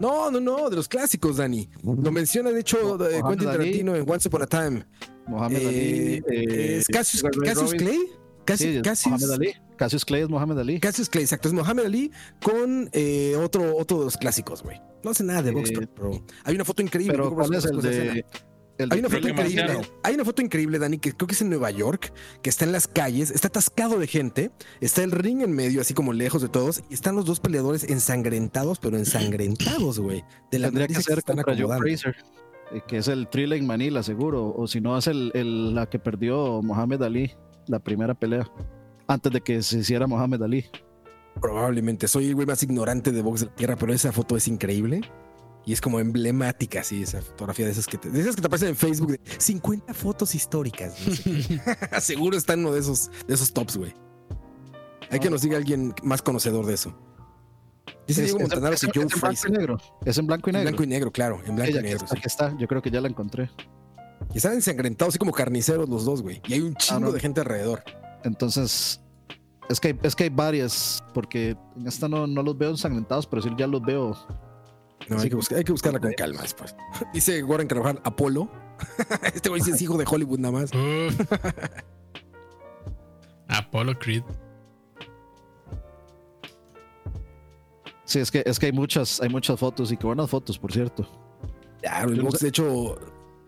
[0.00, 1.68] No, no, no, de los clásicos, Dani.
[1.82, 3.46] Lo menciona, de hecho, Mohamed de Quentin.
[3.46, 4.86] Tarantino en Once Upon a Time.
[5.26, 7.78] Mohamed Eh, Ali eh, ¿Es Cassius, Ray Cassius Robinson.
[7.78, 8.23] Clay?
[8.44, 11.48] Cassius, Sí, es Cassius- Mohamed Ali Cassius Clay es Mohamed Ali Cassius Clay, exacto.
[11.48, 12.12] Es Mohamed Ali
[12.42, 14.80] con eh, otro, otro de los clásicos, güey.
[15.02, 17.12] No sé nada de box, Eh, pero, pero hay una foto increíble.
[17.12, 18.44] pero no recuerdo ¿cuál es el cómo se llama esa de escena.
[18.78, 19.62] el Hay una foto que increíble.
[19.64, 19.88] Marciano.
[20.02, 22.12] Hay una foto increíble, Dani, que creo que es en Nueva York,
[22.42, 24.50] que está en las calles, está atascado de gente,
[24.80, 27.84] está el ring en medio, así como lejos de todos, y están los dos peleadores
[27.84, 30.24] ensangrentados, pero ensangrentados, güey.
[30.50, 31.78] De la tendría que ser contra Joe.
[31.78, 32.16] Fraser
[32.72, 34.54] eh, que es el Thriller en Manila, seguro.
[34.56, 37.34] O si no, es el, el- la que perdió Mohamed Ali,
[37.66, 38.48] la primera pelea,
[39.06, 40.66] antes de que se hiciera Mohamed Ali.
[41.40, 44.46] Probablemente soy el güey más ignorante de box de la tierra, pero esa foto es
[44.48, 45.00] increíble.
[45.66, 48.46] Y es como emblemática, sí, esa fotografía de esas que te, de esas que te
[48.46, 50.94] aparecen en Facebook de 50 fotos históricas.
[51.06, 51.60] no sé qué.
[52.00, 53.94] Seguro está en uno de esos, de esos tops, güey.
[55.10, 56.94] Hay que nos diga alguien más conocedor de eso.
[58.06, 59.78] Dice Es- Diego es- Montanaro es- que es Joe en blanco y negro.
[60.04, 60.68] Es en blanco y En negro.
[60.70, 61.96] blanco y negro, claro, en blanco Ella, y aquí, negro.
[62.04, 62.18] está, sí.
[62.18, 63.50] aquí está, yo creo que ya la encontré.
[64.32, 66.40] Y están ensangrentados, así como carniceros los dos, güey.
[66.48, 67.12] Y hay un chingo no.
[67.12, 67.82] de gente alrededor.
[68.24, 69.00] Entonces,
[69.68, 73.26] es que, hay- es que hay varias, porque en esta no, no los veo ensangrentados,
[73.26, 74.16] pero sí ya los veo.
[75.08, 76.74] No, hay, que buscar- hay que buscarla con calma después.
[77.12, 78.48] Dice Warren Carvajal, Apolo.
[79.34, 80.70] este güey es hijo de Hollywood nada más.
[80.74, 81.20] Uf.
[83.48, 84.22] Apollo Creed.
[88.04, 90.72] Sí, es que, es que hay muchas, hay muchas fotos y qué buenas fotos, por
[90.72, 91.06] cierto.
[91.80, 92.96] Claro, el Yo no box, sé- de hecho,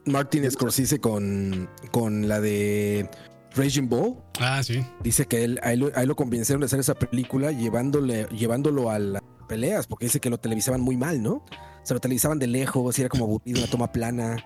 [0.07, 3.09] Martin Scorsese con, con la de
[3.55, 4.85] Raging Bull Ah, sí.
[5.03, 8.91] dice que él, a, él, a él lo convencieron de hacer esa película llevándole, llevándolo
[8.91, 11.45] a las peleas, porque dice que lo televisaban muy mal, ¿no?
[11.83, 14.37] Se lo televisaban de lejos y era como aburrido, una toma plana.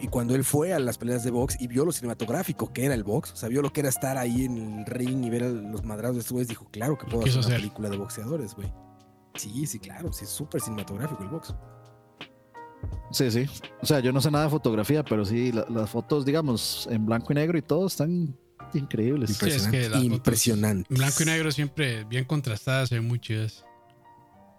[0.00, 2.94] Y, cuando él fue a las peleas de box y vio lo cinematográfico que era
[2.94, 5.44] el box, o sea, vio lo que era estar ahí en el ring y ver
[5.44, 7.56] a los madrazos de estos güeyes, dijo, claro que puedo hacer una hacer.
[7.56, 8.72] película de boxeadores, güey.
[9.34, 11.54] Sí, sí, claro, sí, es súper cinematográfico el box.
[13.10, 13.46] Sí, sí.
[13.80, 17.06] O sea, yo no sé nada de fotografía, pero sí, la- las fotos, digamos, en
[17.06, 18.36] blanco y negro y todo están
[18.72, 19.30] increíbles.
[19.36, 20.86] Sí, es que las fotos Impresionante.
[20.92, 23.64] En blanco y negro siempre bien contrastadas, se ven muy chidas.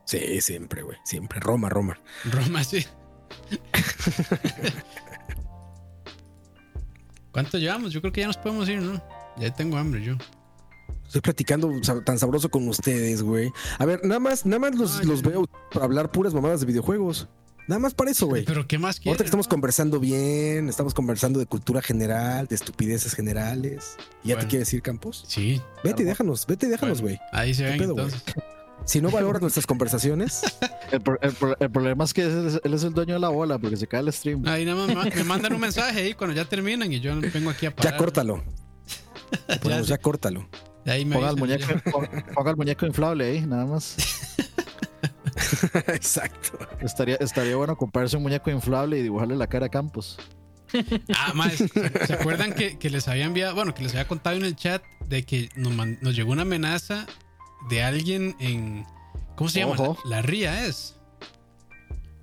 [0.06, 0.98] Sí, siempre, güey.
[1.04, 1.40] Siempre.
[1.40, 2.00] Roma, Roma.
[2.32, 2.86] Roma, sí.
[7.32, 7.92] ¿Cuánto llevamos?
[7.92, 9.02] Yo creo que ya nos podemos ir, ¿no?
[9.38, 10.14] Ya tengo hambre yo.
[11.06, 11.70] Estoy platicando
[12.06, 13.52] tan sabroso con ustedes, güey.
[13.78, 15.30] A ver, nada más, nada más los, Ay, los ay.
[15.32, 17.28] veo para hablar puras mamadas de videojuegos.
[17.68, 18.46] Nada más para eso, güey.
[18.46, 19.18] Pero ¿qué más Ahorita quieres?
[19.22, 23.98] que estamos conversando bien, estamos conversando de cultura general, de estupideces generales.
[24.24, 24.42] ¿Y ya Bueno.
[24.42, 25.24] te quieres ir, Campos?
[25.28, 27.18] Sí, Vete y déjanos, vete y déjanos, güey.
[27.32, 28.08] ahí se ¿Qué ven pedo.
[28.86, 30.42] Si no valoras nuestras conversaciones,
[30.92, 33.58] El, pro- el pro- el problema es que él es, el dueño de la bola
[33.58, 34.48] porque se cae el stream.
[34.48, 37.66] Ahí nada más me mandan un mensaje ahí cuando ya terminan y yo vengo aquí
[37.66, 37.94] a parar.
[37.94, 38.44] ya córtalo.
[39.64, 40.48] Ponemos, ya córtalo.
[40.86, 43.96] Ahí me Ponga el, muñeco, pon- ponga el muñeco inflable ahí, nada más.
[45.88, 46.58] Exacto.
[46.82, 50.18] Estaría, estaría bueno comprarse un muñeco inflable y dibujarle la cara a Campos.
[51.16, 51.68] Ah, más, ¿se,
[52.08, 54.82] se acuerdan que, que les había enviado, bueno, que les había contado en el chat
[55.08, 57.06] de que nos, man- nos llegó una amenaza
[57.70, 58.86] de alguien en,
[59.36, 59.74] ¿cómo se llama?
[59.74, 59.98] Ojo.
[60.06, 60.96] La, la RIA es.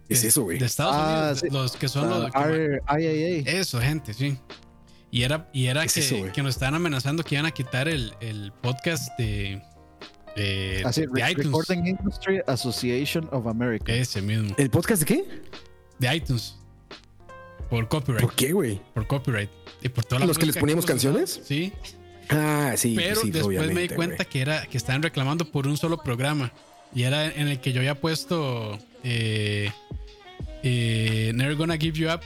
[0.09, 0.59] ¿Qué es eso, güey?
[0.59, 1.49] De Estados Ah, Unidos, sí.
[1.51, 2.35] los que son los...
[2.35, 3.51] R- IAA.
[3.51, 4.37] Eso, gente, sí.
[5.11, 7.51] Y era, y era ¿Qué es que, eso, que nos estaban amenazando que iban a
[7.53, 9.63] quitar el, el podcast de,
[10.37, 11.47] de, Así, de Re- iTunes.
[11.47, 13.93] Recording Industry Association of America.
[13.93, 14.55] Ese mismo.
[14.57, 15.25] ¿El podcast de qué?
[15.99, 16.57] De iTunes.
[17.71, 18.23] Por copyright.
[18.23, 18.81] ¿Por qué, güey?
[18.95, 19.51] Por copyright.
[19.83, 21.41] Y por toda la ¿Los que les poníamos canciones?
[21.45, 21.73] Sí.
[22.29, 25.77] Ah, sí, Pero sí, después me di cuenta que era que estaban reclamando por un
[25.77, 26.53] solo programa.
[26.95, 29.71] Y era en el que yo había puesto eh,
[30.63, 32.21] eh, Never Gonna Give You Up.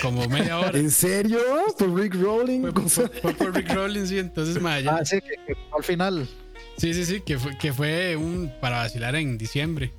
[0.00, 0.70] Como media hora.
[0.78, 1.38] ¿En serio?
[1.78, 2.62] ¿Por Rick Rolling?
[2.72, 4.18] Fue, fue- fue por Rick Rollins, sí.
[4.18, 6.28] Entonces, ma, ya- Ah, sí, que, que al final.
[6.76, 9.92] Sí, sí, sí, que fue, que fue un para vacilar en diciembre.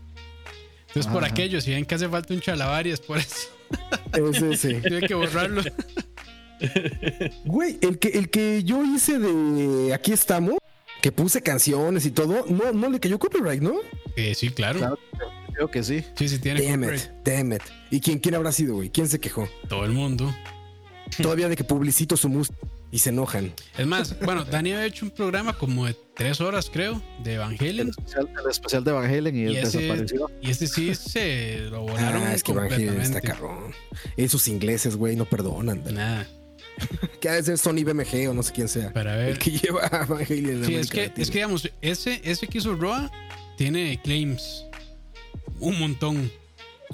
[0.87, 3.49] Entonces, por aquello, si ven que hace falta un chalavarias, por eso
[4.13, 4.81] Ese, sí.
[4.87, 5.61] tuve que borrarlo.
[7.43, 10.55] Güey, el que, el que yo hice de Aquí estamos,
[11.01, 13.75] que puse canciones y todo, no, no le cayó copyright, ¿no?
[14.15, 14.79] Eh, sí, claro.
[14.79, 14.99] Claro.
[15.53, 16.03] Creo que sí.
[16.15, 17.03] Sí, sí, tiene Damn copyright.
[17.03, 17.61] it, damn it.
[17.91, 18.89] ¿Y quién, quién habrá sido, güey?
[18.89, 19.47] ¿Quién se quejó?
[19.67, 20.33] Todo el mundo.
[21.21, 22.57] Todavía de que publicito su música
[22.91, 23.53] y se enojan.
[23.77, 27.37] Es más, bueno, Dani había hecho un programa como de tres horas, creo, de El
[27.37, 27.89] Evangelion.
[27.89, 30.31] especial, el especial de Van Halen y, Y él ese, desapareció.
[30.41, 33.73] y este sí se lo volaron Ah, es que Van Halen está cabrón.
[34.15, 35.83] Esos ingleses, güey, no perdonan.
[35.93, 36.25] Nada,
[37.21, 38.91] Que ha de ser Sony BMG o no sé quién sea.
[38.93, 39.39] para El ver.
[39.39, 42.57] que lleva a Van Halen en Sí, es que, es que digamos, ese, ese que
[42.59, 43.11] hizo Roa
[43.57, 44.65] tiene claims.
[45.59, 46.31] Un montón.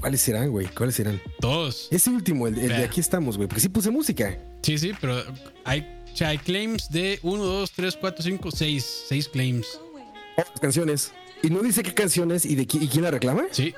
[0.02, 0.68] ¿Cuáles serán, güey?
[0.68, 1.22] ¿Cuáles serán?
[1.40, 1.88] Todos.
[1.92, 3.48] Ese último, el, el de aquí estamos, güey.
[3.48, 4.38] Porque sí puse música.
[4.64, 5.24] Sí, sí, pero
[5.64, 9.04] hay, o sea, hay claims de 1, 2, 3, 4, 5, 6.
[9.08, 9.68] 6 claims.
[10.60, 11.12] Canciones.
[11.44, 13.44] Y no dice qué canciones y de qui- y quién la reclama.
[13.52, 13.74] Sí.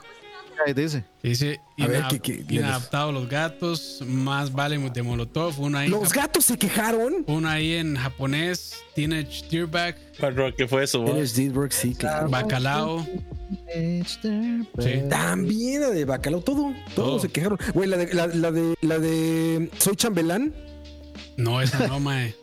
[0.76, 1.04] Dice.
[1.22, 6.46] Dice A ver, ¿qué- inadaptado los gatos, más vale de Molotov, una ahí, Los gatos
[6.46, 7.24] se quejaron.
[7.28, 11.04] una ahí en japonés, Teenage Tearback, Roa, ¿Qué fue eso?
[11.04, 12.30] Dennis Dilberg, sí, claro.
[12.30, 13.06] Bacalao.
[15.10, 16.74] También la de Bacalao, todo.
[16.96, 17.20] Todos Todo.
[17.20, 17.58] se quejaron.
[17.74, 20.54] Güey, la de, la, la de la de Soy Chambelán.
[21.38, 22.36] No, esa no, mae.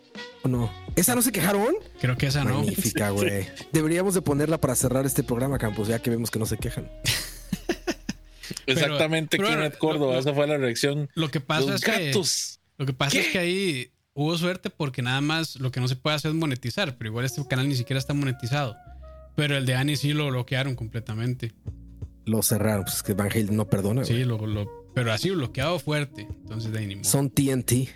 [0.42, 0.70] ¿O no?
[0.96, 1.74] ¿Esa no se quejaron?
[2.00, 2.54] Creo que esa no.
[2.58, 3.46] Magnífica, güey.
[3.72, 6.90] Deberíamos de ponerla para cerrar este programa, Campos, ya que vemos que no se quejan.
[8.66, 10.14] Exactamente pero Kenneth Córdoba.
[10.14, 11.08] lo- Esa fue la reacción.
[11.14, 12.12] Lo que pasa Los es que
[12.78, 15.96] lo que pasa es que ahí hubo suerte porque nada más lo que no se
[15.96, 18.76] puede hacer es monetizar, pero igual este canal ni siquiera está monetizado.
[19.36, 21.52] Pero el de Annie sí lo bloquearon completamente.
[22.26, 24.04] Lo cerraron, pues es que Van Halen no perdona.
[24.04, 26.26] Sí, lo, lo- pero así bloqueado fuerte.
[26.42, 27.04] Entonces de ahí.
[27.04, 27.88] Son TNT.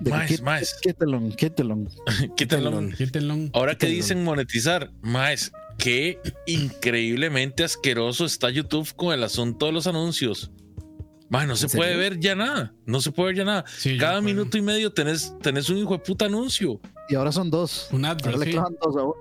[0.00, 0.76] Más, más.
[0.82, 1.20] Quítenlo.
[1.36, 1.78] Quítenlo.
[3.52, 9.86] Ahora que dicen monetizar, más qué increíblemente asqueroso está YouTube con el asunto de los
[9.86, 10.50] anuncios.
[11.28, 11.82] Más no se serio?
[11.84, 12.74] puede ver ya nada.
[12.84, 13.64] No se puede ver ya nada.
[13.78, 16.80] Sí, Cada minuto y medio tenés, tenés un hijo de puta anuncio.
[17.08, 17.88] Y ahora son dos.
[17.90, 19.14] Un Ahora advert, le clavan dos a uno.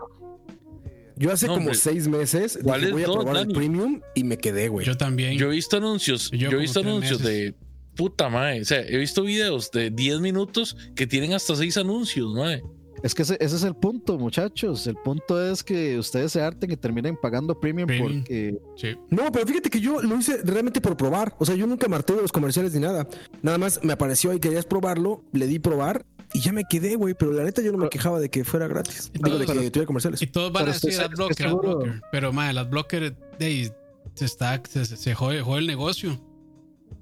[1.16, 1.78] Yo hace No, como hombre.
[1.78, 4.86] seis meses ¿Cuál dije, es voy a dos, probar el premium y me quedé, güey.
[4.86, 5.38] Yo también.
[5.38, 6.32] Yo he visto anuncios.
[6.32, 7.36] Yo Yo, he visto anuncios meses.
[7.36, 7.56] de
[7.96, 8.62] puta madre.
[8.62, 12.64] O sea, he visto videos de 10 minutos que tienen hasta 6 anuncios, madre.
[13.04, 14.86] Es que ese, ese es el punto, muchachos.
[14.88, 18.20] El punto es que ustedes se harten y terminen pagando premium, Premium.
[18.20, 18.96] porque Sí.
[19.10, 21.34] No, pero fíjate que yo lo hice realmente por probar.
[21.40, 23.08] O sea, yo nunca marté los comerciales ni nada.
[23.42, 27.14] Nada más me apareció y querías probarlo, le di probar y ya me quedé, güey.
[27.14, 29.12] Pero la neta yo no me quejaba de que fuera gratis.
[29.14, 30.22] Digo, de Pero- que tuviera comerciales.
[30.22, 32.02] Y todos van Pero a decir adblocker.
[32.12, 33.72] Pero, madre, el adblocker de
[34.14, 36.20] se está, se, se jode, jode el negocio.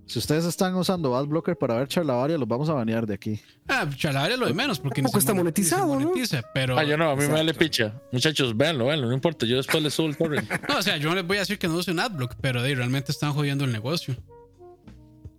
[0.10, 3.40] Si ustedes están usando AdBlocker para ver charlavaria, los vamos a banear de aquí.
[3.68, 6.12] Ah, chalabaria lo de menos, porque Tampoco está monetizado, ¿no?
[6.54, 6.78] pero.
[6.78, 7.60] Ah, yo no, a mí me vale Exacto.
[7.60, 8.02] picha.
[8.12, 9.46] Muchachos, véanlo, véanlo, no importa.
[9.46, 10.50] Yo después les subo el torrent.
[10.70, 12.74] No, o sea, yo no les voy a decir que no usen adblock, pero de
[12.76, 14.16] realmente están jodiendo el negocio.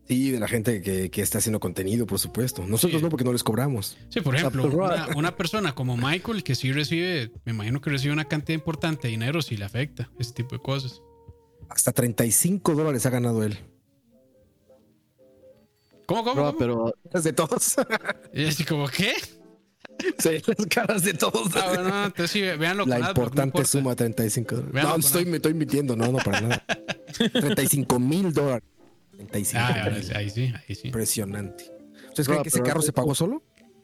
[0.07, 2.65] Sí, de la gente que, que está haciendo contenido, por supuesto.
[2.67, 3.05] Nosotros Sí.
[3.05, 3.97] no, porque no les cobramos.
[4.09, 8.13] Sí, por ejemplo, una, una persona como Michael que sí recibe, me imagino que recibe
[8.13, 11.01] una cantidad importante de dinero, sí le afecta ese tipo de cosas.
[11.69, 13.57] Hasta 35 dólares ha ganado él.
[16.11, 16.35] ¿Cómo, cómo?
[16.41, 16.59] Roa, cómo?
[16.59, 17.77] pero Las de todos.
[18.35, 19.15] Y así como, ¿qué?
[20.19, 21.55] sí, las caras de todos.
[21.57, 23.69] Ah, bueno, no, entonces sí, véanlo con La no importante importa.
[23.69, 24.83] suma 35 dólares.
[24.85, 25.95] No, estoy, me estoy mintiendo.
[25.95, 26.65] No, no, para nada.
[27.33, 28.65] 35 mil dólares.
[29.17, 29.85] 35 Ah,
[30.17, 30.87] ahí, sí, ahí sí.
[30.89, 31.65] Impresionante.
[32.09, 33.43] ¿Ustedes No, creen que ese carro se pagó solo?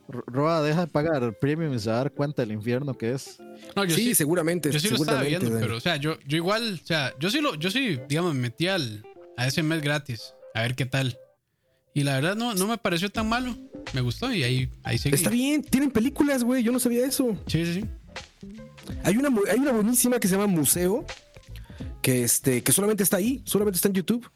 [0.09, 3.13] Ro- Roa deja de pagar premium y se va a dar cuenta del infierno que
[3.13, 3.39] es.
[3.75, 4.71] No, yo sí, sí, seguramente.
[4.71, 5.61] yo sí lo estaba viendo, Dani.
[5.61, 8.41] pero o sea, yo, yo igual, o sea, yo sí lo, yo sí, digamos, me
[8.41, 9.05] metí al,
[9.37, 11.19] a ese mes gratis, a ver qué tal.
[11.97, 13.57] Y la verdad no, no me pareció tan malo.
[13.95, 15.15] Me gustó y ahí, ahí seguí.
[15.15, 16.63] Está bien, tienen películas, güey.
[16.63, 17.35] Yo no sabía eso.
[17.47, 17.85] Sí, sí, sí.
[19.03, 21.07] Hay una, hay una buenísima que se llama Museo,
[22.03, 24.29] que, este, que solamente está ahí, solamente está en YouTube.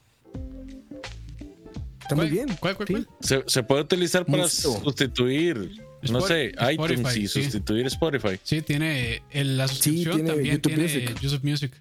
[2.01, 2.49] Está muy ¿Cuál- bien.
[2.61, 2.93] ¿Cuál, cuál, Sí.
[2.95, 3.09] cuál?
[3.21, 4.81] Se, se puede utilizar para Museo.
[4.83, 5.71] sustituir,
[6.11, 7.43] no sé, Spotify, iTunes y sí.
[7.45, 8.41] sustituir Spotify.
[8.43, 11.21] Sí, tiene el, la suscripción tiene también YouTube tiene Music.
[11.21, 11.73] YouTube Music.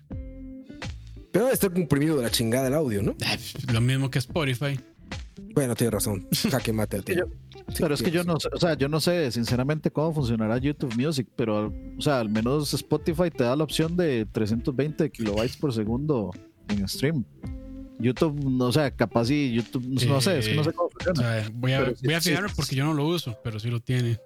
[1.31, 3.15] Pero debe estar comprimido de la chingada el audio, ¿no?
[3.26, 3.38] Ah,
[3.72, 4.77] Lo mismo que Spotify.
[5.60, 6.26] Bueno, tienes razón.
[6.49, 7.26] Jaque mate al tema.
[7.77, 10.95] pero es que yo no sé, o sea, yo no sé sinceramente cómo funcionará YouTube
[10.95, 15.73] Music, pero o sea, al menos Spotify te da la opción de 320 kilobytes por
[15.73, 16.31] segundo
[16.69, 17.26] en stream.
[17.99, 20.91] YouTube, no, o sea, capaz y YouTube, no sé, es que no sé cómo O
[20.91, 21.41] funciona.
[21.41, 22.56] sea, voy a, Pero sí, voy a sí, fijarme sí.
[22.56, 24.18] porque yo no lo uso, pero sí lo tiene.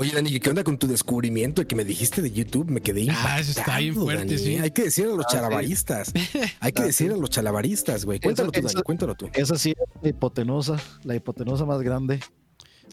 [0.00, 2.70] Oye, Dani, ¿qué onda con tu descubrimiento que me dijiste de YouTube?
[2.70, 4.38] Me quedé Ah, eso está bien impactado, fuerte, Dani.
[4.38, 4.56] sí.
[4.58, 5.36] Hay que decir a los Ah, sí.
[5.36, 6.12] chalabaristas.
[6.60, 7.14] Hay que Ah, decir sí.
[7.14, 8.20] a los chalabaristas, güey.
[8.20, 9.28] Cuéntalo tú, Dani, eso- cuéntalo tú.
[9.34, 12.20] Esa sí es la hipotenusa, la hipotenusa más grande.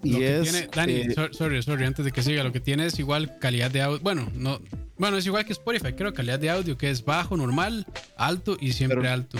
[0.03, 0.51] Y Lo que es.
[0.51, 3.37] tiene, Dani, eh, so- sorry, sorry, antes de que siga, lo que tiene es igual
[3.37, 3.99] calidad de audio.
[4.01, 4.59] Bueno, no,
[4.97, 7.85] bueno, es igual que Spotify, creo, calidad de audio que es bajo, normal,
[8.17, 9.37] alto y siempre Pero- alto.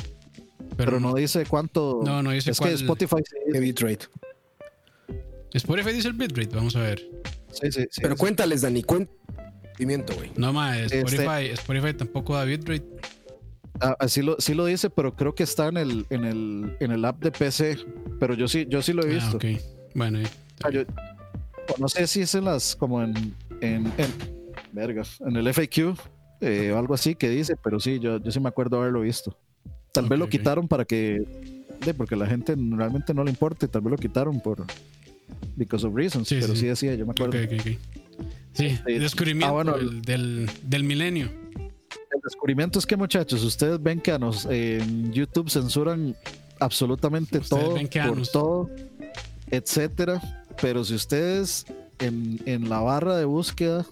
[0.77, 2.01] pero no dice cuánto.
[2.05, 3.15] No, no dice Es cuál- que Spotify
[3.59, 4.05] bitrate.
[5.53, 7.01] Spotify dice el bitrate, vamos a ver.
[7.61, 8.19] Sí, sí, sí, Pero sí.
[8.19, 9.19] cuéntales, Dani, cuéntales.
[9.77, 10.31] Pimiento, güey.
[10.37, 12.85] No, más Este- Spotify, Spotify tampoco da bitrate.
[13.81, 16.77] Ah, ah, sí lo, sí lo dice, pero creo que está en el, en el,
[16.79, 17.77] en el app de PC.
[18.19, 19.35] Pero yo sí, yo sí lo he Ah, visto.
[19.37, 19.45] ok.
[19.95, 20.81] Bueno, ahí- O sea, yo-
[21.67, 23.13] o no sé si es en las, como en,
[23.59, 24.13] en, en,
[24.71, 25.97] verga, en el FAQ
[26.41, 29.37] eh, o algo así que dice, pero sí, yo, yo sí me acuerdo haberlo visto.
[29.91, 30.31] Tal Ok, vez lo ok.
[30.31, 31.21] quitaron para que,
[31.85, 34.65] de, porque a la gente realmente no le importe, tal vez lo quitaron por,
[35.55, 36.61] because of reasons, Sí, pero sí.
[36.61, 37.37] sí decía, yo me acuerdo.
[37.39, 37.75] Sí,
[38.53, 38.77] Sí.
[38.99, 39.77] descubrimiento Ah, bueno.
[39.77, 41.29] del, del, del milenio.
[41.57, 46.15] El descubrimiento es que, muchachos, ustedes ven que a nos, en YouTube censuran
[46.59, 48.69] absolutamente Ustedes todo, ven que por todo,
[49.51, 50.21] etcétera.
[50.61, 51.65] Pero si ustedes
[51.99, 53.85] en, en la barra de búsqueda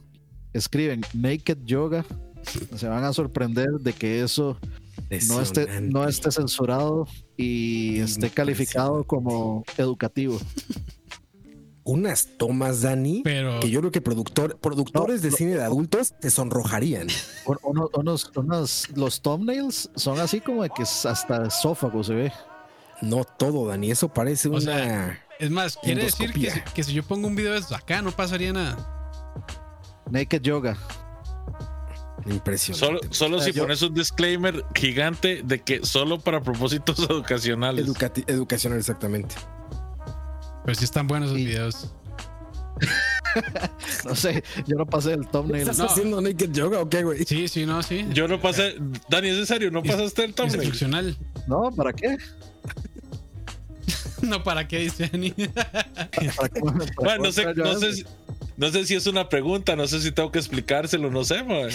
[0.54, 2.06] escriben Naked Yoga,
[2.76, 4.58] se van a sorprender de que eso
[5.28, 7.06] no esté, no esté censurado
[7.36, 10.40] y esté calificado como educativo.
[11.86, 15.38] Unas tomas, Dani, Pero que yo creo que productor, productores No, de no.
[15.38, 17.08] cine de adultos te sonrojarían.
[17.46, 22.32] Un- uno- unos, unos- los thumbnails son así como de que hasta esófago se ve.
[23.02, 23.92] No todo, Dani.
[23.92, 24.62] Eso parece O una.
[24.62, 27.76] sea, es más, quiere decir que, si- que si yo pongo un video de esto
[27.76, 28.78] acá no pasaría nada.
[30.10, 30.78] Naked Yoga.
[32.26, 33.08] Impresionante.
[33.10, 37.86] Solo, solo si yo- pones un disclaimer gigante de que solo para propósitos educacionales.
[37.86, 39.36] Educati- educacional, exactamente.
[40.66, 41.46] Pero sí están buenos esos Sí.
[41.46, 41.92] videos.
[44.06, 45.62] No sé, yo no pasé el thumbnail.
[45.62, 45.86] ¿Estás No.
[45.86, 47.24] haciendo naked yoga o qué, güey?
[47.26, 48.06] Sí, sí, no, sí.
[48.14, 48.76] Yo no pasé.
[49.10, 49.72] Dani, ¿es en serio?
[49.72, 50.60] ¿No pasaste el thumbnail?
[50.62, 51.18] Instruccional.
[51.48, 52.18] No, ¿para qué?
[54.22, 55.32] No, ¿para qué dice Dani?
[55.32, 56.62] ¿Para qué- para qué
[57.04, 58.06] Man, no, sé, no, sé si,
[58.56, 61.68] no sé si es una pregunta, no sé si tengo que explicárselo, no sé, man.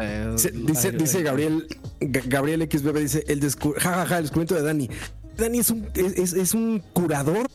[0.00, 1.24] Ay, Se- ay, dice, ay, dice ay.
[1.24, 1.66] Gabriel,
[2.00, 4.88] Ga- Gabriel XBB dice, el descu ja, ja, ja, el descubrimiento de Dani.
[5.36, 7.48] Dani es un, es, es- es un curador.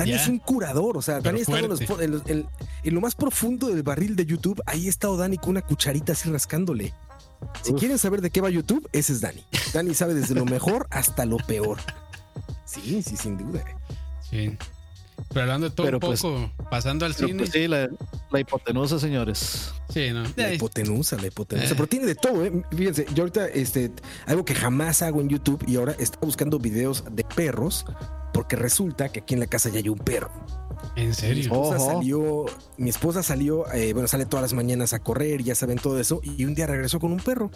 [0.00, 1.94] Dani es un curador, o sea, Pero Dani ha estado en, los fuerte.
[1.94, 2.46] fo- en los- en-
[2.84, 4.60] en lo más profundo del barril de YouTube.
[4.66, 6.92] Ahí ha estado Dani con una cucharita así rascándole.
[7.62, 9.44] Si quieren saber de qué va YouTube, ese es Dani.
[9.72, 11.78] Dani sabe desde lo mejor hasta lo peor.
[12.66, 13.64] Sí, sí, sin duda.
[14.28, 14.56] Sí.
[15.28, 17.38] Pero hablando de todo Pero un pues- poco, pasando al Pero cine.
[17.40, 17.88] pues sí, la,
[18.30, 19.72] la hipotenusa, señores.
[19.92, 20.22] Sí, no.
[20.36, 21.68] La hipotenusa, la hipotenusa.
[21.68, 21.74] Eh.
[21.74, 22.62] Pero tiene de todo, ¿eh?
[22.74, 23.90] Fíjense, yo ahorita, este,
[24.26, 27.84] algo que jamás hago en YouTube y ahora estaba buscando videos de perros
[28.32, 30.30] porque resulta que aquí en la casa ya hay un perro.
[30.96, 31.42] ¿En Mi serio?
[31.42, 31.92] esposa Ojo.
[31.92, 32.46] salió,
[32.78, 36.20] mi esposa salió, eh, bueno, sale todas las mañanas a correr, ya saben todo eso,
[36.22, 37.50] y un día regresó con un perro,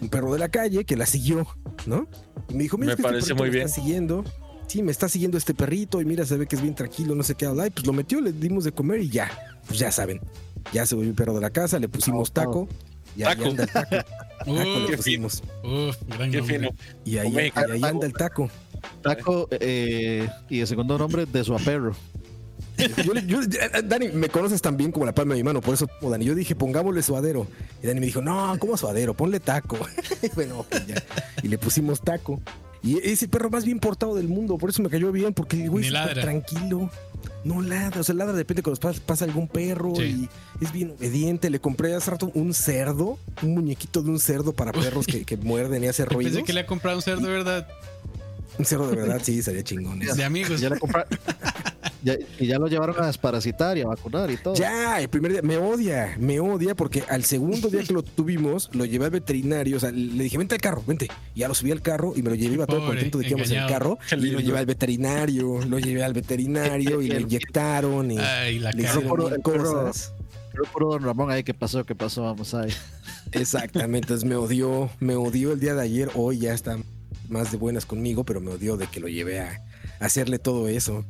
[0.00, 1.46] un perro de la calle que la siguió,
[1.86, 2.08] ¿no?
[2.48, 3.66] Y me dijo, mira, Me es que parece este perrito muy me bien.
[3.68, 4.24] Está siguiendo.
[4.68, 7.22] Sí, me está siguiendo este perrito y mira, se ve que es bien tranquilo, no
[7.22, 7.66] sé qué habla.
[7.66, 9.30] Y pues lo metió, le dimos de comer y ya,
[9.66, 10.20] pues ya saben.
[10.72, 12.68] Ya se volvió el perro de la casa, le pusimos taco.
[13.16, 13.48] Y ahí Taco.
[13.48, 13.96] anda el taco.
[14.38, 14.54] Taco
[14.90, 15.42] le pusimos.
[16.06, 16.68] gran Qué fino.
[17.04, 18.50] Y ahí, Come, y ahí anda el taco.
[19.02, 21.94] Taco eh, y de segundo nombre de su perro.
[23.04, 25.60] Yo le- yo- eh, Dani, me conoces tan bien como la palma de mi mano,
[25.60, 27.46] por eso, Dani, yo dije, pongámosle suadero.
[27.82, 29.14] Y Dani me dijo, no, ¿cómo suadero?
[29.14, 29.78] Ponle taco.
[30.22, 31.02] Y bueno, ya.
[31.42, 32.40] Y le pusimos taco.
[32.82, 35.68] Y es el perro más bien portado del mundo, por eso me cayó bien, porque
[35.68, 36.90] güey es tranquilo.
[37.44, 40.28] No ladra, o sea, ladra depende cuando pasa, pasa algún perro Sí.
[40.60, 41.50] y es bien obediente.
[41.50, 45.36] Le compré hace rato un cerdo, un muñequito de un cerdo para perros que, que
[45.36, 46.32] muerden y hace Yo ruidos.
[46.34, 47.66] Pensé que le ha comprado un cerdo, ¿verdad?
[48.58, 50.00] Un cerdo de verdad, sí, sería chingón.
[50.00, 50.60] De amigos.
[50.60, 51.06] Ya le compra-
[52.02, 54.54] ya- y ya lo llevaron a desparasitar y a vacunar y todo.
[54.54, 58.68] Ya, el primer día me odia, me odia porque al segundo día que lo tuvimos,
[58.74, 61.08] lo llevé al veterinario, o sea, le dije, vente al carro, vente.
[61.34, 63.30] Y ya lo subí al carro y me lo llevé, iba todo contento de que
[63.30, 63.98] íbamos en el carro.
[64.12, 68.72] Y lo llevé al veterinario, lo llevé al veterinario y le inyectaron y Ay, la
[68.72, 70.12] le hicieron perro- cosas.
[70.50, 71.84] Pero puro don Ramón ahí, ¿qué pasó?
[71.84, 72.22] ¿Qué pasó?
[72.22, 72.70] Vamos ahí.
[73.32, 76.78] Exactamente, entonces me odió, me odió el día de ayer, hoy ya está
[77.28, 79.62] más de buenas conmigo, pero me odió de que lo llevé a,
[80.00, 81.04] a hacerle todo eso.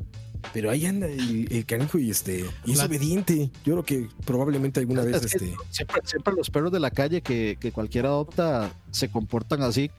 [0.53, 3.51] Pero ahí anda el, el canijo y este y es La- obediente.
[3.65, 6.93] Yo creo que probablemente alguna vez Es que este siempre, siempre los perros de la
[6.93, 9.91] calle que, que cualquiera adopta se comportan así.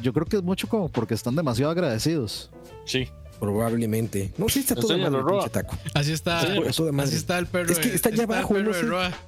[0.00, 2.50] Yo creo que es mucho como porque están demasiado agradecidos.
[2.84, 3.08] Sí.
[3.40, 4.32] Probablemente.
[4.36, 5.42] No, sí está todo mal, Roa.
[5.44, 5.76] pinche taco.
[5.94, 6.40] Así está.
[6.74, 7.08] Toda madre.
[7.08, 7.70] Así está el perro.
[7.72, 8.86] Es que de- está allá el abajo, perro no de sé.
[8.86, 9.12] Roa.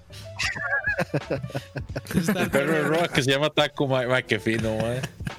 [2.11, 3.09] Así está el Perro de Roa.
[3.09, 4.95] que se llama Taco, ma, ma, qué fino, ma.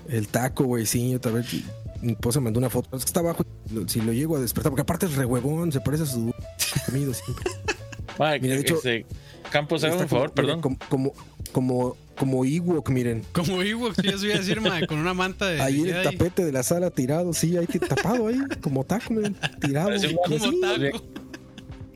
[0.09, 1.45] El taco, güey, sí, otra vez.
[2.01, 2.95] Mi esposa mandó una foto.
[2.97, 3.45] Es que está abajo.
[3.87, 6.33] Si lo llego a despertar, porque aparte es re huevón, se parece a su
[6.87, 7.45] amigo siempre.
[8.17, 9.05] Ma, Mira, de hecho- este,
[9.51, 10.61] Campos, Está un favor, como- perdón.
[10.61, 11.13] Como, como,
[11.51, 13.23] como, como Ewok, miren.
[13.31, 15.61] Como Ewok, sí, eso iba a decir, mae, con una manta de.
[15.61, 19.89] Ahí el tapete de la sala tirado, sí, ahí tapado ahí, como taco, miren, tirado.
[20.27, 21.03] Como taco.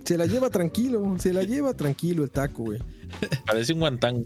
[0.04, 2.80] se la lleva tranquilo, se la lleva tranquilo el taco, güey.
[3.46, 4.26] Parece un guantán.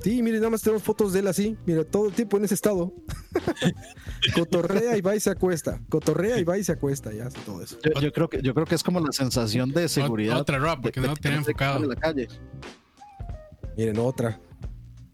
[0.00, 1.56] Sí, miren, nada más tenemos fotos de él así.
[1.64, 2.92] Mira, todo el tiempo en ese estado.
[4.34, 5.80] Cotorrea y va y se acuesta.
[5.88, 7.12] Cotorrea y va y se acuesta.
[7.12, 7.78] Ya hace todo eso.
[7.82, 10.38] Yo, yo creo que, yo creo que es como la sensación de seguridad.
[10.38, 11.82] Otra Roa, porque de- no se enfocado.
[11.82, 12.28] en la calle.
[13.76, 14.38] Miren, otra.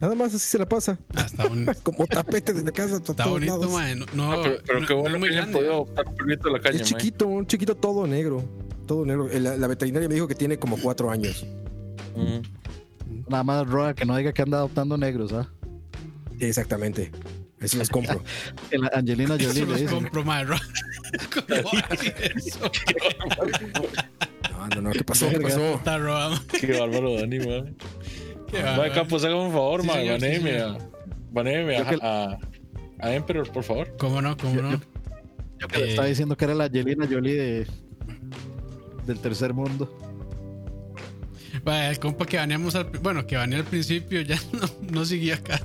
[0.02, 0.98] Nada más así se la pasa.
[1.14, 2.96] Ah, está, boni- Como tapete de la casa.
[2.96, 3.72] está todos bonito, lados.
[3.72, 3.94] mae.
[3.94, 6.60] No, no, Ah, pero, pero no- qué no bueno que hayan podido un de la
[6.60, 8.44] calle, Es chiquito, un chiquito todo negro.
[8.86, 9.28] Todo negro.
[9.32, 11.46] La, la veterinaria me dijo que tiene como cuatro años.
[12.16, 12.42] Ujú.
[13.28, 15.48] Nada más Roa que no diga que anda adoptando negros, ¿ah?
[16.40, 17.12] Exactamente.
[17.60, 18.20] Eso los compro.
[18.72, 19.94] La Angelina Jolie Eso los dice.
[19.94, 20.42] compro, mae.
[20.44, 20.60] Roa.
[21.32, 22.70] ¿Cómo va a decir eso?
[24.50, 24.90] No, no, no.
[24.90, 25.28] ¿Qué pasó?
[25.28, 25.74] ¿Qué pasó?
[25.74, 25.98] Está.
[26.60, 27.64] Qué bárbaro, Dani, ma.
[28.52, 28.92] Bárbaro.
[28.94, 29.92] Campos, hágame un favor, Sí, ma.
[29.94, 30.76] señor, sí, Baneme señor.
[30.76, 30.88] a,
[31.32, 32.38] baneme a, a,
[33.06, 33.96] a Emperor, por favor.
[33.98, 34.36] ¿Cómo no?
[34.36, 34.80] ¿Cómo no?
[35.58, 35.90] Yo que le Eh.
[35.90, 37.66] estaba diciendo que era la Angelina Jolie de,
[39.06, 39.98] del tercer mundo.
[41.64, 42.84] Vaya, el compa que baneamos al.
[42.84, 45.60] Bueno, que baneé al principio ya no, no siguió acá.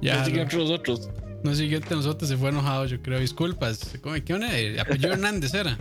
[0.00, 1.10] Ya, no, entre nosotros.
[1.44, 3.18] no siguió entre nosotros, se fue enojado, yo creo.
[3.20, 3.96] Disculpas.
[4.02, 4.56] ¿Cómo- ¿Qué onda?
[4.56, 5.76] El apellido Hernández era.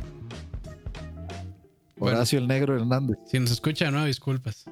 [1.97, 2.17] Bueno.
[2.17, 3.17] Horacio el Negro Hernández.
[3.25, 4.65] Si nos escucha, no, disculpas.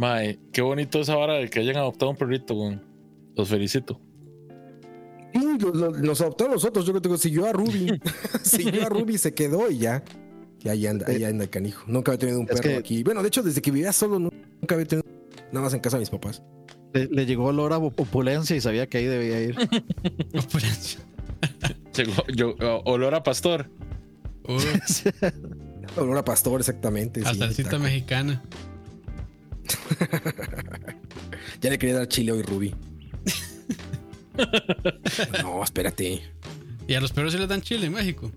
[0.00, 2.82] Mae, qué bonito esa vara de que hayan adoptado un perrito, weón.
[3.36, 4.00] Los felicito.
[5.34, 6.86] Sí, lo- lo- nos adoptaron nosotros.
[6.86, 8.00] Yo creo que siguió a Ruby.
[8.42, 10.02] siguió a Ruby, se quedó y ya.
[10.64, 11.84] Y ahí anda, ahí anda el canijo.
[11.86, 13.02] Nunca había tenido un Es perro que- aquí.
[13.02, 15.06] Bueno, de hecho, desde que vivía solo, nunca había tenido
[15.52, 16.42] nada más en casa de mis papás.
[16.94, 19.54] Le, le llegó olor a opulencia y sabía que ahí debía ir.
[20.34, 21.00] Opulencia.
[21.94, 22.54] Llegó- yo-
[22.86, 23.68] olor a pastor.
[25.98, 27.20] Olor a pastor, exactamente.
[27.22, 28.42] a sí, salsita mexicana.
[31.60, 32.74] Ya le quería dar chile hoy, Ruby.
[35.42, 36.22] no, espérate.
[36.86, 38.30] Y a los perros se les dan chile en México.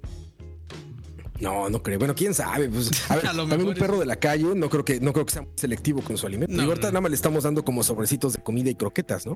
[1.39, 1.99] No, no creo.
[1.99, 2.69] Bueno, quién sabe.
[2.69, 5.13] Pues, a ver, A lo también un perro de la calle, no creo que, no
[5.13, 6.55] creo que sea muy selectivo con su alimento.
[6.55, 6.91] No, y ahorita no.
[6.93, 9.35] nada más le estamos dando como sobrecitos de comida y croquetas, ¿no?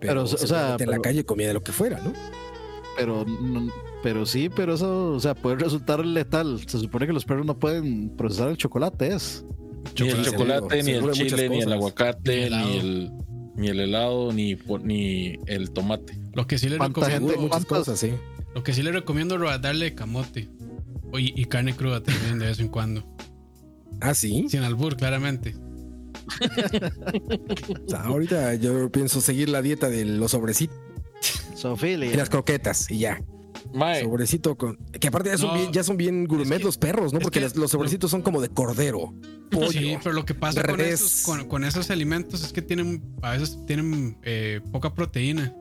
[0.00, 2.12] Pero, o sea, en la calle comía de lo que fuera, ¿no?
[2.96, 3.72] Pero, no-
[4.02, 6.60] pero sí, pero eso, o sea, puede resultar letal.
[6.66, 9.44] Se supone que los perros no pueden procesar el chocolate, es.
[10.00, 13.12] Ni el Chocolate, ni el chile, ni el aguacate, Ni el ni el,
[13.56, 16.18] ni el helado, ni, ni el tomate.
[16.34, 18.12] Lo que sí le ¿Cuánta recomiendo, muchas ¿cuántas- cosas, sí.
[18.54, 20.48] lo que sí le recomiendo Roa, darle camote.
[21.12, 23.04] O- Y, y carne cruda también de vez en cuando.
[24.00, 24.46] Ah, sí.
[24.50, 25.54] Sin albur, claramente.
[27.86, 30.76] O sea, ahorita yo pienso seguir la dieta de los sobrecitos
[31.54, 32.14] y Sofilia.
[32.16, 33.22] las croquetas y ya.
[33.74, 34.76] Mae, Sobrecito con.
[34.76, 37.18] Que aparte ya son, No, bien, ya son bien gourmet que- los perros, ¿no?
[37.18, 39.12] es Porque que- los, sobrecitos son como de cordero,
[39.50, 39.70] pollo.
[39.70, 43.32] Sí, pero lo que pasa con esos, con, con esos alimentos es que tienen, a
[43.32, 45.54] veces tienen eh, poca proteína.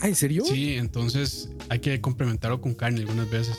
[0.00, 0.44] Ah, ¿en serio?
[0.44, 3.56] Sí, entonces hay que complementarlo con carne algunas veces.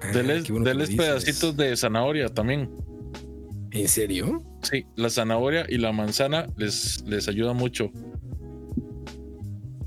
[0.00, 0.64] Ah, deles, bueno
[0.96, 2.70] pedacitos de zanahoria también.
[3.70, 4.42] ¿En serio?
[4.62, 7.90] Sí, la zanahoria y la manzana les, les ayuda mucho.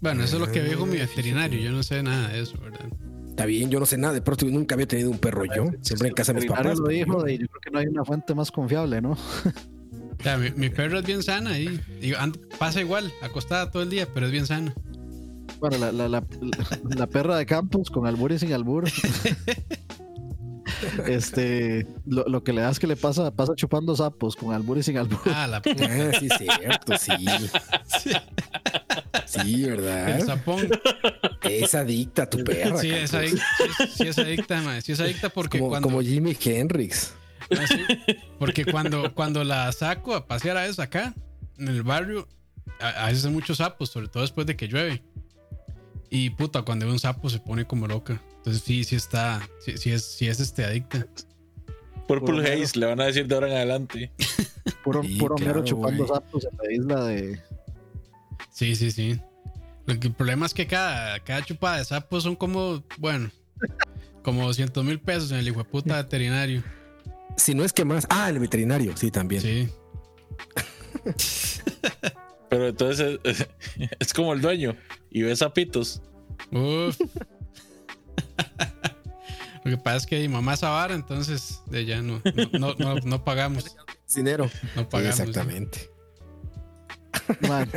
[0.05, 1.15] Bueno, eso es lo que dijo mi fíjate.
[1.15, 1.59] veterinario.
[1.59, 2.85] Yo no sé nada de eso, ¿verdad?
[3.27, 5.65] Está bien, yo no sé nada de pronto nunca había tenido un perro yo.
[5.81, 6.77] Siempre en casa de mis papás.
[6.77, 9.13] lo dijo y yo creo que no hay una fuente más confiable, ¿no?
[9.13, 11.81] O sea, mi, mi perro es bien sana y,
[12.59, 14.75] pasa igual, acostada todo el día, pero es bien sana.
[15.59, 16.23] Bueno, la, la, la,
[16.95, 18.85] la perra de Campos con albur y sin albur.
[21.07, 24.77] este, lo, lo que le da es que le pasa, pasa chupando sapos con albur
[24.77, 25.19] y sin albur.
[25.25, 25.85] Ah, la puta.
[25.85, 27.11] Ah, sí, cierto, sí.
[29.25, 30.25] Sí, El ¿verdad?
[30.25, 30.67] sapón.
[31.41, 32.77] Es adicta tu perra.
[32.79, 33.43] Sí, es adicta,
[33.77, 34.81] sí, sí es adicta, mae.
[34.81, 35.87] Sí es adicta porque como, cuando.
[35.89, 37.13] como Jimi Hendrix.
[37.51, 37.81] Ah, sí.
[38.39, 41.13] Porque cuando, cuando la saco a pasear a veces acá,
[41.57, 42.27] en el barrio,
[42.79, 45.03] a, a veces hay muchos sapos, sobre todo después de que llueve.
[46.09, 48.21] Y puta, cuando ve un sapo se pone como loca.
[48.45, 51.07] Entonces sí, sí está, sí, sí es, sí es este adicta.
[52.07, 54.11] Purple Haze, le van a decir de ahora en adelante.
[54.83, 57.39] Puro, Sí, puro claro, mero chupando sapos en la isla de.
[58.51, 59.19] Sí, sí, sí.
[59.87, 63.31] Lo que- el problema es que cada, cada chupada de sapo son como, bueno,
[64.21, 66.63] como 200 mil pesos en el hijo de puta veterinario.
[67.37, 68.05] Si no es que más.
[68.11, 69.41] Ah, el veterinario, sí, también.
[69.41, 69.69] Sí.
[72.49, 73.47] Pero entonces es,
[73.99, 74.75] es como el dueño
[75.09, 75.99] y ve sapitos.
[76.51, 76.95] Uf.
[79.63, 82.21] Lo que pasa es que mi mamá es avara, entonces de ya no,
[82.53, 83.75] no, no, no- no pagamos.
[84.15, 84.49] Dinero.
[84.75, 85.19] No Sí, pagamos.
[85.19, 85.89] exactamente.
[87.47, 87.69] Man,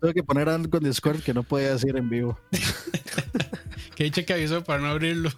[0.00, 2.38] Tuve que poner algo en Discord que no podía decir en vivo.
[3.94, 5.30] Que dicho que avisó para no abrirlo.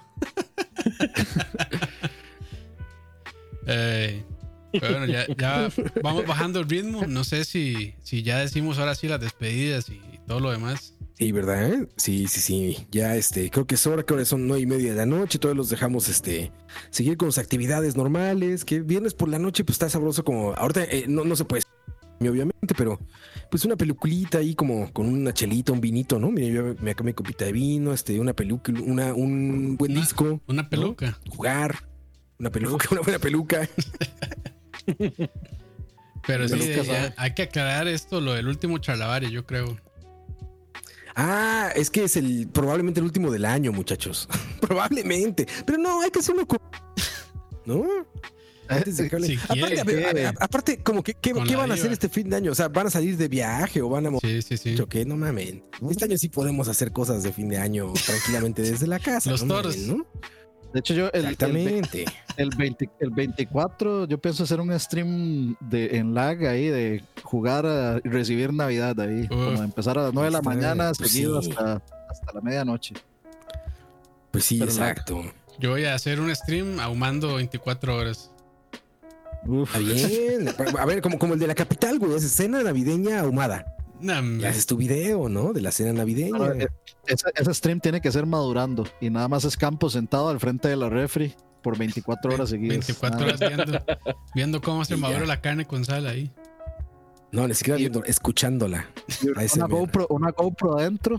[3.66, 4.24] Eh,
[4.72, 5.68] pero bueno, ya, ya
[6.02, 7.04] vamos bajando el ritmo.
[7.06, 10.91] No sé si, si ya decimos ahora sí las despedidas y todo lo demás.
[11.22, 11.86] Sí, ¿verdad?
[11.96, 12.86] Sí, sí, sí.
[12.90, 15.38] Ya este, creo que es hora que ahora son nueve y media de la noche.
[15.38, 16.50] Todos los dejamos este
[16.90, 18.64] seguir con sus actividades normales.
[18.64, 20.52] Que viernes por la noche, pues está sabroso como.
[20.54, 21.62] Ahorita eh, no, no se puede
[22.20, 22.98] obviamente, pero
[23.52, 26.30] pues una peluculita ahí como con una chelita, un vinito, ¿no?
[26.32, 30.00] Mira, yo me acabé mi copita de vino, este, una peluca, una, un buen Una-
[30.00, 31.18] disco, Una peluca.
[31.30, 31.84] jugar,
[32.40, 33.68] una peluca, una buena peluca.
[36.26, 39.76] Pero sí, Peluca, ya hay que aclarar esto, lo del último charlavaria, yo creo.
[41.14, 44.28] Ah, es que es el probablemente el último del año, muchachos.
[44.60, 45.46] probablemente.
[45.66, 46.58] Pero no, hay que hacerlo con.
[47.64, 47.84] ¿No?
[48.68, 51.92] Antes de Si aparte, a ver, a aparte, como que, ¿qué, van a hacer IVA.
[51.92, 52.52] este fin de año?
[52.52, 54.80] O sea, ¿van a salir de viaje o van a Sí, sí, sí.
[54.80, 55.04] ¿O qué?
[55.04, 55.62] No mamen.
[55.90, 59.30] Este año sí podemos hacer cosas de fin de año tranquilamente desde la casa.
[59.30, 59.76] Los no toros.
[59.76, 60.06] mamen, ¿no?
[60.72, 62.04] De hecho, yo el, Exactamente.
[62.36, 67.66] el 20 el 24 yo pienso hacer un stream de, en lag ahí de jugar
[67.66, 69.28] a y recibir Navidad ahí.
[69.28, 71.50] Como empezar a las 9 de la Está, mañana pues seguido sí.
[71.50, 72.94] hasta, hasta la medianoche.
[74.30, 75.22] Pues sí, Pero exacto.
[75.58, 78.30] Yo voy a hacer un stream ahumando 24 horas.
[79.46, 79.76] Uf.
[79.76, 80.48] Está bien.
[80.78, 82.14] A ver, como, como el de la capital, güey.
[82.14, 83.76] Es escena navideña ahumada.
[84.02, 85.52] Me- haces tu video, ¿no?
[85.52, 86.36] De la cena navideña.
[86.38, 86.68] Bueno, eh,
[87.06, 90.68] ese, ese stream tiene que ser madurando y nada más es campo sentado al frente
[90.68, 92.86] de la refri por 24 horas seguidas.
[92.86, 93.84] 24 Nada horas viendo,
[94.34, 96.30] viendo cómo se madura la carne con sal ahí.
[97.30, 98.86] No, ni siquiera viendo, escuchándola.
[99.40, 99.66] Ese Una.
[99.66, 101.18] GoPro, una GoPro adentro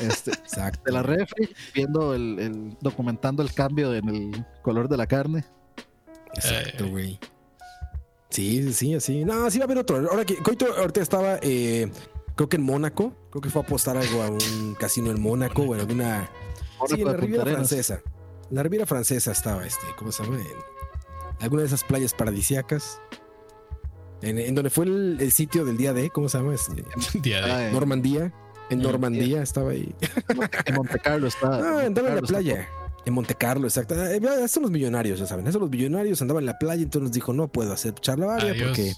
[0.00, 0.80] este, Exacto.
[0.86, 5.44] de la refri, viendo el, el- documentando el cambio en el color de la carne.
[6.34, 7.18] Exacto, güey.
[8.30, 9.24] Sí, sí, así.
[9.24, 9.96] No, sí va a haber otro.
[10.10, 11.90] Ahora que Coito ahorita estaba, eh,
[12.34, 13.12] creo que en Mónaco.
[13.30, 16.30] Creo que fue a apostar algo a un casino en Mónaco o en alguna.
[16.88, 17.44] Sí, en la Riviera.
[17.44, 18.00] Francesa.
[18.50, 20.38] En la Riviera Francesa estaba este, ¿cómo se llama?
[20.38, 20.46] En
[21.40, 23.00] alguna de esas playas paradisíacas.
[24.22, 26.54] En, en donde fue el, el sitio del día de, ¿cómo se llama?
[26.54, 26.82] Este,
[27.20, 28.32] Día de- Ah, en- Normandía.
[28.70, 29.94] En Normandía estaba ahí.
[30.64, 31.46] en Monte Carlo está.
[31.58, 32.68] Ah, Monte andaba en la playa.
[33.06, 33.94] En Monte Carlo, exacto.
[33.94, 35.44] Eh, ya, Estos son los millonarios, ya saben.
[35.46, 37.94] Esos son los millonarios andaban en la playa, entonces nos dijo, no puedo hacer
[38.50, 38.66] Adiós.
[38.66, 38.92] porque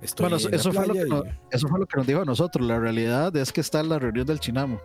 [0.00, 2.06] estoy Bueno, en eso la fue, lo que y- nos, eso fue lo que nos
[2.06, 2.66] dijo a nosotros.
[2.66, 4.80] La realidad es que está en la reunión del Chinamo.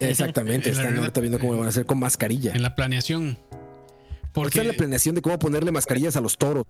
[0.00, 2.52] Exactamente, están realidad- ahorita viendo cómo lo van a hacer con mascarilla.
[2.52, 3.38] en la planeación.
[4.32, 6.64] Porque está en la planeación de cómo ponerle mascarillas a los toros.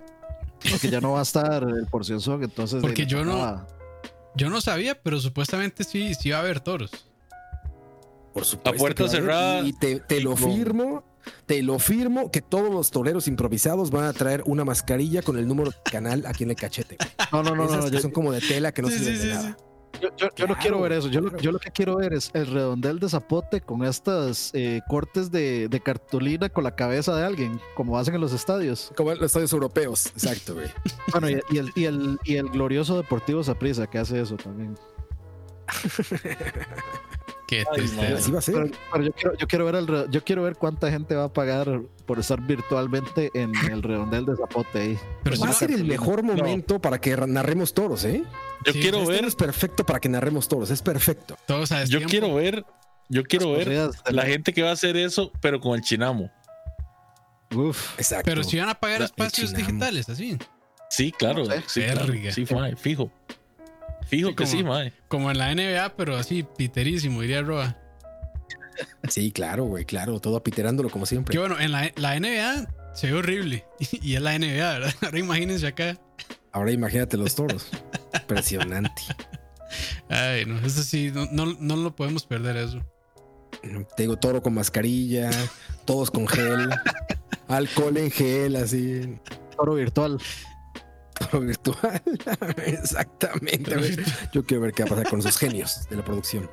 [0.71, 2.81] Porque ya no va a estar el porción entonces.
[2.83, 3.67] Porque yo no- ah,
[4.35, 6.91] yo no sabía, pero supuestamente sí, sí va a haber toros.
[8.35, 8.71] Por supuesto.
[8.71, 9.61] A puerta cerrada.
[9.61, 11.05] Y te, te lo firmo,
[11.47, 15.47] te lo firmo que todos los toreros improvisados van a traer una mascarilla con el
[15.49, 16.97] número de canal aquí en el cachete.
[16.99, 17.11] güey.
[17.33, 17.71] No, no, no, no.
[17.71, 19.39] Esas no, que yo, son como de tela que no Sí, sirven sí, de sí,
[19.39, 19.57] nada.
[20.03, 21.09] yo- yo- yo no quiero ver eso.
[21.09, 21.43] Yo, lo- claro.
[21.43, 25.69] yo lo que quiero ver es el redondel de zapote con estas eh, cortes de,
[25.69, 28.93] de cartulina con la cabeza de alguien, como hacen en los estadios.
[28.97, 30.07] Como en los estadios europeos.
[30.09, 30.67] Exacto, güey.
[31.13, 34.77] Bueno, y, y el, y, el, y el glorioso Deportivo Saprissa que hace eso también.
[37.47, 38.17] Qué tristeza.
[38.17, 38.55] Así va a ser.
[38.55, 41.25] Pero, pero yo, quiero, yo, quiero ver el, re- yo quiero ver cuánta gente va
[41.25, 44.99] a pagar por estar virtualmente en el redondel de zapote ahí.
[45.23, 48.23] Pero va a ser el mejor momento para que narremos toros, ¿eh?
[48.65, 51.37] Yo Sí, quiero Este ver, es perfecto para que narremos toros, es perfecto.
[51.47, 52.65] todos a yo quiero ver,
[53.11, 56.31] yo quiero ver la gente que va a hacer eso, pero con el chinamo.
[57.55, 57.99] Uf.
[57.99, 58.25] Exacto.
[58.25, 60.39] Pero si van a pagar La- espacios digitales, así.
[60.91, 61.45] Sí, claro.
[61.45, 61.63] No sé.
[61.67, 62.13] Sí, claro.
[62.33, 62.47] Sí,
[62.77, 63.11] fijo.
[64.07, 64.93] Fijo Sí, que como- sí, mae.
[65.09, 67.77] Como en la NBA, pero así, piterísimo, diría Roa.
[69.09, 71.33] Sí, claro, güey, claro, todo apiterándolo como siempre.
[71.33, 73.65] Que bueno, en la, la NBA se ve horrible.
[74.03, 74.95] Y es la NBA, ¿verdad?
[75.03, 75.99] Ahora imagínense acá.
[76.53, 77.69] Ahora imagínate los toros.
[78.15, 79.03] Impresionante.
[80.09, 82.81] Ay, no, eso sí, no, no, no lo podemos perder eso.
[83.97, 85.31] Te digo, toro con mascarilla,
[85.85, 86.69] todos con gel,
[87.49, 89.19] alcohol en gel, así,
[89.57, 90.19] Toro virtual.
[91.15, 92.03] Toro virtual.
[92.67, 93.77] Exactamente.
[93.77, 93.97] güey.
[94.33, 96.51] Yo quiero ver qué va a pasar con esos genios de la producción.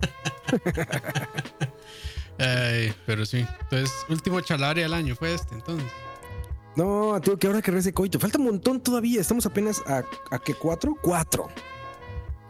[2.40, 3.46] Ay, pero sí.
[3.62, 5.88] Entonces, último chalaria del año fue este, entonces.
[6.76, 8.20] No, tengo que ahora que regrese Coito.
[8.20, 9.20] Falta un montón todavía.
[9.20, 10.96] Estamos apenas a, a qué cuatro?
[11.02, 11.50] Cuatro.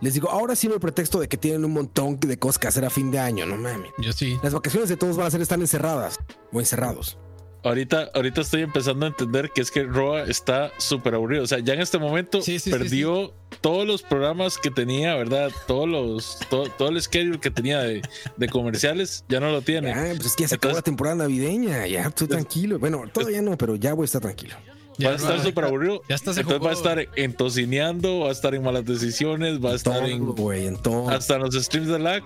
[0.02, 2.68] Les digo, ahora sí no hay pretexto de que tienen un montón de cosas que
[2.68, 3.92] hacer a fin de año, no mames.
[4.00, 4.38] Yo sí.
[4.42, 6.20] Las vacaciones de todos van a ser estar encerradas
[6.52, 7.20] o encerrados.
[7.64, 11.44] Ahorita, ahorita estoy empezando a entender que es que Roa está súper aburrido.
[11.44, 15.16] O sea, ya en este momento Sí, sí, sí, perdió todos los programas que tenía,
[15.16, 15.52] ¿verdad?
[15.68, 18.02] Todos los, todo, todo el schedule que tenía de,
[18.38, 19.90] de comerciales, ya no lo tiene.
[19.90, 21.86] Ya, pues es que ya se acabó la temporada navideña.
[21.86, 22.80] Ya estoy tranquilo.
[22.80, 24.56] Bueno, todavía no, pero ya voy a estar tranquilo.
[24.98, 26.02] Ya, va a estar súper aburrido.
[26.10, 29.76] ya se Entonces va a estar entocineando, va a estar en malas decisiones, va a
[29.76, 31.10] estar Todo, en en todo.
[31.10, 32.24] hasta en los streams de lag.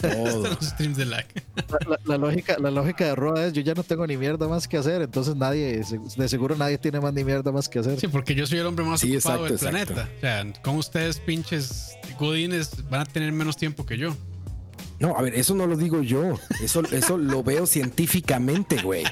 [0.00, 0.48] Todo.
[0.48, 1.26] los streams de lag.
[1.68, 4.48] La, la- la lógica, la lógica de Roa es: yo ya no tengo ni mierda
[4.48, 5.82] más que hacer, entonces nadie,
[6.16, 7.98] de seguro nadie tiene más ni mierda más que hacer.
[8.00, 9.70] Sí, porque yo soy el hombre más Sí, ocupado del exacto.
[9.94, 10.08] planeta.
[10.16, 14.16] O sea, con ustedes, pinches godines, van a tener menos tiempo que yo.
[15.00, 16.38] No, a ver, eso no lo digo yo.
[16.62, 19.04] Eso, eso lo veo científicamente, güey.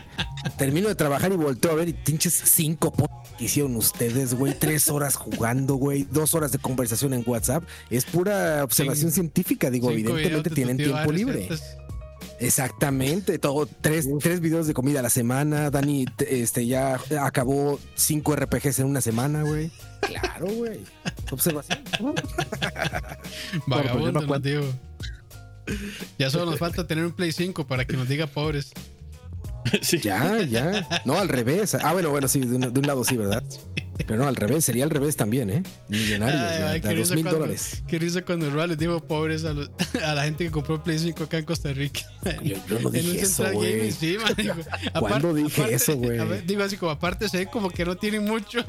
[0.58, 3.04] Termino de trabajar y volteo a ver y pinches cinco p
[3.38, 4.52] que hicieron ustedes, güey.
[4.58, 6.04] Tres horas jugando, güey.
[6.04, 7.64] Dos horas de conversación en WhatsApp.
[7.88, 9.70] Es pura observación científico.
[9.70, 11.48] Digo, Cinco evidentemente tienen tiempo libre.
[12.40, 15.70] Exactamente, todo, tres, tres videos de comida a la semana.
[15.70, 19.72] Dani te- este, ya acabó cinco RPGs en una semana, güey.
[20.02, 20.80] Claro, güey.
[21.32, 21.80] Observación.
[23.66, 24.62] Vagabundo, no digo.
[26.18, 28.72] Ya solo nos falta tener un Play 5 para que nos diga pobres.
[29.82, 29.98] Sí.
[29.98, 31.02] Ya, ya.
[31.04, 31.74] No, al revés.
[31.74, 33.42] Ah, bueno, bueno, sí, de un, de un lado sí, ¿verdad?
[34.06, 35.62] Pero no, al revés, sería al revés también, ¿eh?
[35.88, 37.82] Millonarios, Ay, ay, de qué dos mil cuando- dólares.
[37.88, 39.70] Qué risa cuando Roa les digo pobres a, los-
[40.04, 42.00] a la gente que compró Play 5 acá en Costa Rica.
[42.42, 43.90] Yo, yo no dije eso, güey.
[43.92, 44.16] Sí,
[44.98, 46.18] ¿Cuándo dije aparte- eso, güey?
[46.18, 48.64] a Digo así como aparte se ve como que no tienen mucho.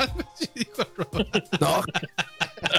[1.60, 1.84] no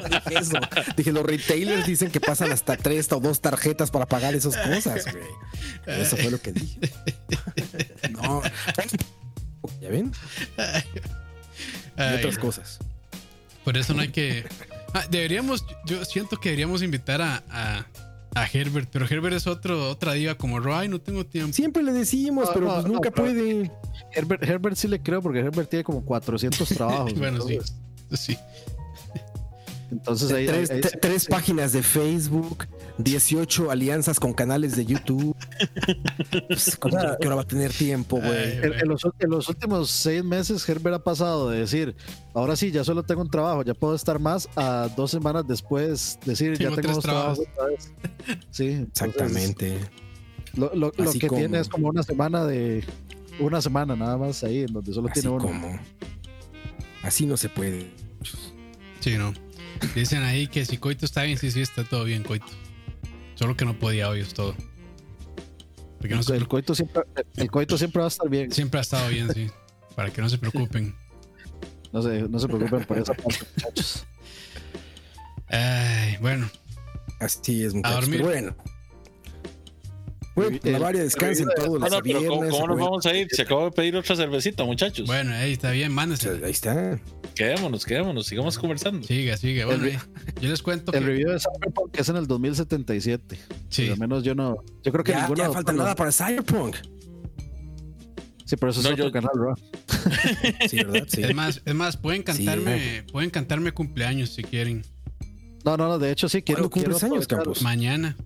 [0.08, 0.58] dije eso.
[0.96, 5.04] Dije, los retailers dicen que pasan hasta tres o dos tarjetas para pagar esas cosas,
[5.12, 6.00] güey.
[6.00, 6.78] Eso fue lo que dije.
[8.10, 8.42] No.
[9.80, 10.12] ¿Ya ven?
[12.00, 12.78] Y otras cosas.
[13.64, 14.44] Por eso no hay que.
[14.94, 17.86] Ah, deberíamos, yo siento que deberíamos invitar a, a,
[18.34, 21.52] a Herbert, pero Herbert es otro, otra diva como Roy, no tengo tiempo.
[21.52, 23.70] Siempre le decimos, No, pero no, pues no, nunca pero- puede.
[24.12, 27.14] Herbert, Herbert sí le creo porque Herbert tiene como 400 trabajos.
[27.14, 27.58] bueno, sí.
[28.12, 28.36] Sí.
[29.90, 31.28] Entonces ahí, tres, ahí- tres sí.
[31.30, 32.66] páginas de Facebook,
[32.98, 35.36] 18 alianzas con canales de YouTube.
[36.48, 38.52] Pues, ¿cómo que ahora va a tener tiempo, güey?
[38.58, 41.94] En, en los, en los últimos seis meses, Herbert ha pasado de decir,
[42.34, 46.18] ahora sí, ya solo tengo un trabajo, ya puedo estar más, a dos semanas después
[46.24, 47.92] decir, Tengo ya tengo tres dos trabajos otra vez.
[48.50, 49.78] Sí, entonces, Exactamente.
[50.54, 52.84] Lo, lo- lo Así que como- tiene es como una semana de.
[53.38, 55.46] Una semana nada más ahí, en donde solo Así tiene uno.
[55.46, 55.78] como.
[57.02, 57.90] Así no se puede.
[59.00, 59.32] Sí, no.
[59.94, 62.46] Dicen ahí que si Coito está bien, sí, sí, está todo bien, Coito.
[63.34, 64.54] Solo que no podía hoy, es todo.
[65.98, 66.46] Porque no El, se el preocupen.
[66.48, 67.02] coito siempre,
[67.36, 68.52] el coito siempre va a estar bien.
[68.52, 69.50] Siempre ha estado bien, sí.
[69.94, 70.94] Para que no se preocupen.
[71.92, 74.06] No se, no se preocupen por esa parte, muchachos.
[75.48, 76.48] Ay, bueno,
[77.18, 78.00] Así es, muchachos.
[78.00, 78.20] dormir.
[78.20, 78.56] Pero bueno.
[80.34, 82.50] Bueno, la varia descansen todos los no, pero ¿cómo, viernes.
[82.52, 83.28] cómo nos vamos a ir?
[83.30, 85.06] Se acabó de pedir otra cervecita, muchachos.
[85.06, 86.30] bueno, ahí está bien, mándese.
[86.44, 86.98] Ahí está.
[87.34, 89.06] Quedémonos, quedémonos, sigamos conversando.
[89.06, 89.66] Siga, siga.
[89.66, 89.98] Bueno, El-
[90.40, 91.06] yo les cuento El que.
[91.06, 93.38] review de Cyberpunk es en el 2077.
[93.68, 93.86] Sí.
[93.86, 94.56] Lo menos yo no.
[94.82, 95.42] Yo creo que Ya, ninguno.
[95.44, 96.76] ya falta nada para Cyberpunk.
[98.44, 99.54] Sí, pero eso es No, otro yo- canal, bro.
[100.68, 101.06] Sí, ¿verdad?
[101.08, 101.22] Sí.
[101.22, 104.82] Es más, es más, pueden Sí, cantarme, pueden cantarme cumpleaños si quieren.
[105.64, 106.62] No, no, no, de hecho sí quiero.
[106.68, 107.62] ¿Cuándo cumples quiero años, Campos?
[107.62, 108.16] Mañana.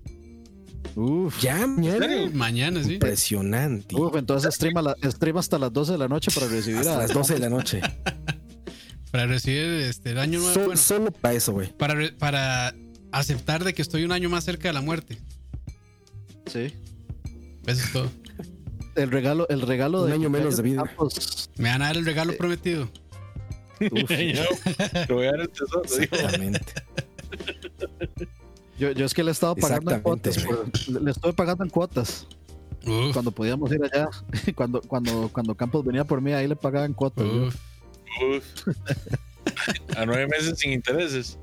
[0.97, 1.41] Uf.
[1.41, 2.07] Ya, mañana.
[2.33, 2.95] Mañana, sí.
[2.95, 3.95] Impresionante.
[3.97, 6.99] Uf, entonces stream, la- stream hasta las 12 de la noche para recibir Hasta a
[6.99, 7.81] las 12 de la noche.
[9.11, 10.53] Para recibir este, el año nuevo.
[10.55, 11.71] Sol- bueno, Solo para eso, güey.
[11.73, 12.75] para, para
[13.13, 15.19] aceptar de que estoy un año más cerca de la muerte.
[16.47, 16.75] Sí.
[17.65, 18.11] Eso es todo.
[18.97, 20.83] El regalo, el regalo Un de año menos de vida.
[20.83, 22.91] Campos, Me van a dar el regalo prometido.
[23.81, 24.11] uf.
[24.11, 24.45] Yo,
[25.07, 26.03] te voy a dar el tesoro, digo.
[26.17, 26.73] Exactamente.
[28.79, 30.39] Yo, yo es que le he estado pagando en cuotas.
[30.39, 32.27] por- le- estuve pagando en cuotas.
[32.87, 34.09] Uf, Cuando podíamos ir allá,
[34.55, 37.25] cuando, cuando, cuando Campos venía por mí, ahí le pagaban cuotas.
[37.27, 37.55] uf.
[38.37, 38.45] Uf.
[39.97, 41.39] A nueve meses sin intereses.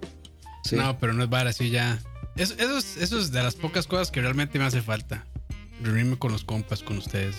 [0.64, 0.76] Sí.
[0.76, 2.00] No, pero no es vara así ya.
[2.36, 5.26] Eso, eso, es, eso es de las pocas cosas que realmente me hace falta.
[5.82, 7.38] Reunirme con los compas, con ustedes.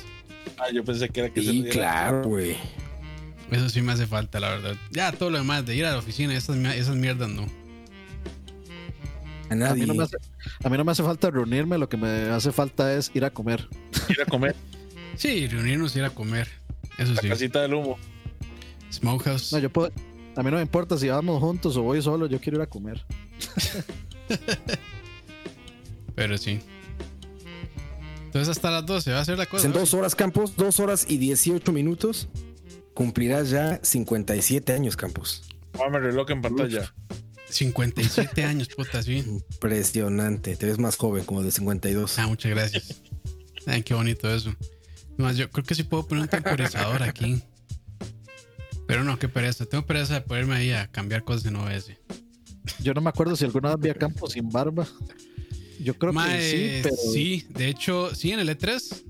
[0.59, 2.57] Ah, yo pensé que era que se Sí, claro, güey.
[3.51, 4.77] Eso sí me hace falta, la verdad.
[4.91, 7.47] Ya todo lo demás, de ir a la oficina, esas, esas mierdas no.
[9.53, 10.17] A mí, no me hace,
[10.65, 13.31] a mí no me hace falta reunirme, lo que me hace falta es ir a
[13.31, 13.69] comer.
[14.09, 14.55] Ir a comer
[15.17, 16.49] Sí, reunirnos y ir a comer.
[16.99, 17.29] Eso la sí.
[17.29, 17.99] casita del humo.
[18.93, 19.53] Smokehouse.
[19.53, 19.93] No, yo puedo,
[20.37, 22.67] a mí no me importa si vamos juntos o voy solo, yo quiero ir a
[22.67, 23.05] comer.
[26.15, 26.61] Pero sí.
[28.25, 29.67] Entonces hasta las 12 va a ser la cosa.
[29.67, 32.29] En dos horas, Campos, dos horas y 18 minutos,
[32.95, 35.43] cumplirás ya 57 años, Campos.
[35.75, 36.95] El reloj en pantalla.
[37.53, 39.19] 57 años, puta, sí.
[39.19, 40.57] Impresionante.
[40.57, 42.19] Te ves más joven, como de 52.
[42.19, 43.03] Ah, muchas gracias.
[43.67, 44.55] Ay, qué bonito eso.
[45.19, 47.43] Más, yo creo que sí puedo poner un temporizador aquí.
[48.87, 49.67] Pero no, qué pereza.
[49.67, 51.93] Tengo pereza de ponerme ahí a cambiar cosas en OBS.
[52.81, 54.87] Yo no me acuerdo si alguna vez vi a Campos sin barba.
[55.81, 59.03] Yo creo que sí, pero sí, de hecho, sí, en el E3.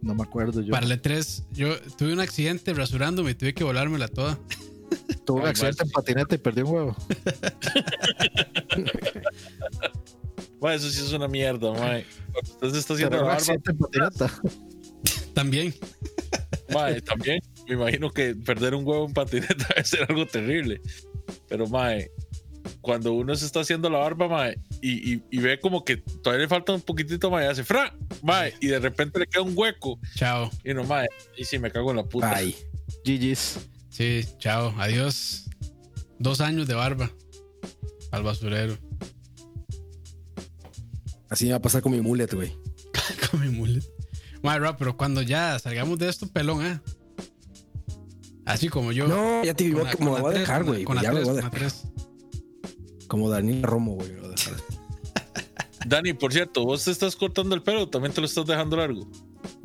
[0.00, 0.60] no me acuerdo.
[0.60, 4.38] Yo Para el E3, yo tuve un accidente rasurándome y tuve que volármela toda.
[5.24, 6.96] Tuve un accidente en patineta y perdí un huevo.
[10.60, 12.06] Mae, eso sí es una mierda, mae.
[12.62, 14.30] Usted está haciendo un barba, accidente en patineta.
[15.34, 15.74] También.
[16.72, 17.40] mae, también.
[17.68, 20.80] Me imagino que perder un huevo en patineta debe ser algo terrible.
[21.48, 22.10] Pero, mae,
[22.80, 26.42] cuando uno se está haciendo la barba, mae, y, y- y ve como que todavía
[26.44, 27.92] le falta un poquitito, mae, hace fra,
[28.22, 29.98] mae, y de repente le queda un hueco.
[30.14, 30.48] Chao.
[30.64, 32.34] Y no, mae, y si me cago en la puta.
[32.36, 32.54] Ay,
[33.04, 33.68] GG's.
[33.92, 34.72] Sí, chao.
[34.78, 35.44] Adiós.
[36.18, 37.10] Dos años de barba.
[38.10, 38.76] Al basurero.
[41.28, 42.52] así me va a pasar con mi mullet, güey.
[43.30, 43.82] Con mi mullet.
[44.42, 46.80] Rob, pero cuando ya salgamos de esto, pelón, ¿eh?
[48.44, 49.06] Así como yo.
[49.08, 50.84] No, ya te digo, me la voy a tres, dejar, con la- güey.
[50.84, 51.70] Con la Ya me tres, voy a con la dejar.
[51.70, 53.06] tres.
[53.08, 54.10] Como Daniel Romo, güey.
[55.86, 59.08] Dani, por cierto, vos te estás cortando el pelo, también te lo estás dejando largo.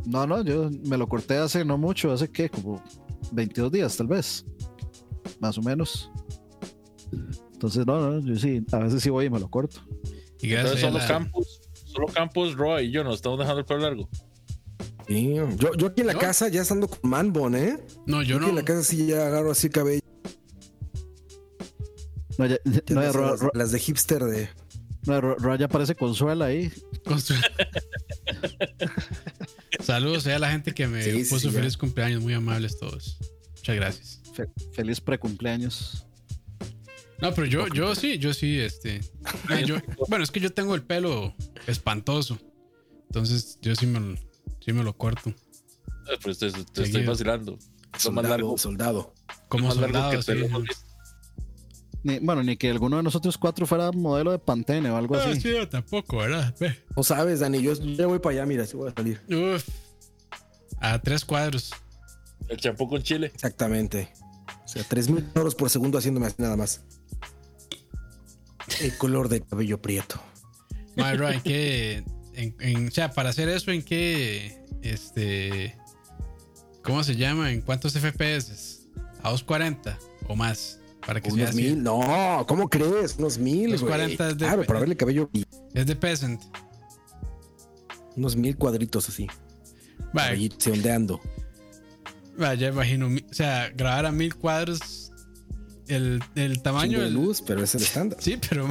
[0.05, 2.81] No, no, yo me lo corté hace no mucho, hace que como
[3.31, 4.45] 22 días tal vez.
[5.39, 6.09] Más o menos.
[7.53, 9.79] Entonces, no, no, yo sí, a veces sí voy y me lo corto.
[10.41, 13.59] Y Entonces gracias a solo la- Campos, solo Campos, Roa y yo nos estamos dejando
[13.59, 14.09] el pelo largo.
[15.07, 16.19] Sí, yo, yo aquí en la ¿Yo?
[16.19, 17.77] casa ya estando con Manbon, ¿eh?
[18.05, 18.49] No, yo Yo aquí no.
[18.49, 20.01] en la casa sí ya agarro así cabello.
[22.37, 24.49] No, ya, no, las, ya, Ro- las- Ro- las de hipster de.
[25.07, 26.71] no, Ro- Ro ya parece consuela ahí.
[27.05, 27.41] Constru-
[29.87, 31.59] Saludos a la gente que me Sí, puso sí, ya.
[31.61, 33.17] feliz cumpleaños, muy amables todos.
[33.55, 34.21] Muchas gracias.
[34.33, 36.05] Fe- feliz precumpleaños.
[37.21, 38.99] No, pero yo, yo sí, yo sí, este.
[39.47, 39.77] ah, yo-
[40.09, 41.33] bueno, es que yo tengo el pelo
[41.67, 42.37] espantoso.
[43.05, 44.17] Entonces, yo sí me, lo-
[44.59, 45.29] sí me lo corto.
[45.29, 47.53] Eh, Pues te, te estoy vacilando.
[47.53, 49.13] Lo más Soldado, largo, soldado.
[49.47, 50.37] Como largo soldado, que te sí.
[50.37, 50.85] lo hemos visto.
[52.07, 55.23] Ni- bueno, ni que alguno de nosotros cuatro fuera modelo de Pantene o algo Ah,
[55.29, 55.41] así.
[55.41, 56.55] sí, yo tampoco, ¿verdad?
[56.59, 56.73] Ve.
[56.95, 59.19] No sabes, Dani, yo ya voy para allá, mira, si voy a salir.
[59.29, 59.67] Uf.
[60.79, 61.71] A tres cuadros.
[62.47, 63.29] El champú con chile.
[63.33, 64.09] Exactamente.
[64.63, 66.81] O sea, 3000 euros por segundo haciéndome así nada más.
[68.81, 70.21] El color de cabello prieto.
[70.95, 72.03] Bro, ¿en qué.
[72.33, 74.63] En, en- o sea, para hacer eso, ¿en qué.
[74.81, 75.75] Este.
[76.83, 77.51] ¿Cómo se llama?
[77.51, 78.87] ¿En cuántos FPS?
[79.23, 79.97] ¿A 240
[80.27, 80.79] o más?
[81.07, 81.57] Para que Unos así.
[81.63, 81.81] mil.
[81.81, 83.15] No, ¿cómo crees?
[83.17, 83.71] Unos mil.
[83.71, 83.93] Los güey.
[83.93, 85.29] 40 es de- Claro, para verle el cabello.
[85.73, 86.39] Es de Peasant.
[88.15, 89.27] Unos mil cuadritos así.
[90.13, 91.21] Vaya, Cabellito ondeando.
[92.37, 93.07] vaya, imagino.
[93.07, 95.11] O sea, grabar a mil cuadros.
[95.87, 98.19] El, el tamaño de luz, pero es el estándar.
[98.21, 98.69] Sí, pero,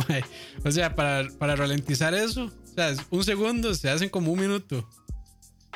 [0.65, 4.87] o sea, para, para ralentizar eso, o sea, un segundo se hacen como un minuto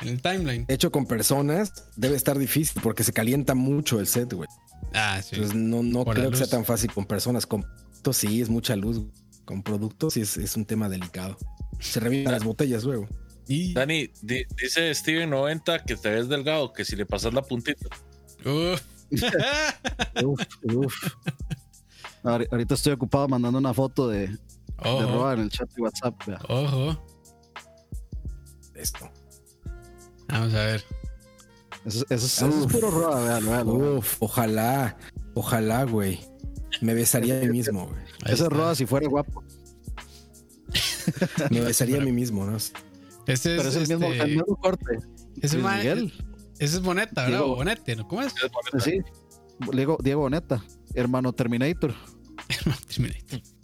[0.03, 0.65] en el timeline.
[0.67, 4.47] Hecho con personas, debe estar difícil porque se calienta mucho el set, güey.
[4.93, 5.35] Ah, sí.
[5.35, 7.45] Entonces no, no Por creo que sea tan fácil con personas.
[7.45, 8.97] Con productos sí es mucha luz.
[8.99, 9.11] güey.
[9.45, 11.37] Con productos sí es, es un tema delicado.
[11.79, 13.07] Se revientan las botellas luego.
[13.47, 17.85] Y, Dani, di- dice Steven90 que te ves delgado, que si le pasas la puntita.
[18.45, 18.81] Uf.
[20.23, 20.41] Uf,
[20.73, 20.95] uf.
[22.23, 24.37] Ahori- Ahorita estoy ocupado mandando una foto de, de
[24.77, 26.15] ojo, Roa en el chat de WhatsApp.
[26.27, 26.39] vea.
[26.47, 27.03] ojo.
[28.75, 29.09] Esto.
[30.27, 30.83] Vamos a ver.
[31.85, 33.97] Eso, eso es- eso es puro Roa, véalo, véalo.
[33.97, 34.97] Uf, ojalá.
[35.33, 36.19] Ojalá, güey.
[36.81, 38.01] Me besaría a mí mismo, güey.
[38.19, 38.31] Está.
[38.33, 39.43] es Roa si fuera guapo.
[41.49, 42.55] Me besaría a mí mismo, ¿no?
[42.57, 42.73] Ese
[43.27, 44.97] es, Pero es el mismo, este, el mismo corte.
[45.35, 46.13] Luis mae- Miguel.
[46.59, 47.39] ese es Boneta, ¿verdad?
[47.39, 47.55] Diego.
[47.55, 48.07] Bonete, ¿no?
[48.07, 48.33] ¿Cómo es?
[48.83, 48.99] Sí.
[49.73, 50.63] Diego, Diego Boneta,
[50.95, 51.93] hermano Terminator.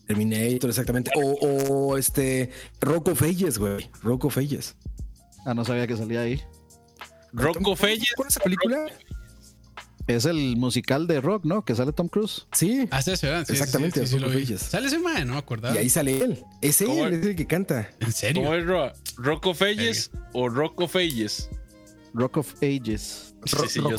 [0.07, 1.11] Terminator, exactamente.
[1.15, 1.31] O,
[1.91, 2.49] o este.
[2.79, 3.89] Rocco Feyes, güey.
[4.01, 4.75] Rocco Feyes.
[5.45, 6.41] Ah, no sabía que salía ahí.
[7.33, 8.13] Rocco Felles.
[8.15, 8.85] ¿Cuál es esa película?
[10.07, 11.65] Es el musical de rock, ¿no?
[11.65, 12.47] Que sale Tom Cruise.
[12.53, 12.87] Sí.
[12.91, 13.11] Ah, sí.
[13.17, 14.45] Sí, sí, Exactamente, sí, lo vi.
[14.57, 15.75] Sale ese mae, no me acordaba.
[15.75, 16.43] Y ahí sale él.
[16.61, 17.07] Es él, ¿Cómo?
[17.07, 17.89] es el que canta.
[17.99, 18.43] ¿En serio?
[18.43, 18.93] ¿Cómo es, Roa?
[19.17, 21.49] ¿Rocco Felles o Rocco Felles?
[22.13, 23.35] Rock of Ages.
[23.41, 23.95] Ro- Sí, sí, yo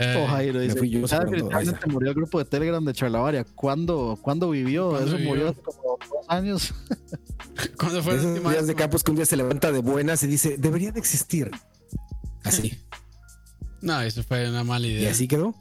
[0.00, 1.86] Eh, Oh, Jairo dice, fui yo "Ya soplando, definitivamente ahí está.
[1.88, 3.44] murió el grupo de Telegram de Charlavaria.
[3.44, 4.90] ¿Cuándo, ¿cuándo vivió?
[4.90, 5.28] ¿Cuándo Eso vivió?
[5.30, 6.74] murió hace como dos años.
[7.78, 10.56] ¿Cuándo fue Esos días de Campos que un día se levanta de buenas y dice,
[10.58, 11.50] debería de existir.
[12.44, 12.78] Así.
[13.80, 15.10] No, eso fue una mala Y idea.
[15.10, 15.54] así quedó.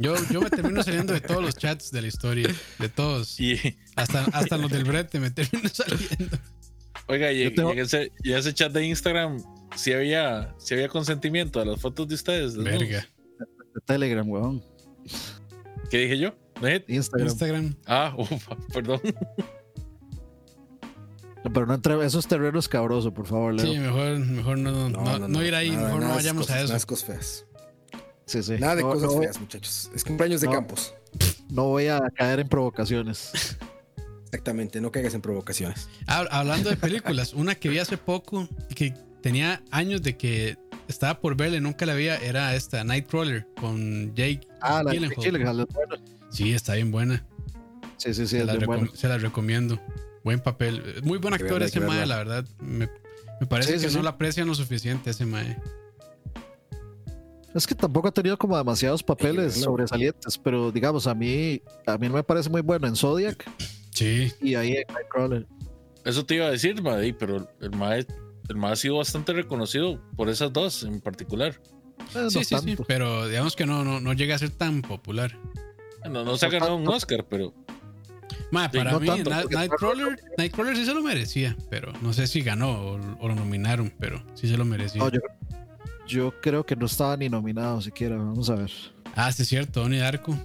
[0.00, 2.48] Yo, yo me termino saliendo de todos los chats de la historia.
[2.78, 3.38] De todos.
[3.40, 6.38] Y, Hasta, hasta los del brete me termino saliendo.
[7.08, 9.42] oiga, y, tengo- y ese, y ese chat de Instagram,
[9.76, 12.56] si había, si había consentimiento a las fotos de ustedes.
[12.56, 13.06] Verga.
[13.74, 14.62] De Telegram, weón.
[15.90, 16.34] ¿Qué dije yo?
[16.88, 17.28] Instagram.
[17.28, 17.76] Instagram.
[17.86, 19.00] Ah, ufa, perdón.
[21.42, 23.64] Pero no entre esos terrenos cabroso, por favor, Leo.
[23.66, 26.68] Sí, mejor, mejor no, no, no ir ahí, Nada- mejor no vayamos cosas- a eso.
[26.72, 27.46] Nada de cosas feas.
[28.26, 28.56] Sí, sí.
[28.58, 29.90] Nada de No- cosas no, feas, muchachos.
[29.94, 30.48] Es cumpleaños de.
[30.50, 30.94] Campos.
[31.48, 33.56] No voy a caer en provocaciones.
[34.26, 35.88] Exactamente, no caigas en provocaciones.
[36.06, 38.92] Hablando de películas, una que vi hace poco, que
[39.22, 40.56] tenía años de que
[40.88, 45.24] estaba por verle, nunca la vi, era esta, Nightcrawler, con Jake Ah, la Gyllenhaal.
[45.24, 45.96] Gyllenhaal, bueno.
[46.30, 47.24] Sí, está bien buena.
[47.96, 48.90] Sí, sí, sí, se, la bien recom- bueno.
[48.94, 49.80] se la recomiendo.
[50.24, 50.82] Buen papel.
[51.02, 52.44] Muy buen actor ese mae, la verdad.
[52.60, 52.88] Me,
[53.40, 54.04] me parece Sí, que sí, no sí.
[54.04, 55.56] la aprecian lo suficiente ese mae.
[57.54, 62.08] Es que tampoco ha tenido como demasiados papeles sobresalientes, pero digamos, a mí, a mí
[62.08, 63.44] no me parece muy bueno en Zodiac
[63.90, 64.30] Sí.
[64.40, 65.46] y ahí en Nightcrawler.
[66.04, 68.06] Eso te iba a decir, madre, pero el mae,
[68.48, 71.60] el mae ha sido bastante reconocido por esas dos en particular.
[72.14, 72.76] Eh, sí, no sí, sí.
[72.86, 75.38] Pero digamos que no, no, no llega a ser tan popular.
[76.08, 77.52] No, no se ha ganado un Oscar, pero
[78.50, 82.40] Sí, para no mí, tanto, Nightcrawler, Nightcrawler sí se lo merecía, pero no sé si
[82.40, 85.02] ganó o, o lo nominaron, pero sí se lo merecía.
[85.02, 85.20] No, yo,
[86.06, 88.16] yo creo que no estaba ni nominado siquiera.
[88.16, 88.70] Vamos a ver.
[89.14, 90.36] Ah, sí, es cierto, Donnie Darko.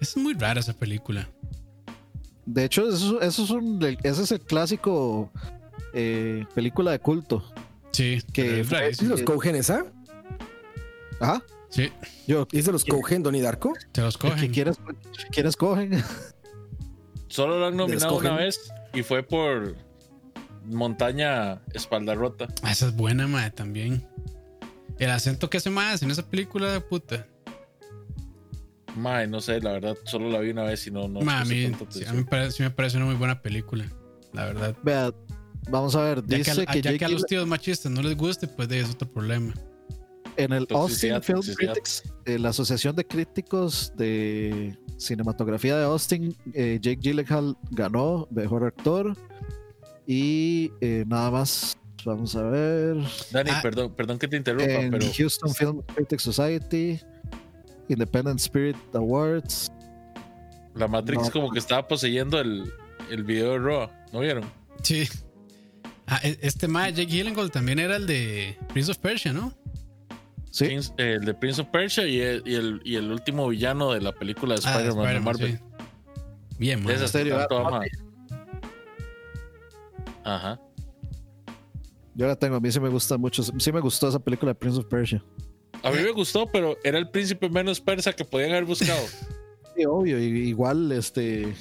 [0.00, 1.28] Es muy rara esa película.
[2.46, 5.30] De hecho, eso, eso es un, ese es el clásico
[5.94, 7.44] eh, película de culto.
[7.92, 9.10] Sí, Que pero es fue- ¿Es rarísima.
[9.10, 9.84] de los Cohen esa?
[11.20, 11.42] Ajá.
[11.70, 11.90] Sí,
[12.26, 13.72] Yo, ¿Es de los Cohen, Donnie Darko?
[13.92, 14.52] se los el que cogen.
[14.52, 14.76] quieres,
[15.32, 16.02] quieres cogen.
[17.28, 19.74] solo lo han nominado una vez y fue por
[20.66, 22.46] Montaña Espalda Rota.
[22.62, 24.06] Ah, esa es buena, mae, también.
[25.00, 27.26] El acento que hace más en esa película de puta.
[28.96, 31.44] Mae, no sé, la verdad, solo la vi una vez y no, no Ma, a
[31.44, 32.16] mí, tanta sí, a atención.
[32.16, 33.86] mí me parece, sí me parece una muy buena película,
[34.32, 34.76] la verdad.
[34.84, 35.12] Vea,
[35.70, 36.22] vamos a ver.
[36.26, 38.16] Ya Dice que, a, que, ya Jake que a los Gyllenhaal- tíos machistas no les
[38.16, 39.52] guste, pues es otro problema.
[40.36, 41.72] en el Toxicidad, Austin Film toxicidad.
[41.74, 48.64] Critics, eh, la Asociación de Críticos de Cinematografía de Austin, eh, Jake Gyllenhaal ganó Mejor
[48.64, 49.16] Actor.
[50.06, 52.96] Y eh, nada más, vamos a ver.
[53.30, 53.60] Dani, Ah.
[53.62, 56.98] perdón, perdón que te interrumpa, En pero Houston Film Critics Society,
[57.88, 59.70] Independent Spirit Awards.
[60.74, 61.30] la Matrix No.
[61.30, 62.64] como que estaba poseyendo el,
[63.08, 64.42] el video de Roa, ¿no vieron?
[64.82, 65.04] Sí.
[66.06, 69.52] Ah, e- este más Jake Gyllenhaal también era el de Prince of Persia, ¿no?
[70.50, 73.48] Sí, Prince- eh, el de Prince of Persia y el, y el, y el último
[73.48, 75.58] villano de la película de Ah, Spider-Man de Spider-Man, Marvel.
[75.58, 76.56] sí.
[76.58, 77.08] Bien, De man.
[77.08, 77.80] serio, ah, ama.
[80.24, 80.60] Ajá.
[82.14, 82.56] yo la tengo.
[82.56, 83.42] A mí sí me gusta mucho.
[83.42, 85.22] Sí me gustó esa película de Prince of Persia.
[85.82, 89.00] A mí me gustó, pero era el príncipe menos persa que podían haber buscado.
[89.76, 90.20] Sí, obvio.
[90.20, 91.52] igual, este.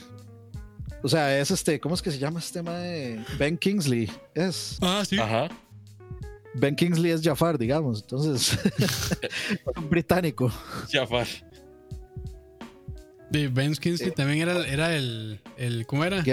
[1.03, 1.79] O sea, es este.
[1.79, 3.23] ¿Cómo es que se llama este mae?
[3.37, 4.09] Ben Kingsley.
[4.33, 4.77] Es.
[4.81, 5.19] Ah, sí.
[5.19, 5.49] Ajá.
[6.55, 8.01] Ben Kingsley es Jafar, digamos.
[8.01, 8.57] Entonces,
[9.75, 10.51] un británico.
[10.89, 11.27] Jafar.
[13.29, 15.85] De Ben Kingsley también era, era el, el.
[15.85, 16.23] ¿Cómo era?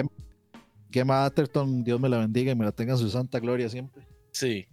[0.93, 4.07] Gemma Atherton, Dios me la bendiga y me la tenga en su santa gloria siempre.
[4.31, 4.67] Sí.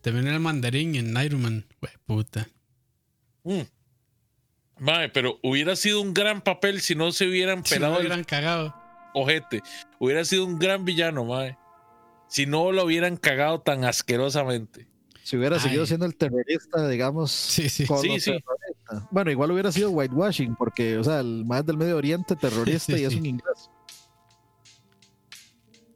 [0.00, 1.66] También era el mandarín en Iron Man.
[1.80, 2.48] Hue puta.
[3.42, 3.62] Mm.
[4.78, 8.00] Mae, pero hubiera sido un gran papel si no se hubieran Si no pelado lo
[8.00, 8.79] el hubieran cagado.
[9.14, 9.62] Ojete.
[9.98, 11.56] Hubiera sido un gran villano, mae.
[12.28, 14.86] Si no lo hubieran cagado tan asquerosamente.
[15.22, 15.62] Si hubiera Ay.
[15.62, 17.30] seguido siendo el terrorista, digamos.
[17.30, 17.86] Sí, sí.
[17.86, 18.42] con Sí.
[19.10, 23.02] Bueno, igual hubiera sido whitewashing, porque, o sea, el más del Medio Oriente, terrorista, Sí,
[23.02, 23.18] y es sí.
[23.20, 23.70] un inglés.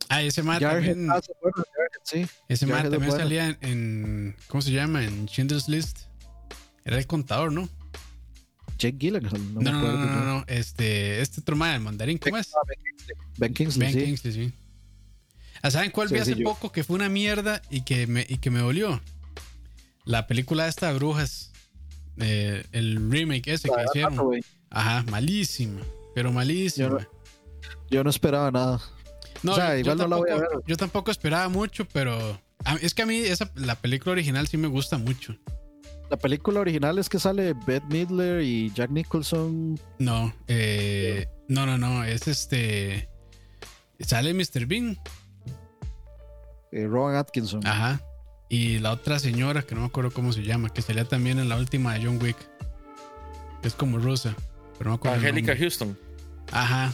[0.09, 1.11] Ah, ese Jarhead, también.
[1.11, 1.20] ah,
[2.05, 2.27] sí.
[2.49, 3.16] Ese es también bueno.
[3.16, 5.03] salía en, en- ¿Cómo se llama?
[5.05, 6.03] En Schindler's List.
[6.85, 7.69] Era el contador, ¿no?
[8.79, 9.99] Jake Gyllenhaal, no, No, me acuerdo.
[9.99, 10.45] no, no, no.
[10.47, 12.53] Este, este otro man, el mandarín, ¿cómo es?
[12.55, 12.61] Ah,
[13.39, 13.93] Ben Kingsley.
[13.93, 14.53] Ben Kingsley, sí.
[15.63, 18.39] Ah, ¿Saben cuál Sí, vi hace poco que fue una mierda y que me, y
[18.39, 19.01] que me dolió?
[20.05, 21.51] La película esta de Brujas.
[22.19, 24.19] Eh, el remake ese que La hicieron.
[24.71, 25.81] Ajá, malísima.
[26.15, 26.89] Pero malísima.
[26.89, 26.99] Yo
[27.91, 28.81] Yo no esperaba nada.
[29.43, 30.65] No, O sea, yo, igual yo no la voy a tampoco, ver.
[30.67, 34.57] yo tampoco esperaba mucho, pero a- es que a mí esa, la película original sí
[34.57, 35.37] me gusta mucho.
[36.11, 39.79] La película original es que sale Bette Midler y Jack Nicholson.
[39.99, 43.09] No, eh, no, no, no, es este.
[44.01, 44.67] Sale Mr.
[44.67, 44.99] Bean,
[46.73, 47.67] eh, Rowan Atkinson.
[47.67, 48.01] ajá.
[48.51, 51.49] Y la otra señora, que no me acuerdo cómo se llama, que salía también en
[51.49, 52.37] la última de John Wick.
[53.63, 54.35] que Es como rusa,
[54.79, 55.17] pero no me acuerdo.
[55.17, 55.57] Angélica.
[55.57, 55.99] Houston.
[56.53, 56.93] Ajá.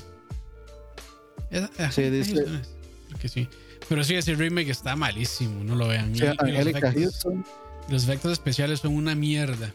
[1.91, 3.49] Sí, dice- creo que sí.
[3.89, 6.15] Pero sí, ese remake está malísimo, no lo vean.
[6.15, 7.45] Y los Angélica Houston.
[7.89, 9.75] Los efectos especiales son una mierda.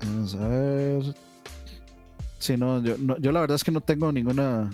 [0.00, 1.14] Vamos a ver.
[2.38, 4.70] Sí, no yo, no, yo la verdad es que no tengo ninguna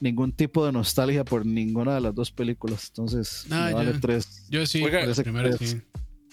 [0.00, 2.88] ningún tipo de nostalgia por ninguna de las dos películas.
[2.88, 4.46] Entonces, Ah, me vale tres.
[4.50, 5.80] Yo sí, Oiga, la primera pues, sí.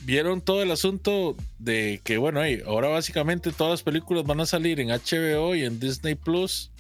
[0.04, 4.46] Vieron todo el asunto de que, bueno, hey, ahora básicamente todas las películas van a
[4.46, 6.72] salir en HBO y en Disney Plus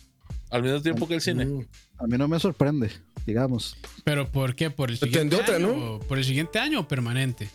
[0.49, 1.67] al mismo tiempo que el cine.
[1.99, 2.91] A mí no me sorprende,
[3.25, 3.75] digamos.
[4.03, 4.69] Pero ¿por qué?
[4.69, 5.67] ¿Por el siguiente otra, año?
[5.67, 5.93] ¿no?
[5.95, 7.49] o ¿Por el siguiente año o permanente?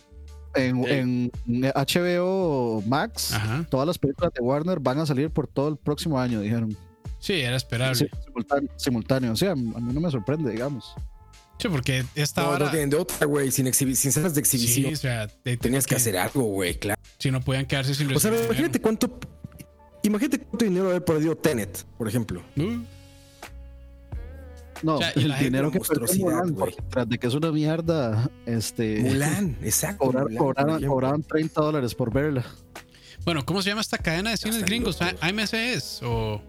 [0.53, 0.99] En, Eh.
[0.99, 1.31] en
[1.75, 3.65] HBO Max, Ajá.
[3.69, 6.77] todas las películas de Warner van a salir por todo el próximo año, dijeron.
[7.19, 7.95] Sí, era esperable.
[7.95, 9.31] Sí, Sí, simultáneo, simultáneo.
[9.33, 10.93] O sea, a mí no me sorprende, digamos.
[11.71, 12.65] porque esta No, hora.
[12.65, 13.49] no tienen de otra, güey.
[13.49, 14.85] Sin, sin salas de exhibición.
[14.89, 17.01] sí, o sea, te- Tenías que hacer algo, güey, claro.
[17.17, 19.17] Si no podían quedarse sin O sea, imagínate cuánto.
[20.03, 22.43] Imagínate cuánto dinero haber perdido Tenet, por ejemplo.
[22.55, 22.83] Uh,
[24.83, 25.79] No, O sea, y el dinero que
[26.19, 26.55] Mulan,
[26.89, 28.99] tras de que es una mierda, este.
[28.99, 30.05] Mulan, exacto.
[30.05, 30.89] cobrar- Mulan, cobraban, ejemplo.
[30.89, 32.45] cobraban 30 dólares por verla.
[33.23, 34.99] Bueno, ¿cómo se llama esta cadena de cines gringos?
[35.01, 36.41] AMC es o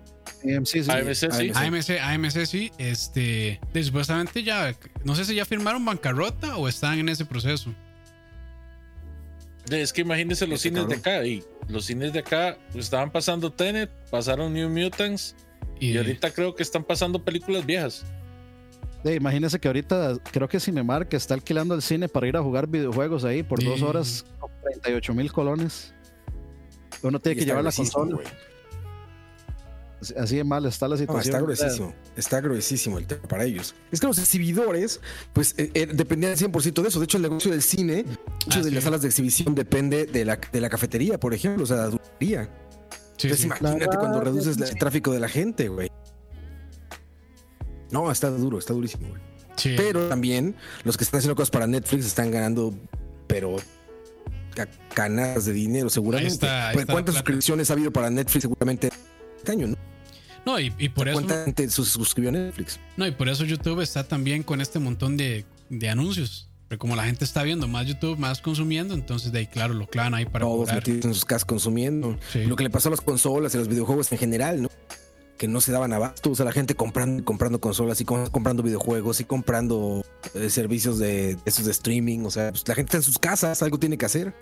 [0.44, 0.90] AMC, sí.
[0.90, 1.50] AMC, sí.
[1.54, 4.74] AMC, AMC sí, este, de- supuestamente ya,
[5.04, 7.72] no sé si ya firmaron bancarrota o están en ese proceso.
[9.70, 11.24] Es que imagínense los cines de acá.
[11.24, 15.34] Y los cines de acá estaban pasando Tenet, pasaron New Mutants
[15.80, 18.04] Y, y ahorita creo que están pasando películas viejas.
[19.06, 22.66] Sí, imagínense que ahorita creo que Cinemark está alquilando el cine para ir a jugar
[22.66, 23.66] videojuegos ahí por Sí.
[23.66, 25.92] dos horas con 38 mil colones.
[27.02, 28.14] Uno tiene Y que está llevar la consola.
[28.16, 28.26] güey.
[30.18, 31.20] Así de mal está la No, situación.
[31.20, 31.94] está O sea, gruesísimo.
[32.16, 33.74] Está gruesísimo el tema para ellos.
[33.90, 35.00] Es que los exhibidores,
[35.32, 36.98] pues, eh, eh, dependían al 100% de eso.
[36.98, 38.74] De hecho, el negocio del cine, mucho Ah, de sí.
[38.74, 41.86] las salas de exhibición depende de la, de la cafetería, por ejemplo, o sea, la
[41.88, 42.44] dulcería.
[43.16, 45.90] sí, Entonces, imagínate cuando reduces el tráfico de la gente, güey.
[47.90, 49.20] No, está duro, está durísimo, güey.
[49.56, 49.74] Sí.
[49.76, 50.54] Pero también
[50.84, 52.74] los que están haciendo cosas para Netflix están ganando,
[53.26, 53.56] pero
[54.54, 56.28] ca- canadas de dinero, seguramente.
[56.30, 58.90] Ahí está, ahí Porque está la ¿Cuántas suscripciones ha habido para Netflix seguramente
[59.38, 59.76] este año, no?
[60.44, 62.78] No, y, y por eso, ¿Cuánta gente se suscribió a Netflix?
[62.96, 66.48] no, y por eso YouTube está también con este montón de, de anuncios.
[66.68, 69.86] Pero como la gente está viendo más YouTube, más consumiendo, entonces de ahí, claro, lo
[69.86, 72.18] clavan ahí para Todos metidos en sus casas consumiendo.
[72.32, 72.44] Sí.
[72.44, 74.68] Lo que le pasó a las consolas y a los videojuegos en general, ¿no?
[75.38, 76.30] Que no se daban abasto.
[76.30, 80.04] O sea, la gente comprando, comprando consolas y com- comprando videojuegos y comprando
[80.34, 82.20] eh, servicios de esos de streaming.
[82.24, 84.34] O sea, pues, la gente está en sus casas, algo tiene que hacer.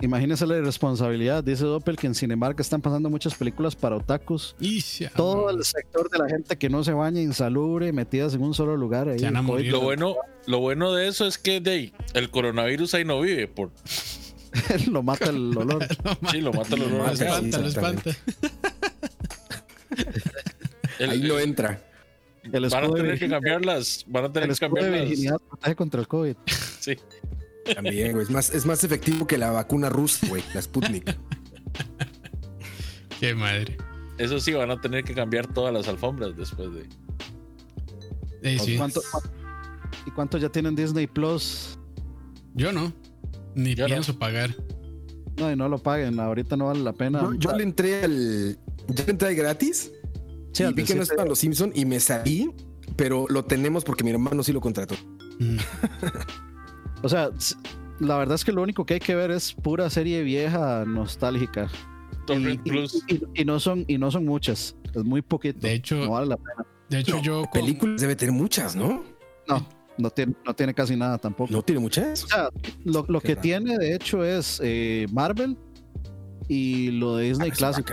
[0.00, 1.44] Imagínese la irresponsabilidad.
[1.44, 4.56] Dice Doppel que en Cinemark están pasando muchas películas para otakus.
[5.14, 8.76] Todo el sector de la gente que no se baña insalubre, metidas en un solo
[8.76, 9.08] lugar.
[9.08, 9.20] Ahí.
[9.20, 10.16] Lo bueno,
[10.46, 13.46] lo bueno de eso es que de ahí, el coronavirus ahí no vive.
[13.46, 13.70] Por,
[14.90, 15.86] lo mata el olor.
[16.32, 17.12] sí, lo mata el Lo olor.
[17.12, 18.10] espanta, lo exactamente.
[18.10, 18.50] espanta.
[20.98, 21.82] El- Ahí no el- entra.
[22.44, 24.04] El van a tener que virginidad- cambiar las.
[24.06, 25.08] Van a tener el que escudo de cambiar las.
[25.08, 26.36] virginidad protege contra el COVID.
[26.80, 26.96] Sí.
[27.74, 28.24] También, güey.
[28.24, 31.16] Es más, es más efectivo que la vacuna rusa, güey, la Sputnik.
[33.20, 33.76] Qué madre.
[34.18, 36.86] Eso sí, van a tener que cambiar todas las alfombras después de.
[38.42, 38.76] Eh, sí.
[38.76, 39.30] ¿Cuánto, cuánto-
[40.06, 41.78] ¿Y cuánto ya tienen Disney Plus?
[42.54, 42.92] Yo no.
[43.54, 43.94] Ni Yo no.
[43.94, 44.54] pienso pagar.
[45.38, 46.20] No, y no lo paguen.
[46.20, 47.22] Ahorita no vale la pena.
[47.22, 48.58] Yo, yo le entré al.
[48.88, 49.90] Yo entré gratis
[50.52, 52.50] Sí, y vi que no siete- estaban los Simpson y me salí,
[52.96, 54.94] pero lo tenemos porque mi hermano sí lo contrató.
[55.40, 55.56] Mm.
[57.02, 57.30] O sea,
[58.00, 61.68] la verdad es que lo único que hay que ver es pura serie vieja nostálgica.
[62.28, 63.02] Y, Plus.
[63.08, 64.76] y- y no son y no son muchas.
[64.94, 65.58] Es muy poquito.
[65.60, 66.66] De hecho, no vale la pena.
[66.88, 69.02] de hecho yo con- Películas debe tener muchas, ¿no?
[69.48, 71.52] No, no tiene, no tiene casi nada tampoco.
[71.52, 72.24] No tiene muchas.
[72.24, 72.48] O sea,
[72.84, 73.40] lo, que raro.
[73.42, 75.58] tiene de hecho es eh, Marvel
[76.48, 77.92] y lo de Disney Ah, clásico.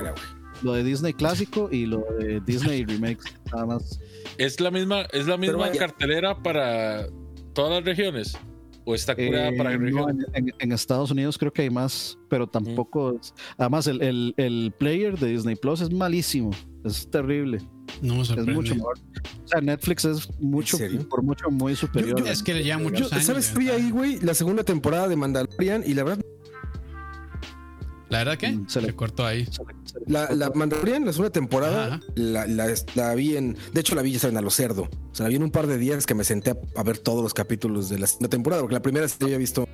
[0.64, 3.24] Lo de Disney clásico y lo de Disney remakes.
[3.52, 4.00] Nada más.
[4.38, 7.08] ¿Es la misma, es la misma cartelera para
[7.54, 8.38] todas las regiones?
[8.84, 10.26] ¿O está curada Eh, para no, regiones?
[10.34, 13.16] en, en- en Estados Unidos creo que hay más, pero tampoco.
[13.20, 16.50] es- Además, el, el- el player de Disney Plus es malísimo.
[16.84, 17.60] Es terrible.
[18.02, 18.54] no me Es sorprende.
[18.54, 18.98] mucho mejor.
[19.44, 20.78] O sea, Netflix es mucho,
[21.10, 22.18] por mucho muy superior.
[22.20, 25.94] yo- Es que le lleva Yo, muchos ahí, güey, la segunda temporada de Mandalorian y
[25.94, 26.24] la verdad,
[28.12, 29.48] La verdad que Mm, se se le- cortó ahí.
[30.06, 33.58] la, la Mandalorian, la segunda temporada, la, la- la vi en.
[33.74, 34.84] De hecho, la vi ya saben, a lo cerdo.
[35.12, 36.98] O sea, la vi en un par de días que me senté a, a ver
[37.00, 39.68] todos los capítulos de la segunda temporada, porque la primera sí la había visto.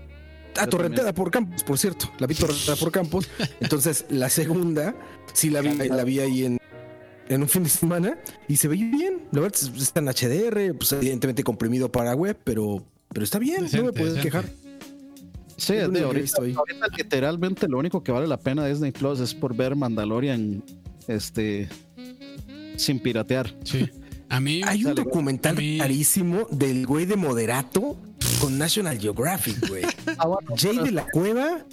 [0.59, 2.11] Ah, torrenteada por campos, por cierto.
[2.19, 3.27] La vi torrenteada por campos.
[3.59, 4.95] Entonces, la segunda
[5.33, 6.57] sí la vi, la vi ahí en,
[7.29, 9.21] en un fin de semana y se ve bien.
[9.31, 12.83] La verdad es- está en HDR, pues evidentemente comprimido para web, pero,
[13.13, 14.21] pero está bien, no me decente.
[14.21, 14.45] quejar.
[15.57, 16.37] Sí, Es de ahorita,
[16.97, 20.63] literalmente lo único que vale la pena de Disney Plus es por ver Mandalorian
[21.07, 21.67] este
[22.75, 23.53] sin piratear.
[23.63, 23.89] Sí.
[24.29, 27.97] A mí, Hay un documental mí- carísimo del güey de Moderato
[28.41, 29.83] con National Geographic, güey.
[30.17, 31.65] Ah, bueno, Jay de la Cueva.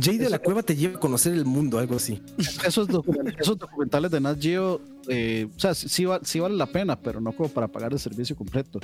[0.00, 2.22] Jay de la Cueva te lleva a conocer el mundo, algo así.
[2.64, 6.54] esos, document- esos documentales de Nat Geo, eh, o sea, sí, sí va- sí vale
[6.56, 8.78] la pena, pero no como para pagar el servicio completo.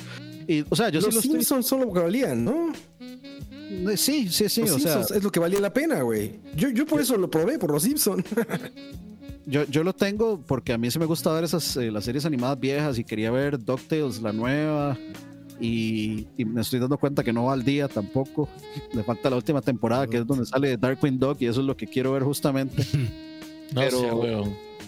[0.49, 1.31] Y, o sea, yo Los sí lo estoy.
[1.33, 2.73] Simpsons son lo que valían, ¿no?
[3.97, 4.61] Sí, sí, sí.
[4.63, 6.41] los o sea, es lo que valía la pena, güey.
[6.57, 8.25] Yo, yo por eso lo probé, por los Simpsons.
[9.47, 12.25] yo, yo lo tengo porque a mí sí me gusta ver esas eh, las series
[12.25, 14.97] animadas viejas y quería ver DuckTales, la nueva.
[15.61, 18.49] Y, y me estoy dando cuenta que no va al día tampoco.
[18.93, 21.77] Le falta la última temporada, que es donde sale Darkwing Duck, y eso es lo
[21.77, 22.85] que quiero ver justamente.
[23.73, 24.45] No pero-.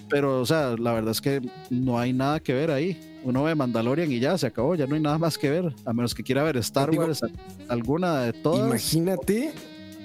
[0.09, 1.41] Pero, o sea, la verdad es que
[1.71, 2.97] no hay nada que ver ahí.
[3.27, 5.74] Uno ve Mandalorian y ya se acabó, ya no hay nada más que ver.
[5.85, 7.23] A menos que quiera ver Star Digo, Wars,
[7.66, 8.69] alguna de todas.
[8.69, 9.53] Imagínate,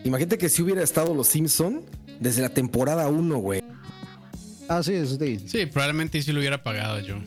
[0.04, 1.84] imagínate que si hubiera estado los Simpsons
[2.20, 3.64] desde la temporada 1, güey.
[4.68, 5.40] Ah, sí, de.
[5.46, 7.18] sí, probablemente sí lo hubiera pagado yo.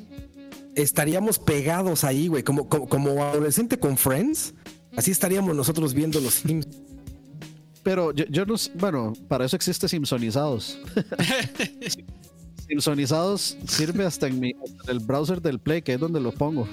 [0.74, 4.52] Estaríamos pegados ahí, güey, como, como, como adolescente con Friends.
[4.96, 6.76] Así estaríamos nosotros viendo los Simpsons.
[7.84, 10.76] Pero yo, yo no sé, bueno, para eso existe Simpsonizados.
[12.66, 16.32] Simpsonizados sirve hasta en, mi, hasta en el browser del Play, que es donde lo
[16.32, 16.66] pongo.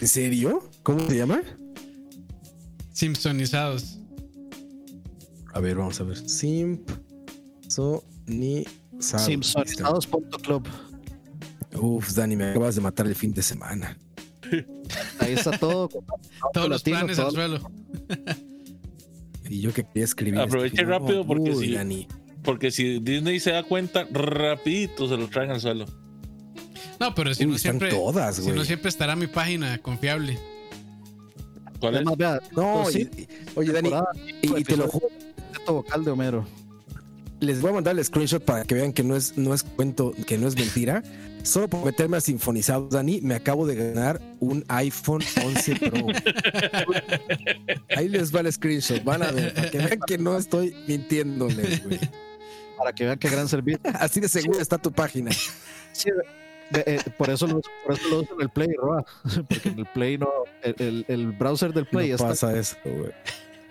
[0.00, 0.68] ¿En serio?
[0.82, 1.40] ¿Cómo se llama?
[2.92, 3.98] Simpsonizados.
[5.54, 6.18] A ver, vamos a ver.
[6.28, 8.04] Simpsonizados.
[8.98, 10.66] Simpsonizados.club.
[11.80, 13.96] Uf, Dani, me acabas de matar el fin de semana.
[15.20, 15.88] Ahí está todo.
[16.52, 17.70] Todos los latino, planes todo- al suelo.
[19.48, 20.40] Y yo que quería escribir.
[20.40, 20.88] Aproveche esto.
[20.88, 21.72] rápido porque Uy, sí.
[21.74, 22.08] Dani.
[22.48, 25.84] Porque si Disney se da cuenta, rapidito se lo traen al suelo.
[26.98, 27.90] No, pero si Uy, no están siempre.
[27.90, 30.38] todas, si no siempre estará mi página confiable.
[31.78, 32.00] ¿Cuál es?
[32.06, 33.90] Además, No, pues sí, y- y- oye, Dani,
[34.40, 35.08] y, y te lo juro,
[35.66, 36.46] vocal de Homero.
[37.40, 40.14] les voy a mandar el screenshot para que vean que no es, no es cuento,
[40.26, 41.02] que no es mentira.
[41.42, 46.06] Solo por meterme a sinfonizado, Dani, me acabo de ganar un iPhone 11 Pro.
[47.96, 51.84] Ahí les va el screenshot, van a ver, para que vean que no estoy mintiéndoles,
[51.84, 52.00] güey.
[52.78, 53.80] Para que vean qué gran servicio.
[53.98, 55.30] Así de seguro está tu página.
[55.92, 56.10] Sí,
[56.70, 59.04] de- eh, por, eso lo, por eso lo uso en el Play, Roa.
[59.48, 60.28] Porque en el Play no.
[60.62, 63.10] El, el- el browser del Play no está pasa eso, güey.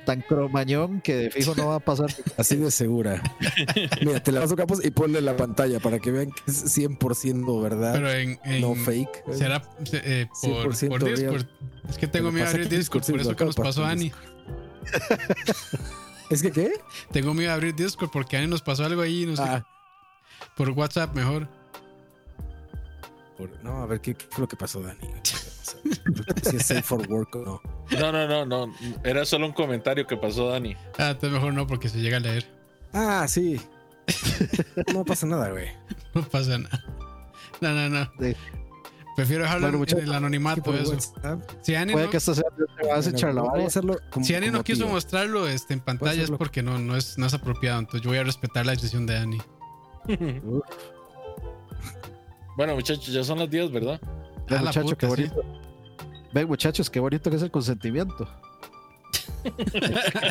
[0.05, 2.07] tan cromañón que de fijo no va a pasar.
[2.37, 3.21] Así de segura.
[4.05, 7.61] Mira, te la paso capos y ponle la pantalla para que vean que es 100%
[7.61, 7.93] verdad.
[7.93, 9.23] Pero en, en- no fake.
[9.33, 9.61] será
[9.93, 11.15] eh, por, 100% por real.
[11.15, 11.45] Discord.
[11.89, 14.11] Es que tengo miedo pasa abrir Discord, por eso que nos pasó a Ani.
[16.29, 16.71] ¿Es que qué?
[17.11, 19.43] Tengo miedo de abrir Discord porque a Ani nos pasó algo ahí, no sé.
[19.43, 19.65] Ah,
[20.55, 21.47] Por WhatsApp mejor.
[23.37, 24.99] por- no, a ver, ¿qué, qué fue lo que pasó, Dani?
[26.43, 27.61] Si es safe for work o no.
[27.99, 28.73] No, no, no, no.
[29.03, 30.75] Era solo un comentario que pasó, Dani.
[30.97, 32.45] Ah, entonces mejor no porque se llega a leer.
[32.93, 33.61] Ah, sí.
[34.93, 35.69] No pasa nada, güey.
[36.13, 36.83] No pasa nada.
[37.61, 38.11] No, no, no.
[38.19, 38.35] Sí.
[39.17, 40.91] Prefiero dejarlo Bueno, en el anonimato eso.
[40.91, 41.41] WhatsApp.
[41.63, 42.43] Si Ani Puede no, que esta sea
[44.21, 44.93] si Ani no quiso tío.
[44.93, 47.79] mostrarlo este, en pantalla es porque no, no, es, no es apropiado.
[47.79, 49.41] Entonces yo voy a respetar la decisión de Ani.
[52.55, 53.99] Bueno, muchachos, ya son las 10, ¿verdad?
[54.49, 55.09] Ven, Ah, la muchacho, puta, qué sí.
[55.09, 55.61] bonito.
[56.33, 58.27] Ven, muchachos, qué bonito que es el consentimiento.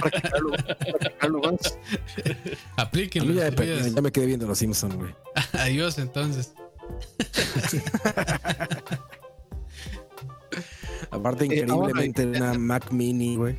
[0.00, 1.78] practicarlo, practicarlo más.
[2.76, 3.32] A Aplíquenlo.
[3.32, 5.14] ya, ya me quedé viendo los Simpsons, güey.
[5.52, 6.52] Adiós entonces.
[11.10, 13.58] Aparte, Eh, increíblemente, una Mac Mini, güey.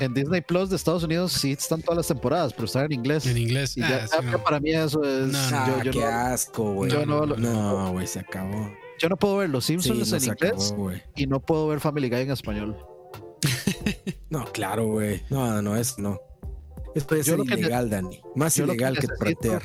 [0.00, 3.26] En Disney Plus de Estados Unidos sí están todas las temporadas, pero están en inglés.
[3.26, 3.76] En inglés.
[3.76, 4.42] Y Ah, ya, sí, ya no.
[4.42, 5.28] para mí eso es.
[5.30, 6.90] No, Ah, yo, yo qué no, asco, güey.
[6.90, 8.72] yo no güey, se acabó.
[8.98, 11.78] yo no puedo ver los Sí, Simpsons no en inglés acabó, y no puedo ver
[11.80, 12.76] Family Guy en español.
[14.30, 15.22] No, claro, güey.
[15.30, 16.20] No, no, eso no.
[16.94, 18.20] Esto es lo que ilegal, Dani.
[18.34, 19.62] Más que ilegal que, necesito- pretear.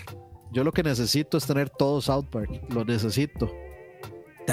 [0.53, 2.49] Yo lo que necesito es tener todo South Park.
[2.69, 3.51] Lo necesito.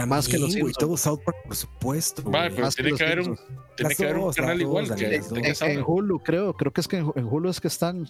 [0.06, 2.22] más que los güey, todo South Park, por supuesto.
[2.24, 2.50] Va, güey.
[2.50, 3.38] pero Más que tiene los que haber un,
[3.76, 4.94] tiene que haber un canal igual.
[4.94, 6.54] que- que En, Hulu, creo.
[6.54, 8.08] Creo que es que en, en Hulu es que están.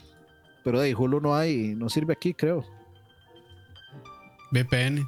[0.62, 1.74] Pero de ahí Hulu no hay.
[1.74, 2.64] No sirve aquí, creo.
[4.52, 5.06] VPN.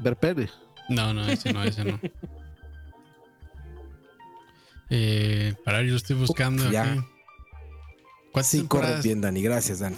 [0.00, 0.48] Ver pene.
[0.88, 1.98] No, no, ese no, ese no.
[4.90, 6.70] Eh, para yo lo estoy buscando.
[6.70, 6.92] ya.
[6.92, 7.00] aquí.
[8.34, 9.42] ¿Cuántas, Sí, corre temporadas, bien, Dani.
[9.42, 9.96] Gracias, Dani.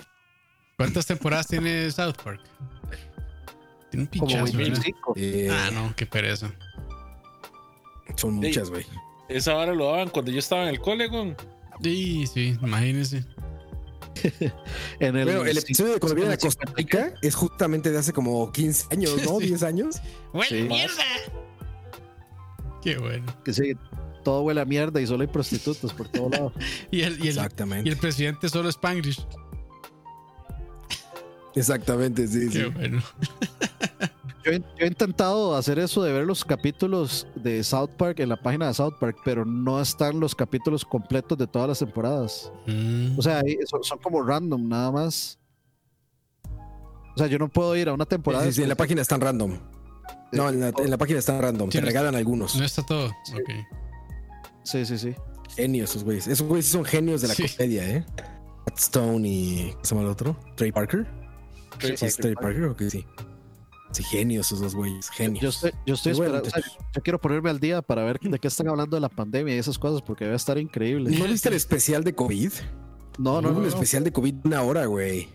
[0.76, 2.40] ¿Cuántas temporadas tiene South Park?
[3.90, 4.58] Tiene un Como pinchazo, ¿verdad?
[4.82, 5.14] 25.
[5.16, 6.52] Eh, Ah, no, qué pereza.
[8.16, 8.84] Son muchas, güey.
[9.28, 11.34] Esa hora lo daban cuando yo estaba en el cole, güey.
[11.82, 13.24] Sí, sí, imagínense.
[15.00, 17.98] En el, Bueno, el episodio de cuando vienen a Costa 50, Rica es justamente de
[17.98, 19.38] hace como 15 años, ¿no?
[19.40, 19.46] Sí.
[19.46, 19.96] 10 años.
[20.32, 20.68] ¡Huele Sí.
[20.68, 21.04] mierda!
[22.82, 23.26] Qué bueno.
[23.44, 23.72] Que sí,
[24.26, 26.52] todo huele a mierda y solo hay prostitutas por todo lado.
[26.90, 27.88] Y el, y el, Exactamente.
[27.88, 29.24] y el presidente solo Spanglish.
[31.54, 32.70] Exactamente, sí, Qué sí.
[32.74, 33.02] bueno.
[34.44, 38.28] Yo, he- yo he intentado hacer eso de ver los capítulos de South Park en
[38.28, 42.52] la página de South Park, pero no están los capítulos completos de todas las temporadas.
[42.66, 43.18] Mm.
[43.18, 45.36] O sea, ahí son, son como random, nada más.
[46.44, 48.44] O sea, yo no puedo ir a una temporada.
[48.44, 49.58] Sí, sí, en la página están random.
[50.30, 51.68] No, en la, en la página están random.
[51.72, 52.54] Sí, Te no- regalan algunos.
[52.54, 53.06] no está todo.
[53.08, 53.50] Ok.
[54.66, 55.14] Sí, sí, sí.
[55.54, 56.26] Genios esos güeyes.
[56.26, 57.44] Esos güeyes son genios de la Sí.
[57.56, 58.04] comedia, ¿eh?
[58.66, 59.70] Matt Stone y.
[59.72, 60.36] ¿Cómo se llama el otro?
[60.56, 61.06] Trey Parker.
[61.78, 63.06] Trey Sí, es Trey Parker o qué sí.
[63.92, 65.08] Sí, genios esos dos güeyes.
[65.10, 65.40] Genios.
[65.42, 66.68] Yo estoy, yo estoy Muy bueno, esperando.
[66.68, 69.08] o sea, yo quiero ponerme al día para ver de qué están hablando de la
[69.08, 71.16] pandemia y esas cosas, porque debe estar increíble.
[71.16, 72.50] ¿No viste el especial de COVID?
[73.18, 73.56] No, no, no.
[73.56, 73.68] un no.
[73.68, 75.28] especial de COVID de una hora, güey.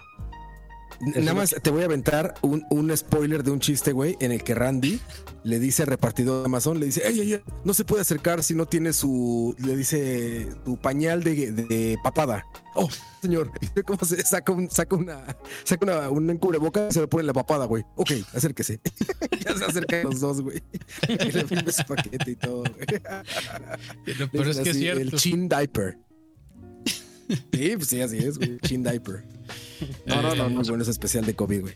[1.02, 4.44] Nada más te voy a aventar un, un spoiler de un chiste, güey, en el
[4.44, 5.00] que Randy
[5.44, 8.44] le dice al repartidor de Amazon, le dice, ey, ey, ey, no se puede acercar
[8.44, 12.46] si no tiene su, le dice, tu pañal de, de papada.
[12.76, 12.88] Oh,
[13.22, 13.52] señor,
[13.86, 15.26] ¿cómo se saca, un, saca una,
[15.64, 17.84] saca una, un cubreboca y se le pone en la papada, güey?
[17.96, 18.80] Ok, acérquese.
[19.44, 20.62] ya se acercan los dos, güey.
[21.08, 24.18] Y le pone su paquete y todo, güey.
[24.18, 25.02] Lo peor es que es cierto.
[25.02, 25.98] El chin diaper.
[27.54, 28.60] Sí, pues sí, así es, güey.
[28.60, 29.24] Chin diaper.
[30.06, 31.74] No, no, no, Muy no, bueno ese especial de COVID, güey.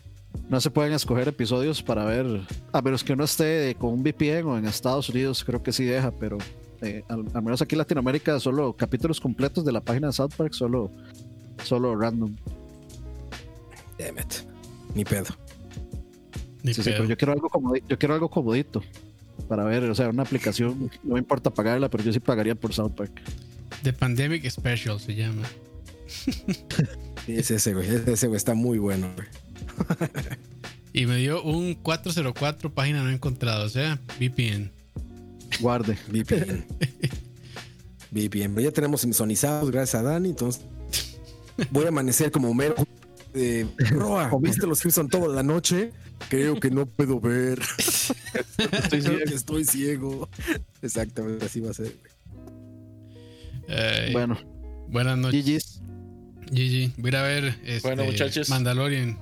[0.48, 2.26] no se pueden escoger episodios para ver,
[2.72, 5.84] a menos que uno esté con un VPN o en Estados Unidos, creo que sí
[5.84, 6.38] deja, pero
[6.82, 10.32] eh, al, al menos aquí en Latinoamérica, solo capítulos completos de la página de South
[10.36, 10.90] Park, solo,
[11.64, 12.34] solo random.
[13.98, 14.34] Damn it.
[14.94, 15.34] Ni pedo.
[16.62, 16.96] Ni Sí, sí, pedo.
[16.98, 18.82] pero yo quiero algo comodi- yo quiero algo comodito
[19.48, 22.72] para ver, o sea, una aplicación, no me importa pagarla, pero yo sí pagaría por
[22.74, 23.20] South Park.
[23.82, 25.42] The Pandemic Special se llama.
[27.26, 27.88] Es ese, güey.
[27.88, 28.36] Es ese, güey.
[28.36, 29.28] Está muy bueno, güey.
[30.92, 34.70] Y me dio un 404 página no encontrada, o sea, VPN.
[35.60, 35.98] Guarde.
[36.08, 36.64] VPN.
[38.10, 38.54] VPN.
[38.54, 40.30] Pero ya tenemos Simpsonizados, gracias a Dani.
[40.30, 40.62] Entonces,
[41.70, 42.74] voy a amanecer como mero.
[43.34, 45.92] Eh, Roa, ¿viste los Simpson toda la noche?
[46.30, 47.60] Creo que no puedo ver.
[48.56, 49.18] Estoy Creo ciego.
[49.26, 50.28] que estoy ciego.
[50.80, 51.94] Exactamente, así va a ser.
[51.94, 53.78] güey.
[53.78, 54.38] Ay, Bueno,
[54.88, 55.44] buenas noches.
[55.44, 55.82] GG's.
[56.50, 56.92] GG.
[56.98, 58.48] Voy a ir a ver este, Bueno, muchachos.
[58.48, 59.18] Mandalorian.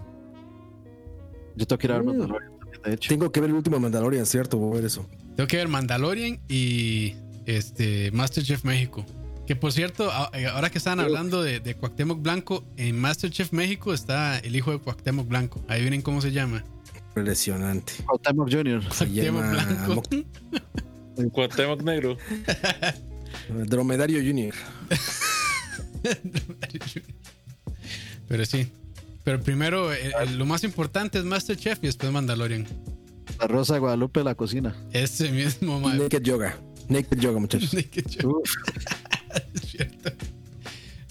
[1.57, 2.05] Yo tengo que ir a ver.
[2.05, 3.09] Mandalorian también, de hecho.
[3.09, 4.59] Tengo que ver el último Mandalorian, ¿cierto?
[4.59, 5.07] Voy a ver eso.
[5.37, 7.15] Tengo que ver Mandalorian y
[7.47, 9.05] este, Masterchef México.
[9.47, 13.93] Que por cierto, eh, ahora que estaban hablando de, de Cuauhtémoc Blanco, en Masterchef México
[13.93, 15.63] está el hijo de Cuauhtémoc Blanco.
[15.69, 16.65] Ahí vienen cómo se llama.
[17.09, 17.93] Impresionante.
[18.07, 18.83] Cuauhtémoc Jr.
[18.93, 20.03] Se Cuauhtémoc Blanco.
[21.17, 22.17] Mo- Cuauhtémoc Negro.
[23.67, 24.55] Dromedario Junior.
[28.29, 28.69] Pero sí.
[29.25, 32.67] Pero primero, el- el- lo más importante es Masterchef y después Mandalorian.
[33.41, 34.75] La Rosa de Guadalupe de la cocina.
[34.93, 35.99] Ese mismo, man.
[35.99, 36.59] Naked Yoga.
[36.89, 37.75] Naked Yoga, muchachos.
[37.75, 38.43] Naked Show.
[39.55, 40.13] Es cierto.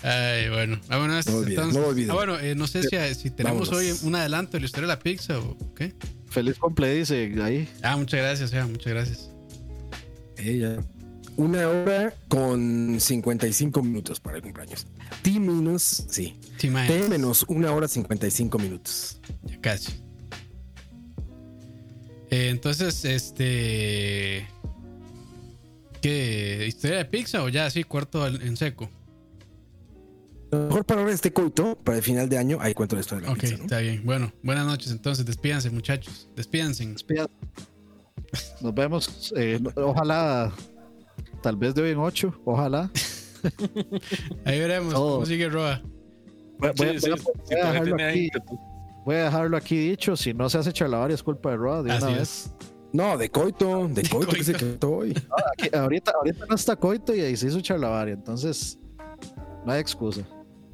[0.01, 0.79] Ay, bueno.
[0.89, 2.11] Ah, bueno, este, No olviden, entonces- no olviden.
[2.11, 4.01] ah, bueno, eh, no sé si, si tenemos Vámonos.
[4.01, 5.93] hoy un adelanto de la historia de la pizza o qué.
[6.29, 7.67] Feliz cumple, dice ahí.
[7.81, 9.29] Ah, muchas gracias, ya, muchas gracias.
[10.37, 10.77] Eh, ya.
[11.35, 14.85] Una hora con 55 minutos para el cumpleaños.
[15.23, 16.35] T menos, sí.
[16.59, 16.69] T
[17.09, 19.19] menos una hora 55 minutos.
[19.43, 19.93] ya casi.
[22.29, 24.47] Eh, entonces, este.
[26.01, 26.65] ¿Qué?
[26.67, 28.89] ¿Historia de pizza o ya así, cuarto en seco?
[30.51, 33.21] Lo mejor para ahora este coito, para el final de año, ahí cuento la historia
[33.21, 33.63] de la Ok, pizza, ¿no?
[33.63, 34.01] está bien.
[34.05, 35.25] Bueno, buenas noches entonces.
[35.25, 36.29] Despídanse, muchachos.
[36.35, 36.83] Despídanse.
[36.83, 37.27] Espía-
[38.61, 39.33] Nos vemos.
[39.35, 40.51] eh, ojalá,
[41.43, 42.33] tal vez de hoy en ocho.
[42.45, 42.89] Ojalá.
[44.45, 45.13] Ahí veremos Todo.
[45.15, 45.81] cómo sigue Roa.
[46.57, 48.29] Voy, voy- Sí, sí, voy a- sí, voy a todavía dejarlo aquí,
[49.05, 50.15] voy a dejarlo aquí dicho.
[50.15, 51.83] Si no se hace charlavaria, es culpa de Roa.
[51.83, 52.19] De una vez.
[52.21, 52.55] es.
[52.93, 54.79] No, de coito, de coito que se coito.
[54.79, 55.13] quedó hoy.
[55.59, 58.13] Aquí- ahorita, ahorita no está coito y ahí se hizo charlavaria.
[58.13, 58.79] Entonces,
[59.65, 60.21] no hay excusa.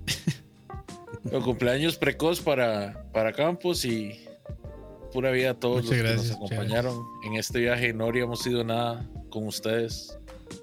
[1.32, 4.12] Los cumpleaños precoz para, para Campos y
[5.12, 7.94] pura vida a todos Muchas los gracias, que nos acompañaron en este viaje.
[7.94, 10.18] No habríamos sido nada con ustedes.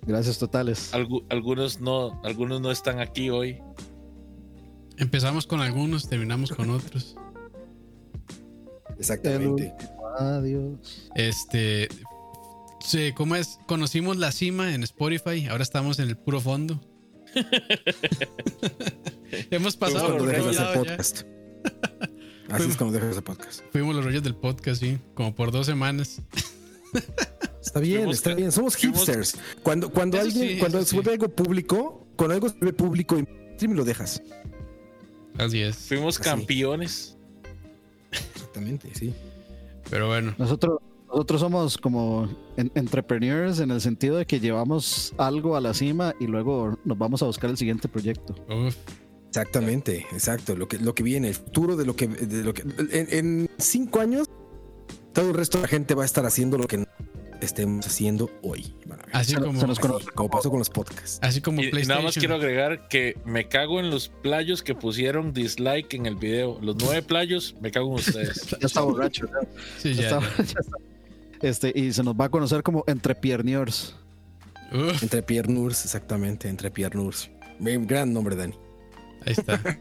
[0.06, 0.92] Gracias totales.
[0.92, 3.58] Algu- algunos no, algunos no están aquí hoy.
[4.98, 7.16] Empezamos con algunos, terminamos con otros.
[8.98, 9.74] Exactamente.
[10.18, 11.10] Adiós.
[11.14, 11.88] Este.
[12.80, 13.58] Sí, ¿cómo es?
[13.66, 16.80] Conocimos la cima en Spotify, ahora estamos en el puro fondo.
[19.50, 21.22] Hemos pasado Cuando por dejas de podcast.
[22.48, 23.60] Así es cuando dejas de hacer podcast.
[23.72, 26.22] Fuimos los rollos del podcast, sí, como por dos semanas.
[27.60, 28.52] Está bien, está bien.
[28.52, 29.36] Somos hipsters.
[29.62, 33.18] Cuando, cuando Eso alguien, sí, cuando se vuelve algo público, cuando algo se vuelve público
[33.18, 34.22] y stream lo dejas.
[35.38, 35.76] Así es.
[35.76, 36.28] Fuimos Así.
[36.30, 37.16] campeones.
[38.34, 39.12] Exactamente, sí.
[39.90, 40.78] Pero bueno, Nosotros,
[41.08, 46.14] nosotros somos como en- entrepreneurs en el sentido de que llevamos algo a la cima
[46.18, 48.34] y luego nos vamos a buscar el siguiente proyecto.
[48.48, 48.74] uf,
[49.28, 50.56] Exactamente, exacto.
[50.56, 53.50] Lo que, lo que viene, el futuro de lo que, de lo que en, en
[53.58, 54.30] cinco años,
[55.16, 56.86] todo el resto de la gente va a estar haciendo lo que no
[57.40, 58.74] estemos haciendo hoy.
[59.12, 60.06] Así Se- como, se nos Así, conoce.
[60.14, 61.18] como pasó con los podcasts.
[61.22, 61.88] así como Y, PlayStation.
[61.88, 66.16] nada más quiero agregar que me cago en los playos que pusieron dislike en el
[66.16, 66.58] video.
[66.62, 68.46] Los nueve playos, me cago en ustedes.
[68.60, 69.26] Ya está borracho.
[69.26, 69.48] ya-
[69.78, 70.76] Sí, ya ya, está- ya está.
[71.42, 73.94] Este, y se nos va a conocer como entrepierneurs.
[74.72, 74.78] ya.
[74.78, 77.30] Uf, Entre Piernurs, exactamente, entre Piernurs.
[77.60, 78.54] Bien, Gran nombre, Dani.
[79.24, 79.60] ahí está.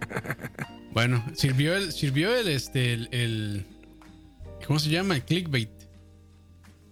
[0.94, 3.66] Bueno, sirvió el, sirvió el, este, el, el-
[4.68, 5.16] ¿cómo se llama?
[5.16, 5.70] El clickbait.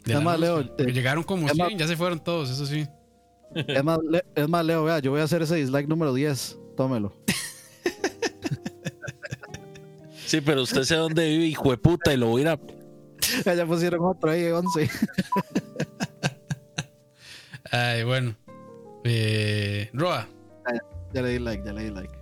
[0.06, 0.40] Es más.
[0.40, 2.86] Leo, eh, llegaron como es más- 100, ya se fueron todos, eso sí.
[3.56, 6.58] Es más, Le- es más, Leo, vea, yo voy a hacer ese dislike número 10.
[6.76, 7.16] Tómelo.
[10.26, 12.60] Sí, pero usted sabe dónde vive, hijo de puta, y lo voy a ir a.
[13.56, 14.90] ya pusieron otro ahí, 11.
[17.72, 18.36] Ay, bueno.
[19.04, 20.28] Eh, Roa,
[21.14, 22.14] Ya le di like, ya le di like.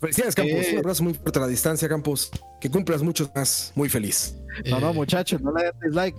[0.00, 0.66] Felicidades, Campos.
[0.66, 0.72] Eh.
[0.72, 2.30] Un abrazo muy fuerte a la distancia, Campos.
[2.60, 3.72] Que cumplas muchos más.
[3.74, 4.36] Muy feliz.
[4.68, 6.16] No, no, eh, muchachos, no le den dislike.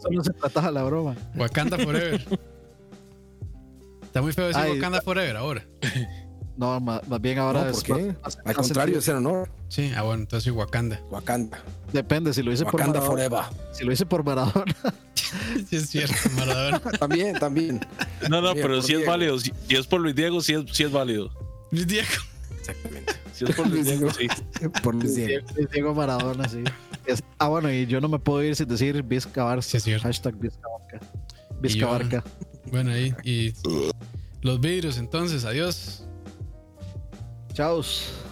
[0.00, 1.16] Solo se trataba la broma.
[1.36, 2.24] Wakanda Forever.
[4.02, 5.66] Está muy feo decir Ay, Wakanda Forever ahora.
[6.58, 7.92] No, ma- más, bien ahora No, es ¿por qué?
[8.06, 9.48] más- más- Al más contrario, es en honor.
[9.68, 11.00] Sí, ah, bueno, entonces sí, Wakanda.
[11.08, 11.62] Wakanda.
[11.92, 13.28] Depende, si lo hice por Wakanda Maradona.
[13.28, 13.44] forever.
[13.72, 14.74] Si lo hice por Maradona,
[15.70, 16.80] Sí, es cierto, Maradona.
[16.98, 17.80] También, también.
[18.28, 19.38] No, no, pero si es válido.
[19.38, 21.30] Si, si es por Luis Diego, sí es, sí es válido.
[21.70, 22.08] Luis Diego.
[22.58, 23.12] Exactamente.
[23.34, 24.26] Si es por Luis Diego, sí.
[24.82, 25.46] Por Luis Diego.
[25.54, 26.64] Diego, Diego Maradona, sí.
[27.06, 29.62] Es- ah, bueno, y yo no me puedo ir sin decir Vizca Barca.
[29.62, 30.02] Sí, es cierto.
[30.08, 31.06] Hashtag Vizca Barca.
[31.50, 32.24] Y Vizca yo- Barca.
[32.72, 33.14] Bueno, ahí.
[33.22, 33.52] Y
[34.42, 36.04] los vidrios, entonces, adiós.
[37.58, 38.27] Chaos.